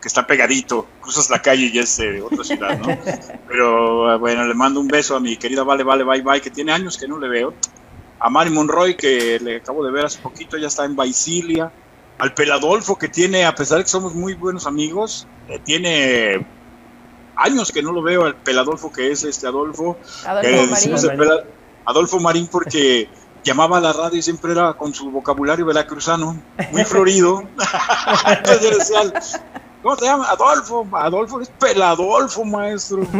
que 0.00 0.08
está 0.08 0.26
pegadito, 0.26 0.86
cruzas 1.00 1.28
la 1.28 1.42
calle 1.42 1.70
y 1.72 1.78
es 1.78 1.96
de 1.98 2.22
otra 2.22 2.42
ciudad, 2.44 2.78
¿no? 2.78 2.86
Pero 3.48 4.18
bueno, 4.18 4.46
le 4.46 4.54
mando 4.54 4.80
un 4.80 4.88
beso 4.88 5.14
a 5.16 5.20
mi 5.20 5.36
querida 5.36 5.62
Vale, 5.62 5.82
Vale, 5.84 6.04
Bye, 6.04 6.22
Bye, 6.22 6.40
que 6.40 6.50
tiene 6.50 6.72
años 6.72 6.96
que 6.96 7.06
no 7.06 7.18
le 7.18 7.28
veo. 7.28 7.54
A 8.20 8.30
Mari 8.30 8.50
Monroy, 8.50 8.96
que 8.96 9.38
le 9.40 9.56
acabo 9.56 9.84
de 9.84 9.90
ver 9.92 10.06
hace 10.06 10.18
poquito, 10.20 10.56
ya 10.58 10.68
está 10.68 10.84
en 10.84 10.94
Baisilia 10.96 11.70
al 12.18 12.34
Peladolfo 12.34 12.96
que 12.98 13.08
tiene, 13.08 13.46
a 13.46 13.54
pesar 13.54 13.78
de 13.78 13.84
que 13.84 13.90
somos 13.90 14.14
muy 14.14 14.34
buenos 14.34 14.66
amigos, 14.66 15.26
eh, 15.48 15.58
tiene 15.64 16.46
años 17.36 17.72
que 17.72 17.82
no 17.82 17.92
lo 17.92 18.02
veo 18.02 18.24
al 18.24 18.36
Peladolfo 18.36 18.92
que 18.92 19.10
es 19.10 19.24
este 19.24 19.46
Adolfo. 19.46 19.98
Adolfo 20.26 20.42
que 20.50 20.56
Marín. 20.56 20.70
decimos 20.70 21.04
el 21.04 21.16
Pela- 21.16 21.44
Adolfo 21.86 22.20
Marín 22.20 22.46
porque 22.48 23.08
llamaba 23.44 23.78
a 23.78 23.80
la 23.80 23.92
radio 23.92 24.18
y 24.18 24.22
siempre 24.22 24.52
era 24.52 24.74
con 24.74 24.92
su 24.94 25.10
vocabulario 25.10 25.64
veracruzano, 25.66 26.36
muy 26.72 26.84
florido. 26.84 27.42
Entonces 28.26 28.62
yo 28.62 28.78
decía, 28.78 29.00
¿cómo 29.82 29.96
te 29.96 30.04
llamas? 30.06 30.28
Adolfo. 30.30 30.86
Adolfo 30.92 31.40
es 31.40 31.48
Peladolfo, 31.48 32.44
maestro. 32.44 33.02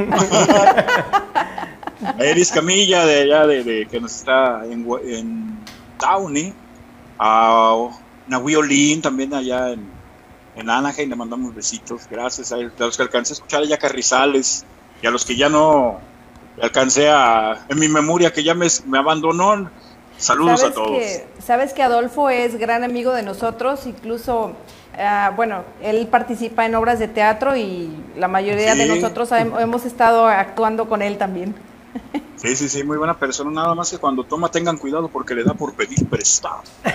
A 2.02 2.24
Eris 2.24 2.50
Camilla 2.50 3.04
de 3.04 3.20
allá 3.22 3.46
de, 3.46 3.62
de- 3.62 3.86
que 3.86 4.00
nos 4.00 4.14
está 4.16 4.64
en, 4.64 4.86
en 5.04 5.58
Downey. 5.98 6.54
A 7.18 7.88
Nahui 8.26 8.56
Olin 8.56 9.02
también 9.02 9.34
allá 9.34 9.70
en, 9.70 9.86
en 10.56 10.70
Anaheim 10.70 11.10
le 11.10 11.16
mandamos 11.16 11.54
besitos. 11.54 12.02
Gracias 12.10 12.52
a, 12.52 12.56
él, 12.56 12.72
a 12.78 12.82
los 12.84 12.96
que 12.96 13.02
alcancé 13.02 13.32
a 13.32 13.34
escuchar 13.34 13.62
allá 13.62 13.76
Carrizales 13.76 14.64
y 15.02 15.06
a 15.06 15.10
los 15.10 15.26
que 15.26 15.36
ya 15.36 15.50
no 15.50 15.98
alcancé 16.62 17.10
a 17.10 17.66
en 17.68 17.78
mi 17.78 17.88
memoria 17.88 18.32
que 18.32 18.42
ya 18.42 18.54
me, 18.54 18.66
me 18.86 18.98
abandonó. 18.98 19.70
Saludos 20.20 20.54
a 20.54 20.56
¿Sabes 20.58 20.74
todos. 20.74 20.90
que, 20.98 21.26
sabes 21.44 21.72
que 21.72 21.82
Adolfo 21.82 22.28
es 22.30 22.58
gran 22.58 22.84
amigo 22.84 23.12
de 23.12 23.22
nosotros, 23.22 23.86
incluso, 23.86 24.52
ah, 24.98 25.32
bueno, 25.34 25.64
él 25.82 26.06
participa 26.08 26.66
en 26.66 26.74
obras 26.74 26.98
de 26.98 27.08
teatro 27.08 27.56
y 27.56 27.90
la 28.16 28.28
mayoría 28.28 28.74
de 28.74 28.86
nosotros 28.86 29.30
hem- 29.32 29.58
hemos 29.60 29.84
estado 29.86 30.26
actuando 30.28 30.88
con 30.88 31.00
él 31.02 31.16
también. 31.18 31.54
Sí, 32.36 32.54
sí, 32.54 32.68
sí, 32.68 32.84
muy 32.84 32.96
buena 32.98 33.18
persona. 33.18 33.50
Nada 33.50 33.74
más 33.74 33.90
que 33.90 33.98
cuando 33.98 34.24
toma 34.24 34.50
tengan 34.50 34.76
cuidado 34.78 35.08
porque 35.08 35.34
le 35.34 35.42
da 35.44 35.54
por 35.54 35.74
pedir 35.74 36.06
prestado. 36.08 36.62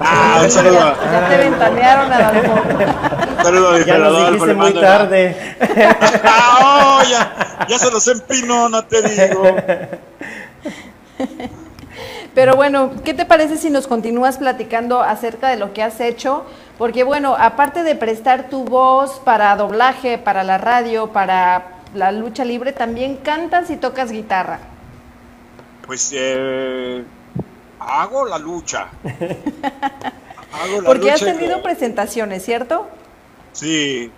ah, 0.00 0.40
un 0.42 0.50
saludo 0.50 0.80
a- 0.80 0.96
Ya 1.12 1.28
te 1.28 1.36
ventanearon, 1.38 2.12
Adolfo. 2.12 2.52
un 2.52 3.44
saludo 3.44 3.68
a 3.70 3.78
mi 3.78 3.84
Ya 3.84 3.98
nos 3.98 4.26
dijiste 4.32 4.54
muy 4.54 4.74
tarde. 4.74 5.56
Ah, 6.24 6.98
oh, 7.00 7.02
ya, 7.08 7.66
ya 7.68 7.78
se 7.78 7.90
los 7.90 8.06
empinó, 8.08 8.68
no 8.68 8.84
te 8.84 9.02
digo. 9.02 9.56
Pero 12.34 12.54
bueno, 12.56 12.90
¿qué 13.04 13.14
te 13.14 13.24
parece 13.24 13.56
si 13.56 13.70
nos 13.70 13.86
continúas 13.86 14.36
platicando 14.36 15.00
acerca 15.00 15.48
de 15.48 15.56
lo 15.56 15.72
que 15.72 15.82
has 15.82 16.00
hecho? 16.00 16.44
Porque 16.76 17.04
bueno, 17.04 17.34
aparte 17.38 17.82
de 17.82 17.94
prestar 17.94 18.50
tu 18.50 18.64
voz 18.64 19.18
para 19.24 19.56
doblaje, 19.56 20.18
para 20.18 20.44
la 20.44 20.58
radio, 20.58 21.12
para 21.12 21.68
la 21.94 22.12
lucha 22.12 22.44
libre, 22.44 22.72
también 22.72 23.16
cantas 23.16 23.70
y 23.70 23.76
tocas 23.76 24.10
guitarra. 24.12 24.58
Pues 25.86 26.10
eh, 26.14 27.02
hago 27.80 28.26
la 28.26 28.38
lucha. 28.38 28.88
Hago 30.52 30.80
la 30.80 30.86
Porque 30.86 31.10
has 31.10 31.20
y- 31.22 31.24
tenido 31.26 31.62
presentaciones, 31.62 32.42
¿cierto? 32.44 32.86
Sí, 33.52 34.10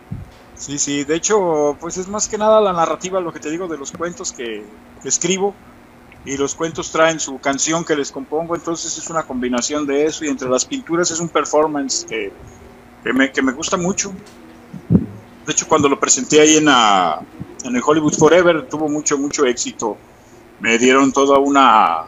sí, 0.54 0.78
sí. 0.78 1.04
De 1.04 1.16
hecho, 1.16 1.76
pues 1.80 1.96
es 1.96 2.06
más 2.08 2.28
que 2.28 2.38
nada 2.38 2.61
la 2.61 2.72
narrativa, 2.72 3.20
lo 3.20 3.32
que 3.32 3.40
te 3.40 3.50
digo 3.50 3.66
de 3.66 3.76
los 3.76 3.90
cuentos 3.92 4.32
que, 4.32 4.64
que 5.02 5.08
escribo. 5.08 5.54
Y 6.24 6.37
los 6.37 6.54
cuentos 6.54 6.90
traen 6.92 7.20
su 7.20 7.38
canción 7.38 7.85
que 7.85 7.96
les 7.96 8.12
compongo, 8.12 8.54
entonces 8.54 8.96
es 8.98 9.09
una 9.09 9.22
combinación 9.22 9.87
de 9.87 10.04
eso. 10.07 10.24
Y 10.24 10.28
entre 10.28 10.48
las 10.48 10.64
pinturas 10.64 11.11
es 11.11 11.20
un 11.20 11.28
performance 11.28 12.04
que, 12.09 12.33
que, 13.02 13.12
me, 13.12 13.33
que 13.33 13.40
me 13.40 13.52
gusta 13.52 13.76
mucho. 13.76 14.12
De 15.46 15.52
hecho, 15.52 15.66
cuando 15.66 15.88
lo 15.88 15.98
presenté 15.98 16.40
ahí 16.42 16.57
en, 16.59 16.66
la- 16.66 17.20
en 17.64 17.74
el 17.74 17.83
Hollywood 17.85 18.12
Forever, 18.14 18.68
tuvo 18.68 18.88
mucho, 18.88 19.16
mucho 19.16 19.46
éxito. 19.46 19.96
Me 20.61 20.76
dieron 20.76 21.12
toda 21.12 21.38
una, 21.38 22.02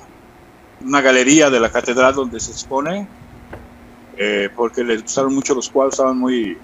una 0.85 1.01
galería 1.01 1.49
de 1.49 1.61
la 1.61 1.71
catedral 1.71 2.15
donde 2.15 2.39
se 2.41 2.51
expone, 2.51 3.07
eh, 4.19 4.51
porque 4.55 4.85
les 4.85 5.03
gustaron 5.03 5.35
mucho 5.35 5.55
los 5.55 5.71
cuadros, 5.71 5.95
estaban 5.95 6.19
muy, 6.19 6.59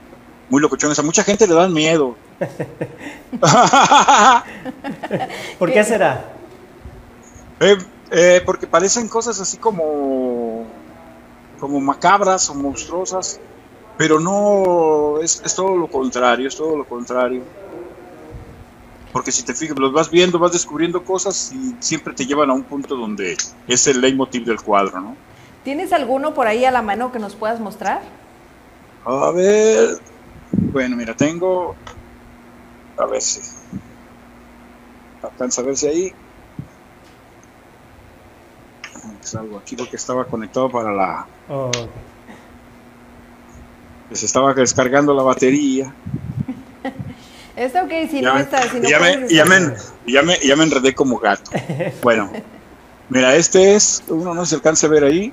muy 0.51 0.61
locochones. 0.61 0.99
A 0.99 1.03
mucha 1.03 1.25
gente 1.25 1.47
le 1.47 1.55
dan 1.55 1.73
miedo. 1.73 2.17
¿Por 5.59 5.73
qué 5.73 5.85
será? 5.85 6.33
Eh, 7.61 7.79
eh, 8.11 8.42
porque 8.45 8.66
parecen 8.66 9.09
cosas 9.09 9.40
así 9.40 9.57
como, 9.57 10.66
como 11.59 11.81
macabras 11.81 12.49
o 12.51 12.55
monstruosas, 12.55 13.40
pero 13.97 14.21
no, 14.21 15.21
es, 15.21 15.42
es 15.45 15.55
todo 15.55 15.77
lo 15.77 15.88
contrario, 15.88 16.49
es 16.49 16.57
todo 16.57 16.77
lo 16.77 16.85
contrario. 16.85 17.42
Porque 19.12 19.33
si 19.33 19.42
te 19.42 19.55
fijas, 19.55 19.79
los 19.79 19.92
vas 19.92 20.11
viendo, 20.11 20.38
vas 20.38 20.53
descubriendo 20.53 21.03
cosas 21.03 21.51
y 21.53 21.75
siempre 21.81 22.12
te 22.12 22.27
llevan 22.27 22.51
a 22.51 22.53
un 22.53 22.64
punto 22.64 22.97
donde 22.97 23.37
es 23.66 23.87
el 23.87 24.01
leitmotiv 24.01 24.45
del 24.45 24.61
cuadro, 24.61 25.01
¿no? 25.01 25.16
¿Tienes 25.64 25.92
alguno 25.92 26.35
por 26.35 26.47
ahí 26.47 26.64
a 26.64 26.71
la 26.71 26.83
mano 26.83 27.11
que 27.11 27.19
nos 27.19 27.35
puedas 27.35 27.59
mostrar? 27.59 28.03
A 29.05 29.31
ver, 29.31 29.99
bueno, 30.53 30.97
mira, 30.97 31.14
tengo, 31.14 31.75
a 32.99 33.07
ver 33.07 33.23
si, 33.23 33.40
alcanza 35.23 35.62
a 35.62 35.64
ver 35.64 35.77
si 35.77 35.87
ahí. 35.87 36.12
Salgo 39.27 39.59
aquí 39.59 39.77
porque 39.77 39.97
estaba 39.97 40.25
conectado 40.25 40.71
para 40.71 40.93
la, 40.93 41.27
Oh, 41.51 41.71
se 44.12 44.25
estaba 44.27 44.55
descargando 44.55 45.12
la 45.15 45.23
batería. 45.23 45.93
Está 47.57 47.85
ok, 47.85 47.91
si 48.11 48.21
ya 48.21 48.29
no 48.29 48.35
me- 48.35 48.41
está, 48.43 48.62
si 48.62 48.81
no 48.81 48.89
ya, 48.89 49.01
me, 49.01 49.29
ya, 49.29 49.45
me, 49.47 49.73
ya, 50.07 50.23
me, 50.23 50.39
ya 50.39 50.57
me 50.57 50.65
enredé 50.65 50.95
como 50.95 51.19
gato. 51.19 51.51
Bueno, 52.03 52.31
mira, 53.09 53.35
este 53.35 53.75
es, 53.75 54.03
uno 54.09 54.35
no 54.35 54.45
se 54.45 54.57
alcanza 54.57 54.87
a 54.87 54.91
ver 54.91 55.05
ahí. 55.05 55.33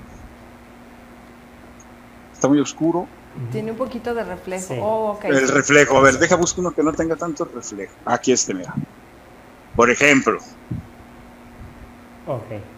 Está 2.33 2.47
muy 2.47 2.59
oscuro. 2.61 3.07
Tiene 3.51 3.71
un 3.71 3.77
poquito 3.77 4.13
de 4.13 4.23
reflejo. 4.23 4.67
Sí. 4.73 4.79
Oh, 4.81 5.17
ok. 5.17 5.25
El 5.25 5.47
reflejo, 5.49 5.97
a 5.97 6.01
ver, 6.01 6.17
deja 6.17 6.35
buscar 6.35 6.61
uno 6.61 6.71
que 6.71 6.81
no 6.83 6.93
tenga 6.93 7.15
tanto 7.17 7.43
reflejo. 7.45 7.93
Aquí 8.05 8.31
este, 8.31 8.53
mira. 8.53 8.73
Por 9.75 9.89
ejemplo, 9.89 10.37
ok. 12.27 12.72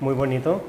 Muy 0.00 0.14
bonito. 0.14 0.60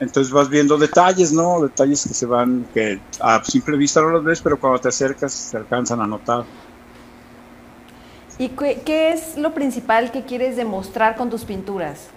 entonces 0.00 0.32
vas 0.32 0.48
viendo 0.48 0.78
detalles, 0.78 1.32
¿no? 1.32 1.60
Detalles 1.60 2.02
que 2.06 2.14
se 2.14 2.26
van, 2.26 2.66
que 2.74 2.98
a 3.20 3.42
simple 3.44 3.76
vista 3.76 4.00
no 4.00 4.08
los 4.10 4.24
ves, 4.24 4.40
pero 4.40 4.58
cuando 4.58 4.80
te 4.80 4.88
acercas 4.88 5.32
se 5.32 5.56
alcanzan 5.56 6.00
a 6.00 6.06
notar. 6.06 6.44
¿Y 8.38 8.48
qué, 8.48 8.80
qué 8.84 9.12
es 9.12 9.36
lo 9.36 9.52
principal 9.52 10.10
que 10.10 10.22
quieres 10.22 10.56
demostrar 10.56 11.16
con 11.16 11.30
tus 11.30 11.42
pinturas? 11.42 12.08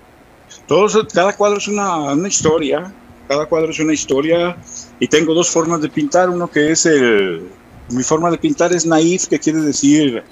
Todos, 0.67 0.97
cada 1.13 1.33
cuadro 1.33 1.57
es 1.57 1.67
una, 1.67 2.13
una 2.13 2.27
historia, 2.27 2.91
cada 3.27 3.45
cuadro 3.45 3.69
es 3.69 3.79
una 3.79 3.93
historia 3.93 4.57
y 4.99 5.07
tengo 5.07 5.33
dos 5.33 5.49
formas 5.49 5.81
de 5.81 5.89
pintar, 5.89 6.29
uno 6.29 6.47
que 6.47 6.71
es 6.71 6.85
el, 6.85 7.51
mi 7.89 8.03
forma 8.03 8.31
de 8.31 8.37
pintar 8.37 8.73
es 8.73 8.85
naif, 8.85 9.27
que 9.27 9.39
quiere 9.39 9.61
decir 9.61 10.23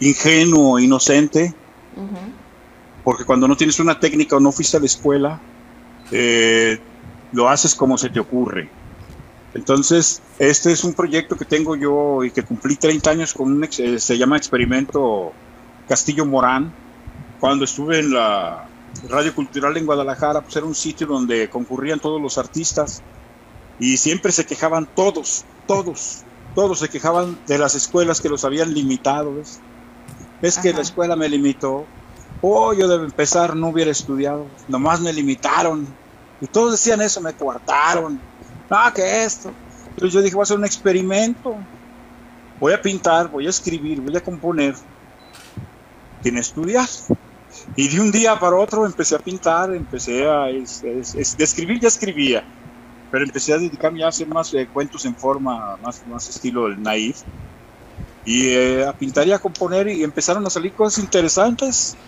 ingenuo, 0.00 0.78
inocente, 0.78 1.52
Ujú. 1.96 2.31
Porque 3.04 3.24
cuando 3.24 3.48
no 3.48 3.56
tienes 3.56 3.80
una 3.80 3.98
técnica 3.98 4.36
o 4.36 4.40
no 4.40 4.52
fuiste 4.52 4.76
a 4.76 4.80
la 4.80 4.86
escuela, 4.86 5.40
eh, 6.10 6.78
lo 7.32 7.48
haces 7.48 7.74
como 7.74 7.98
se 7.98 8.10
te 8.10 8.20
ocurre. 8.20 8.68
Entonces, 9.54 10.22
este 10.38 10.72
es 10.72 10.82
un 10.84 10.94
proyecto 10.94 11.36
que 11.36 11.44
tengo 11.44 11.76
yo 11.76 12.24
y 12.24 12.30
que 12.30 12.42
cumplí 12.42 12.76
30 12.76 13.10
años 13.10 13.34
con 13.34 13.52
un, 13.52 13.64
eh, 13.64 13.98
se 13.98 14.18
llama 14.18 14.36
Experimento 14.36 15.32
Castillo 15.88 16.24
Morán. 16.24 16.72
Cuando 17.38 17.64
estuve 17.64 17.98
en 17.98 18.14
la 18.14 18.66
Radio 19.08 19.34
Cultural 19.34 19.76
en 19.76 19.86
Guadalajara, 19.86 20.40
pues 20.40 20.56
era 20.56 20.64
un 20.64 20.74
sitio 20.74 21.06
donde 21.06 21.50
concurrían 21.50 22.00
todos 22.00 22.20
los 22.20 22.38
artistas 22.38 23.02
y 23.78 23.96
siempre 23.96 24.32
se 24.32 24.46
quejaban 24.46 24.86
todos, 24.94 25.44
todos, 25.66 26.22
todos 26.54 26.78
se 26.78 26.88
quejaban 26.88 27.38
de 27.46 27.58
las 27.58 27.74
escuelas 27.74 28.20
que 28.20 28.28
los 28.28 28.44
habían 28.44 28.72
limitado. 28.72 29.34
¿ves? 29.34 29.60
Es 30.40 30.58
que 30.58 30.70
Ajá. 30.70 30.78
la 30.78 30.82
escuela 30.82 31.16
me 31.16 31.28
limitó. 31.28 31.84
Oh, 32.44 32.72
yo 32.74 32.88
de 32.88 32.96
empezar 33.04 33.54
no 33.56 33.68
hubiera 33.70 33.90
estudiado, 33.92 34.56
nomás 34.66 35.00
me 35.00 35.12
limitaron. 35.12 35.98
Y 36.40 36.48
todos 36.48 36.72
decían 36.72 37.00
eso, 37.00 37.20
me 37.20 37.34
coartaron. 37.34 38.26
Ah, 38.70 38.92
que 38.94 39.24
esto. 39.24 39.58
Entonces 39.90 40.14
yo 40.14 40.22
dije, 40.22 40.34
voy 40.34 40.42
a 40.42 40.44
hacer 40.44 40.58
un 40.58 40.64
experimento. 40.66 41.68
Voy 42.54 42.72
a 42.74 42.82
pintar, 42.82 43.30
voy 43.30 43.46
a 43.46 43.50
escribir, 43.50 44.00
voy 44.02 44.16
a 44.16 44.22
componer. 44.22 44.74
Sin 46.22 46.38
estudiar. 46.38 46.88
Y 47.76 47.88
de 47.88 48.00
un 48.00 48.12
día 48.12 48.38
para 48.40 48.56
otro 48.58 48.86
empecé 48.86 49.16
a 49.16 49.20
pintar, 49.20 49.74
empecé 49.74 50.28
a 50.28 50.50
es- 50.50 50.82
es- 50.84 51.14
es- 51.16 51.36
de 51.36 51.44
escribir, 51.44 51.80
ya 51.80 51.88
escribía. 51.88 52.44
Pero 53.10 53.24
empecé 53.24 53.52
a 53.54 53.58
dedicarme 53.58 54.04
a 54.04 54.08
hacer 54.08 54.28
más 54.28 54.52
eh, 54.54 54.68
cuentos 54.70 55.04
en 55.06 55.16
forma, 55.16 55.76
más, 55.78 56.04
más 56.06 56.28
estilo 56.28 56.68
el 56.68 56.80
naif. 56.82 57.22
Y 58.24 58.48
eh, 58.50 58.84
a 58.84 58.92
pintar 58.96 59.26
y 59.26 59.32
a 59.32 59.38
componer 59.38 59.88
y 59.88 60.02
empezaron 60.04 60.46
a 60.46 60.50
salir 60.50 60.74
cosas 60.74 61.02
interesantes. 61.02 61.98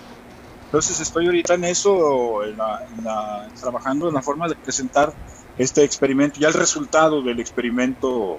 Entonces 0.74 0.98
estoy 0.98 1.26
ahorita 1.26 1.54
en 1.54 1.62
eso, 1.66 2.42
en 2.42 2.56
la- 2.56 2.82
en 2.98 3.04
la- 3.04 3.46
trabajando 3.60 4.08
en 4.08 4.14
la 4.14 4.22
forma 4.22 4.48
de 4.48 4.56
presentar 4.56 5.12
este 5.56 5.84
experimento, 5.84 6.40
ya 6.40 6.48
el 6.48 6.54
resultado 6.54 7.22
del 7.22 7.38
experimento 7.38 8.38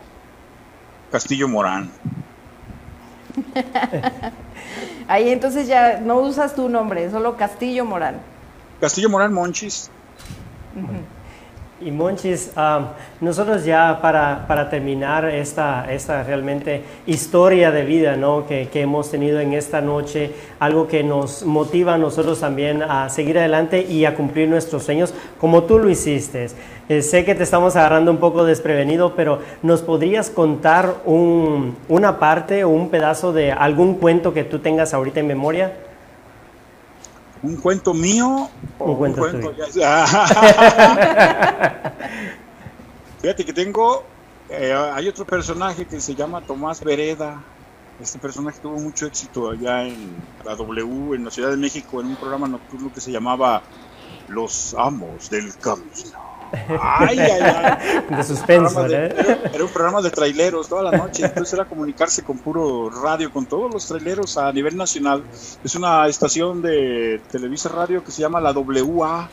Castillo 1.09 1.47
Morán. 1.47 1.89
Ahí 5.07 5.29
entonces 5.29 5.65
ya 5.65 6.01
no 6.01 6.17
usas 6.17 6.53
tu 6.55 6.67
nombre, 6.67 7.09
solo 7.09 7.37
Castillo 7.37 7.85
Morán. 7.85 8.17
Castillo 8.81 9.09
Morán 9.09 9.31
Monchis. 9.31 9.89
Y 11.81 11.91
Monchis, 11.91 12.53
um, 12.55 12.85
nosotros 13.19 13.65
ya 13.65 13.99
para, 14.01 14.47
para, 14.47 14.69
terminar 14.69 15.25
esta, 15.25 15.91
esta 15.91 16.23
realmente 16.23 16.81
historia 17.05 17.69
de 17.69 17.83
vida 17.83 18.15
¿no? 18.15 18.47
que, 18.47 18.69
que, 18.69 18.83
hemos 18.83 19.11
tenido 19.11 19.41
en 19.41 19.51
esta 19.51 19.81
noche, 19.81 20.31
algo 20.59 20.87
que 20.87 21.03
nos 21.03 21.43
motiva 21.43 21.95
a 21.95 21.97
nosotros 21.97 22.39
también 22.39 22.81
a 22.81 23.09
seguir 23.09 23.37
adelante 23.37 23.81
y 23.81 24.05
a 24.05 24.15
cumplir 24.15 24.47
nuestros 24.47 24.83
sueños 24.83 25.13
como 25.37 25.63
tú 25.63 25.77
lo 25.77 25.89
hiciste. 25.89 26.47
Eh, 26.87 27.01
sé 27.01 27.25
que 27.25 27.35
te 27.35 27.43
estamos 27.43 27.75
agarrando 27.75 28.09
un 28.09 28.19
poco 28.19 28.45
desprevenido, 28.45 29.13
pero 29.13 29.39
¿nos 29.61 29.81
podrías 29.81 30.29
contar 30.29 30.95
un, 31.03 31.75
una 31.89 32.19
parte 32.19 32.63
o 32.63 32.69
un 32.69 32.87
pedazo 32.87 33.33
de 33.33 33.51
algún 33.51 33.95
cuento 33.95 34.33
que 34.33 34.45
tú 34.45 34.59
tengas 34.59 34.93
ahorita 34.93 35.19
en 35.19 35.27
memoria? 35.27 35.73
¿Un 37.45 37.57
cuento 37.57 37.93
mío? 37.93 38.49
O 38.79 38.93
un 38.93 38.97
cuento, 38.97 39.21
un 39.23 39.39
cuento 39.39 39.53
Fíjate 43.21 43.45
que 43.45 43.53
tengo, 43.53 44.03
eh, 44.49 44.73
hay 44.73 45.07
otro 45.07 45.25
personaje 45.25 45.85
que 45.85 46.01
se 46.01 46.15
llama 46.15 46.41
Tomás 46.41 46.83
Vereda. 46.83 47.43
Este 48.01 48.17
personaje 48.17 48.59
tuvo 48.59 48.79
mucho 48.79 49.05
éxito 49.05 49.51
allá 49.51 49.83
en 49.83 50.15
la 50.43 50.55
W, 50.55 51.15
en 51.15 51.23
la 51.23 51.29
Ciudad 51.29 51.51
de 51.51 51.57
México, 51.57 52.01
en 52.01 52.07
un 52.07 52.15
programa 52.15 52.47
nocturno 52.47 52.91
que 52.91 52.99
se 52.99 53.11
llamaba 53.11 53.61
Los 54.27 54.73
Amos 54.75 55.29
del 55.29 55.55
Camino. 55.57 56.34
Ay, 56.51 57.19
ay, 57.19 57.41
ay. 57.41 58.05
De 58.17 58.23
suspenso, 58.23 58.85
era, 58.85 59.07
era, 59.07 59.63
un 59.63 59.69
programa 59.71 60.01
de 60.01 60.11
traileros 60.11 60.69
toda 60.69 60.83
la 60.83 60.91
noche, 60.91 61.25
entonces 61.25 61.53
era 61.53 61.65
comunicarse 61.65 62.23
con 62.23 62.37
puro 62.37 62.89
radio, 62.89 63.31
con 63.31 63.45
todos 63.45 63.73
los 63.73 63.87
traileros 63.87 64.37
a 64.37 64.51
nivel 64.51 64.77
nacional. 64.77 65.23
Es 65.63 65.75
una 65.75 66.07
estación 66.07 66.61
de 66.61 67.21
Televisa 67.31 67.69
Radio 67.69 68.03
que 68.03 68.11
se 68.11 68.21
llama 68.21 68.39
la 68.39 68.51
WA, 68.51 69.29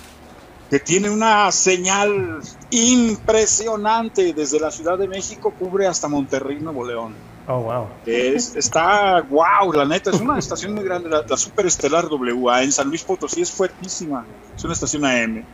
que 0.71 0.81
tiene 0.81 1.11
una 1.11 1.51
señal 1.53 2.41
impresionante 2.71 4.33
desde 4.33 4.59
la 4.59 4.71
Ciudad 4.71 4.99
de 4.99 5.07
México, 5.07 5.53
cubre 5.59 5.87
hasta 5.87 6.09
Monterrey, 6.09 6.59
Nuevo 6.61 6.85
León. 6.87 7.15
Oh, 7.49 7.59
wow. 7.59 7.89
Es, 8.07 8.55
está, 8.55 9.21
wow, 9.23 9.73
la 9.73 9.85
neta, 9.85 10.11
es 10.11 10.21
una 10.21 10.39
estación 10.39 10.75
muy 10.75 10.85
grande, 10.85 11.11
la, 11.11 11.25
la 11.29 11.37
Superestelar 11.37 12.07
WA. 12.07 12.63
En 12.63 12.73
San 12.73 12.89
Luis 12.89 13.03
Potosí 13.03 13.43
es 13.43 13.51
fuertísima, 13.51 14.25
es 14.57 14.65
una 14.65 14.73
estación 14.73 15.05
AM. 15.05 15.45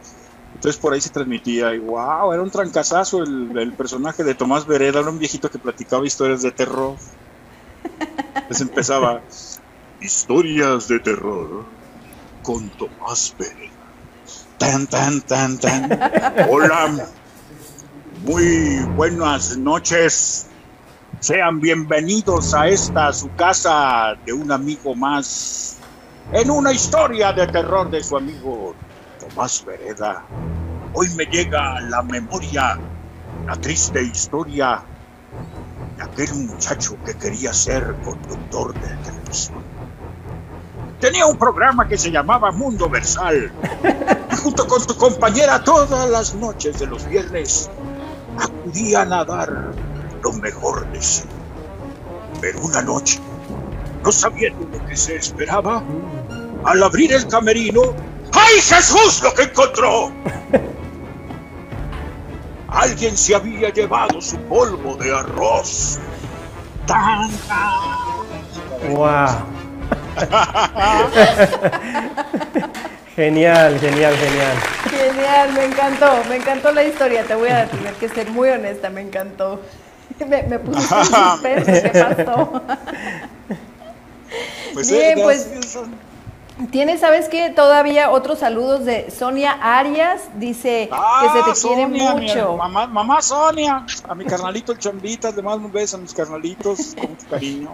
Entonces 0.58 0.80
por 0.80 0.92
ahí 0.92 1.00
se 1.00 1.10
transmitía 1.10 1.72
y 1.72 1.78
wow, 1.78 2.32
era 2.32 2.42
un 2.42 2.50
trancazazo 2.50 3.22
el, 3.22 3.72
personaje 3.74 4.24
de 4.24 4.34
Tomás 4.34 4.66
Vereda, 4.66 4.98
era 4.98 5.08
un 5.08 5.20
viejito 5.20 5.48
que 5.48 5.58
platicaba 5.60 6.04
historias 6.04 6.42
de 6.42 6.50
terror. 6.50 6.96
Entonces 8.34 8.62
empezaba, 8.62 9.20
historias 10.00 10.88
de 10.88 10.98
terror 10.98 11.64
con 12.42 12.68
Tomás 12.70 13.36
Vereda. 13.38 13.70
Tan, 14.58 14.88
tan, 14.88 15.20
tan, 15.20 15.58
tan. 15.58 15.92
Hola, 16.50 17.06
muy 18.24 18.80
buenas 18.96 19.56
noches. 19.56 20.48
Sean 21.20 21.60
bienvenidos 21.60 22.52
a 22.52 22.66
esta, 22.66 23.12
su 23.12 23.32
casa 23.36 24.16
de 24.26 24.32
un 24.32 24.50
amigo 24.50 24.96
más, 24.96 25.76
en 26.32 26.50
una 26.50 26.72
historia 26.72 27.32
de 27.32 27.46
terror 27.46 27.88
de 27.88 28.02
su 28.02 28.16
amigo 28.16 28.74
Tomás 29.38 29.64
Vereda, 29.64 30.24
hoy 30.94 31.08
me 31.10 31.24
llega 31.26 31.76
a 31.76 31.80
la 31.82 32.02
memoria 32.02 32.76
la 33.46 33.54
triste 33.54 34.02
historia 34.02 34.82
de 35.96 36.02
aquel 36.02 36.34
muchacho 36.34 36.96
que 37.04 37.14
quería 37.14 37.52
ser 37.52 37.94
conductor 38.04 38.74
de 38.74 38.88
televisión. 39.08 39.62
Tenía 40.98 41.24
un 41.26 41.38
programa 41.38 41.86
que 41.86 41.96
se 41.96 42.10
llamaba 42.10 42.50
Mundo 42.50 42.90
Versal 42.90 43.52
y 44.32 44.34
junto 44.34 44.66
con 44.66 44.84
tu 44.84 44.96
compañera 44.96 45.62
todas 45.62 46.10
las 46.10 46.34
noches 46.34 46.80
de 46.80 46.88
los 46.88 47.08
viernes 47.08 47.70
acudían 48.40 49.12
a 49.12 49.24
dar 49.24 49.72
lo 50.20 50.32
mejor 50.32 50.90
de 50.90 51.00
sí. 51.00 51.22
Pero 52.40 52.60
una 52.62 52.82
noche, 52.82 53.20
no 54.02 54.10
sabiendo 54.10 54.66
lo 54.66 54.84
que 54.84 54.96
se 54.96 55.14
esperaba, 55.14 55.84
al 56.64 56.82
abrir 56.82 57.12
el 57.12 57.28
camerino, 57.28 57.94
¡Ay, 58.32 58.60
Jesús, 58.60 59.22
lo 59.22 59.34
que 59.34 59.42
encontró! 59.42 60.10
Alguien 62.68 63.16
se 63.16 63.34
había 63.34 63.72
llevado 63.72 64.20
su 64.20 64.36
polvo 64.42 64.96
de 64.96 65.14
arroz. 65.14 65.98
¡Tan, 66.86 67.30
¡Wow! 68.90 69.28
genial, 73.16 73.78
genial, 73.78 74.14
genial. 74.16 74.56
Genial, 74.90 75.52
me 75.52 75.64
encantó, 75.64 76.24
me 76.28 76.36
encantó 76.36 76.72
la 76.72 76.84
historia. 76.84 77.24
Te 77.24 77.34
voy 77.34 77.48
a 77.48 77.66
tener 77.66 77.94
que 77.94 78.08
ser 78.08 78.30
muy 78.30 78.48
honesta, 78.50 78.90
me 78.90 79.00
encantó. 79.02 79.60
Me, 80.26 80.42
me 80.42 80.58
pusiste 80.58 80.96
en 80.96 81.04
suspenso, 81.04 81.72
¿qué 81.82 81.90
pasó? 81.90 82.62
Pues, 84.74 84.90
Bien, 84.90 85.18
eh, 85.18 85.22
pues 85.22 85.48
gracias. 85.52 85.78
Tienes, 86.70 87.00
¿sabes 87.00 87.28
qué? 87.28 87.50
Todavía 87.50 88.10
otros 88.10 88.40
saludos 88.40 88.84
de 88.84 89.10
Sonia 89.10 89.52
Arias. 89.62 90.22
Dice 90.34 90.88
Ah, 90.92 91.20
que 91.22 91.28
se 91.28 91.38
te 91.38 91.42
quiere 91.68 91.82
Sonia, 91.84 92.14
mi 92.14 92.22
mucho. 92.26 92.56
mamá, 92.56 92.86
mamá 92.88 93.22
Sonia, 93.22 93.86
a 94.08 94.14
mi 94.14 94.24
carnalito 94.24 94.72
el 94.72 94.78
Chambita, 94.78 95.30
le 95.30 95.42
mando 95.42 95.66
un 95.66 95.72
beso 95.72 95.96
a 95.96 96.00
mis 96.00 96.12
carnalitos 96.12 96.94
con 96.98 97.10
mucho 97.10 97.26
cariño. 97.30 97.70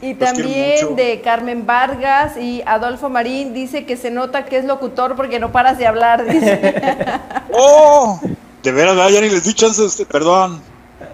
Y 0.00 0.14
Los 0.14 0.32
también 0.32 0.96
de 0.96 1.20
Carmen 1.20 1.66
Vargas 1.66 2.36
y 2.38 2.62
Adolfo 2.64 3.10
Marín 3.10 3.52
dice 3.52 3.84
que 3.84 3.96
se 3.96 4.10
nota 4.10 4.44
que 4.46 4.56
es 4.58 4.64
locutor 4.64 5.16
porque 5.16 5.38
no 5.40 5.50
paras 5.52 5.76
de 5.76 5.86
hablar. 5.86 6.24
Dice. 6.24 6.60
¡Oh! 7.52 8.18
De 8.62 8.72
veras, 8.72 8.94
ya 9.12 9.20
ni 9.20 9.28
les 9.28 9.44
di 9.44 9.52
chance, 9.54 10.06
perdón. 10.06 10.62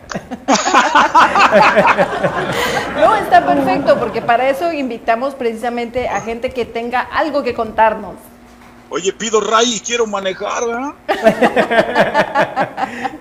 No, 2.97 3.17
está 3.17 3.47
perfecto 3.47 3.99
porque 3.99 4.23
para 4.23 4.49
eso 4.49 4.73
invitamos 4.73 5.35
precisamente 5.35 6.09
a 6.09 6.21
gente 6.21 6.51
que 6.51 6.65
tenga 6.65 7.01
algo 7.01 7.43
que 7.43 7.55
contarnos. 7.55 8.15
Oye, 8.89 9.13
pido 9.13 9.41
ray 9.41 9.75
y 9.75 9.81
quiero 9.81 10.07
manejar, 10.07 10.65
¿verdad? 10.67 10.93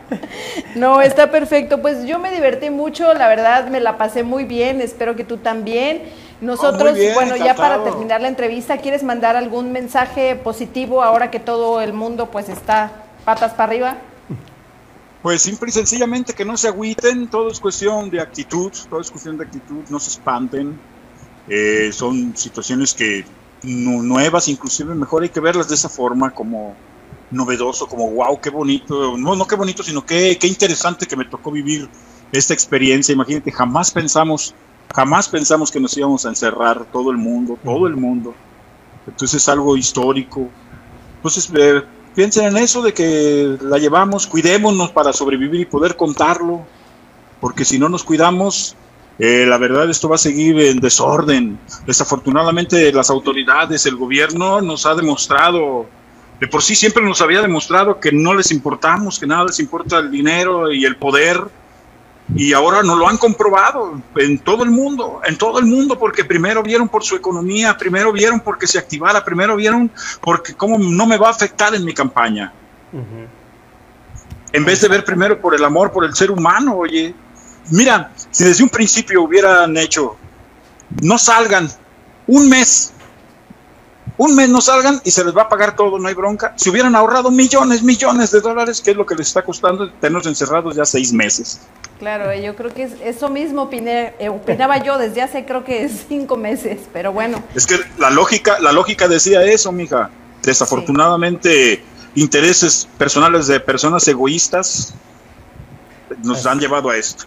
No, 0.76 1.02
está 1.02 1.32
perfecto. 1.32 1.82
Pues 1.82 2.06
yo 2.06 2.20
me 2.20 2.32
divertí 2.32 2.70
mucho, 2.70 3.14
la 3.14 3.30
verdad 3.30 3.70
me 3.70 3.80
la 3.80 3.98
pasé 3.98 4.24
muy 4.24 4.44
bien, 4.44 4.82
espero 4.82 5.16
que 5.16 5.24
tú 5.24 5.38
también. 5.38 6.04
Nosotros, 6.42 6.96
bien, 6.96 7.14
bueno, 7.14 7.38
ya 7.38 7.56
para 7.56 7.82
terminar 7.84 8.22
la 8.22 8.28
entrevista, 8.28 8.78
¿quieres 8.78 9.02
mandar 9.02 9.38
algún 9.38 9.72
mensaje 9.72 10.36
positivo 10.36 11.02
ahora 11.02 11.32
que 11.32 11.40
todo 11.40 11.82
el 11.82 11.94
mundo 11.94 12.26
pues 12.26 12.50
está 12.50 12.92
patas 13.24 13.54
para 13.54 13.64
arriba? 13.64 13.96
Pues 15.26 15.42
simple 15.42 15.70
y 15.70 15.72
sencillamente 15.72 16.34
que 16.36 16.46
no 16.46 16.56
se 16.56 16.68
agüiten, 16.68 17.30
todo 17.32 17.50
es 17.50 17.60
cuestión 17.60 18.12
de 18.12 18.22
actitud, 18.22 18.72
todo 18.88 19.02
es 19.02 19.10
cuestión 19.10 19.36
de 19.38 19.44
actitud, 19.46 19.84
no 19.90 20.00
se 20.00 20.12
espanten. 20.12 20.84
Eh, 21.48 21.92
son 21.94 22.36
situaciones 22.36 22.94
que 22.94 23.26
nu- 23.64 24.04
nuevas, 24.04 24.48
inclusive 24.50 24.96
mejor 24.96 25.24
hay 25.24 25.30
que 25.30 25.40
verlas 25.42 25.70
de 25.70 25.76
esa 25.76 25.90
forma, 25.90 26.32
como 26.34 26.82
novedoso, 27.32 27.88
como 27.88 28.12
wow, 28.14 28.40
qué 28.42 28.52
bonito, 28.52 29.18
no, 29.18 29.36
no 29.36 29.48
qué 29.48 29.56
bonito, 29.56 29.84
sino 29.84 30.06
qué, 30.06 30.38
qué 30.40 30.48
interesante 30.48 31.08
que 31.08 31.18
me 31.18 31.26
tocó 31.26 31.52
vivir 31.52 31.92
esta 32.32 32.54
experiencia. 32.54 33.14
Imagínate, 33.14 33.52
jamás 33.52 33.92
pensamos, 33.92 34.56
jamás 34.96 35.30
pensamos 35.30 35.72
que 35.72 35.80
nos 35.82 35.98
íbamos 35.98 36.26
a 36.26 36.30
encerrar 36.30 36.88
todo 36.92 37.12
el 37.12 37.18
mundo, 37.18 37.60
todo 37.64 37.88
el 37.88 37.98
mundo. 37.98 38.40
Entonces 39.06 39.42
es 39.44 39.50
algo 39.50 39.78
histórico. 39.78 40.56
Entonces, 41.18 41.52
eh, 41.58 41.84
piensen 42.16 42.46
en 42.46 42.58
eso 42.58 42.82
de 42.82 42.94
que 42.94 43.58
la 43.62 43.78
llevamos, 43.78 44.26
cuidémonos 44.26 44.92
para 44.92 45.14
sobrevivir 45.14 45.62
y 45.62 45.66
poder 45.66 45.96
contarlo, 45.96 46.66
porque 47.42 47.66
si 47.66 47.78
no 47.78 47.90
nos 47.90 48.04
cuidamos, 48.04 48.76
eh, 49.20 49.46
la 49.46 49.58
verdad 49.58 49.90
esto 49.90 50.10
va 50.10 50.16
a 50.16 50.20
seguir 50.20 50.60
en 50.60 50.80
desorden. 50.80 51.60
Desafortunadamente 51.86 52.92
las 52.92 53.10
autoridades, 53.10 53.86
el 53.86 53.98
gobierno 53.98 54.62
nos 54.62 54.86
ha 54.86 54.96
demostrado, 54.96 55.86
de 56.40 56.48
por 56.48 56.64
sí 56.64 56.76
siempre 56.76 57.04
nos 57.04 57.22
había 57.22 57.42
demostrado 57.42 58.00
que 58.00 58.12
no 58.12 58.34
les 58.34 58.52
importamos, 58.52 59.20
que 59.20 59.28
nada 59.28 59.46
les 59.46 59.60
importa 59.60 60.00
el 60.00 60.10
dinero 60.10 60.72
y 60.72 60.86
el 60.86 60.96
poder, 60.96 61.42
y 62.34 62.54
ahora 62.54 62.82
nos 62.82 62.98
lo 62.98 63.08
han 63.08 63.18
comprobado 63.18 64.02
en 64.16 64.40
todo 64.40 64.64
el 64.64 64.72
mundo, 64.72 65.22
en 65.24 65.38
todo 65.38 65.60
el 65.60 65.66
mundo, 65.66 66.00
porque 66.00 66.26
primero 66.26 66.64
vieron 66.64 66.90
por 66.90 67.04
su 67.04 67.16
economía, 67.16 67.78
primero 67.78 68.12
vieron 68.12 68.40
porque 68.40 68.66
se 68.66 68.80
activara, 68.80 69.24
primero 69.24 69.56
vieron 69.56 69.92
porque 70.22 70.56
cómo 70.56 70.80
no 70.80 71.06
me 71.06 71.18
va 71.18 71.28
a 71.28 71.32
afectar 71.32 71.76
en 71.76 71.86
mi 71.86 71.94
campaña. 71.94 72.52
En 74.52 74.66
vez 74.66 74.82
de 74.82 74.88
ver 74.88 75.06
primero 75.06 75.40
por 75.40 75.54
el 75.54 75.64
amor, 75.64 75.92
por 75.92 76.04
el 76.06 76.16
ser 76.16 76.32
humano, 76.32 76.76
oye. 76.76 77.14
Mira, 77.72 78.12
si 78.32 78.44
desde 78.44 78.64
un 78.64 78.70
principio 78.70 79.24
hubieran 79.24 79.76
hecho, 79.78 80.16
no 81.02 81.18
salgan 81.18 81.70
un 82.28 82.48
mes, 82.50 82.94
un 84.18 84.36
mes 84.36 84.50
no 84.50 84.62
salgan 84.62 85.02
y 85.04 85.12
se 85.12 85.24
les 85.24 85.36
va 85.36 85.44
a 85.44 85.50
pagar 85.50 85.76
todo, 85.76 86.00
no 86.00 86.08
hay 86.08 86.14
bronca. 86.14 86.54
Si 86.56 86.70
hubieran 86.70 86.96
ahorrado 86.96 87.32
millones, 87.32 87.84
millones 87.84 88.32
de 88.32 88.42
dólares, 88.42 88.82
que 88.82 88.92
es 88.92 88.98
lo 88.98 89.06
que 89.06 89.16
les 89.16 89.28
está 89.28 89.44
costando 89.44 89.92
tenernos 89.92 90.26
encerrados 90.26 90.76
ya 90.76 90.86
seis 90.86 91.12
meses. 91.12 91.62
Claro, 92.00 92.30
eh, 92.32 92.44
yo 92.44 92.56
creo 92.56 92.74
que 92.74 92.84
es 92.84 92.94
eso 93.02 93.30
mismo 93.30 93.64
opiné, 93.64 94.14
eh, 94.20 94.28
opinaba 94.30 94.84
yo 94.84 94.98
desde 94.98 95.22
hace 95.22 95.46
creo 95.46 95.64
que 95.64 95.88
cinco 95.88 96.36
meses, 96.36 96.82
pero 96.92 97.14
bueno, 97.14 97.42
Es 97.56 97.66
que 97.66 97.80
la 97.98 98.10
lógica, 98.10 98.60
la 98.60 98.72
lógica 98.72 99.08
decía 99.08 99.44
eso, 99.44 99.72
mija. 99.72 100.10
Desafortunadamente, 100.44 101.82
intereses 102.14 102.88
personales 102.98 103.48
de 103.48 103.60
personas 103.60 104.08
egoístas 104.08 104.94
nos 106.24 106.46
han 106.46 106.60
llevado 106.60 106.90
a 106.90 106.98
esto. 106.98 107.26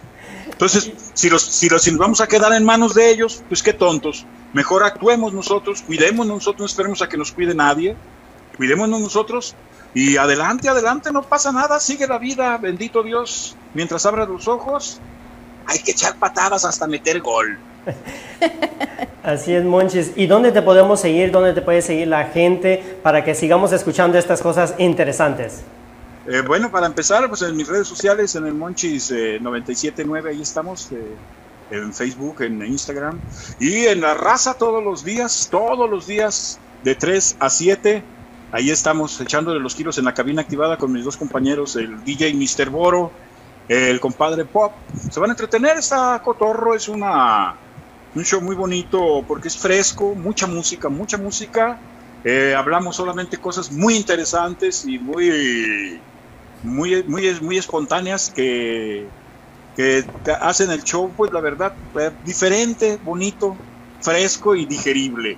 Entonces, 0.49 0.91
si, 1.13 1.29
los, 1.29 1.41
si, 1.41 1.69
los, 1.69 1.81
si 1.81 1.91
nos 1.91 1.99
vamos 1.99 2.21
a 2.21 2.27
quedar 2.27 2.53
en 2.53 2.63
manos 2.63 2.93
de 2.93 3.09
ellos, 3.09 3.43
pues 3.47 3.63
qué 3.63 3.73
tontos. 3.73 4.25
Mejor 4.53 4.83
actuemos 4.83 5.33
nosotros, 5.33 5.81
cuidemos 5.81 6.27
nosotros, 6.27 6.59
no 6.59 6.65
esperemos 6.65 7.01
a 7.01 7.09
que 7.09 7.17
nos 7.17 7.31
cuide 7.31 7.53
nadie, 7.53 7.95
cuidémonos 8.57 8.99
nosotros 8.99 9.55
y 9.93 10.17
adelante, 10.17 10.69
adelante, 10.69 11.11
no 11.11 11.23
pasa 11.23 11.51
nada, 11.51 11.79
sigue 11.79 12.07
la 12.07 12.17
vida, 12.17 12.57
bendito 12.57 13.01
Dios. 13.01 13.55
Mientras 13.73 14.05
abras 14.05 14.27
los 14.29 14.47
ojos, 14.47 14.99
hay 15.65 15.79
que 15.79 15.91
echar 15.91 16.15
patadas 16.15 16.65
hasta 16.65 16.87
meter 16.87 17.21
gol. 17.21 17.57
Así 19.23 19.53
es, 19.53 19.63
Monchis. 19.63 20.11
¿Y 20.15 20.27
dónde 20.27 20.51
te 20.51 20.61
podemos 20.61 21.01
seguir? 21.01 21.31
¿Dónde 21.31 21.53
te 21.53 21.61
puede 21.61 21.81
seguir 21.81 22.07
la 22.07 22.25
gente 22.25 22.99
para 23.03 23.23
que 23.23 23.35
sigamos 23.35 23.71
escuchando 23.71 24.17
estas 24.17 24.41
cosas 24.41 24.75
interesantes? 24.77 25.61
Eh, 26.27 26.41
bueno, 26.45 26.69
para 26.69 26.85
empezar, 26.85 27.27
pues 27.27 27.41
en 27.41 27.55
mis 27.55 27.67
redes 27.67 27.87
sociales, 27.87 28.35
en 28.35 28.45
el 28.45 28.53
Monchis 28.53 29.11
979, 29.11 30.29
ahí 30.29 30.41
estamos, 30.41 30.91
eh, 30.91 31.15
en 31.71 31.93
Facebook, 31.93 32.41
en 32.41 32.63
Instagram, 32.65 33.19
y 33.59 33.85
en 33.85 34.01
la 34.01 34.13
raza 34.13 34.53
todos 34.53 34.83
los 34.83 35.03
días, 35.03 35.47
todos 35.51 35.89
los 35.89 36.07
días, 36.07 36.59
de 36.83 36.95
3 36.95 37.37
a 37.39 37.49
7, 37.49 38.03
ahí 38.51 38.69
estamos 38.69 39.19
echándole 39.21 39.59
los 39.59 39.75
kilos 39.75 39.97
en 39.97 40.05
la 40.05 40.13
cabina 40.13 40.41
activada 40.41 40.77
con 40.77 40.91
mis 40.91 41.05
dos 41.05 41.17
compañeros, 41.17 41.75
el 41.75 42.03
DJ 42.03 42.33
Mr. 42.33 42.69
Boro, 42.69 43.11
el 43.67 43.99
compadre 43.99 44.45
Pop. 44.45 44.73
Se 45.11 45.19
van 45.19 45.29
a 45.29 45.33
entretener, 45.33 45.77
esta 45.77 46.21
cotorro 46.23 46.75
es 46.75 46.87
una 46.87 47.55
un 48.15 48.23
show 48.25 48.41
muy 48.41 48.55
bonito 48.55 49.23
porque 49.27 49.47
es 49.47 49.57
fresco, 49.57 50.15
mucha 50.15 50.47
música, 50.47 50.89
mucha 50.89 51.17
música. 51.17 51.79
Eh, 52.23 52.53
hablamos 52.55 52.95
solamente 52.95 53.37
cosas 53.37 53.71
muy 53.71 53.95
interesantes 53.95 54.83
y 54.85 54.99
muy, 54.99 56.01
muy, 56.63 57.03
muy, 57.03 57.39
muy 57.41 57.57
espontáneas 57.57 58.29
que, 58.29 59.07
que 59.75 60.03
hacen 60.41 60.71
el 60.71 60.83
show, 60.83 61.13
pues 61.15 61.31
la 61.31 61.39
verdad, 61.39 61.73
eh, 61.99 62.11
diferente, 62.25 62.97
bonito, 63.01 63.55
fresco 64.01 64.55
y 64.55 64.65
digerible. 64.65 65.37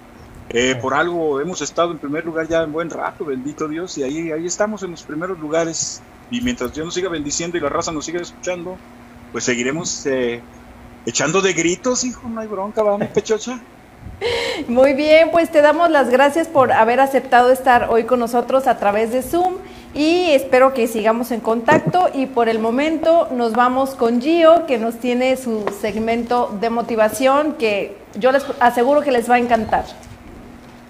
Eh, 0.54 0.76
por 0.82 0.94
algo 0.94 1.40
hemos 1.40 1.62
estado 1.62 1.92
en 1.92 1.98
primer 1.98 2.26
lugar 2.26 2.46
ya 2.48 2.62
en 2.64 2.74
buen 2.74 2.90
rato, 2.90 3.24
bendito 3.24 3.70
Dios, 3.70 3.98
y 3.98 4.04
ahí, 4.04 4.32
ahí 4.32 4.46
estamos 4.46 4.84
en 4.84 4.92
los 4.92 5.04
primeros 5.04 5.40
lugares. 5.40 6.02
Y 6.30 6.42
mientras 6.42 6.74
Dios 6.74 6.86
nos 6.86 6.94
siga 6.94 7.10
bendiciendo 7.10 7.58
y 7.58 7.62
la 7.62 7.70
raza 7.70 7.92
nos 7.92 8.06
siga 8.06 8.22
escuchando, 8.22 8.78
pues 9.32 9.46
seguiremos 9.46 10.06
eh, 10.06 10.42
echando 11.06 11.42
de 11.42 11.54
gritos, 11.54 12.04
hijo, 12.04 12.28
no 12.28 12.42
hay 12.42 12.48
bronca, 12.48 12.84
vamos, 12.84 13.08
pechocha. 13.14 13.62
Muy 14.68 14.94
bien, 14.94 15.32
pues 15.32 15.50
te 15.52 15.62
damos 15.62 15.90
las 15.90 16.10
gracias 16.10 16.48
por 16.48 16.72
haber 16.74 17.00
aceptado 17.00 17.52
estar 17.52 17.88
hoy 17.90 18.04
con 18.04 18.20
nosotros 18.20 18.68
a 18.68 18.78
través 18.78 19.12
de 19.12 19.22
Zoom 19.22 19.56
y 19.94 20.32
espero 20.32 20.74
que 20.74 20.88
sigamos 20.88 21.32
en 21.32 21.40
contacto 21.40 22.10
y 22.14 22.26
por 22.26 22.50
el 22.50 22.60
momento 22.60 23.30
nos 23.32 23.54
vamos 23.54 23.92
con 23.96 24.22
Gio 24.22 24.66
que 24.66 24.78
nos 24.78 24.96
tiene 24.96 25.38
su 25.38 25.66
segmento 25.82 26.56
de 26.60 26.70
motivación 26.70 27.54
que 27.54 27.98
yo 28.16 28.32
les 28.32 28.46
aseguro 28.60 29.02
que 29.02 29.12
les 29.12 29.30
va 29.30 29.36
a 29.36 29.40
encantar. 29.40 29.86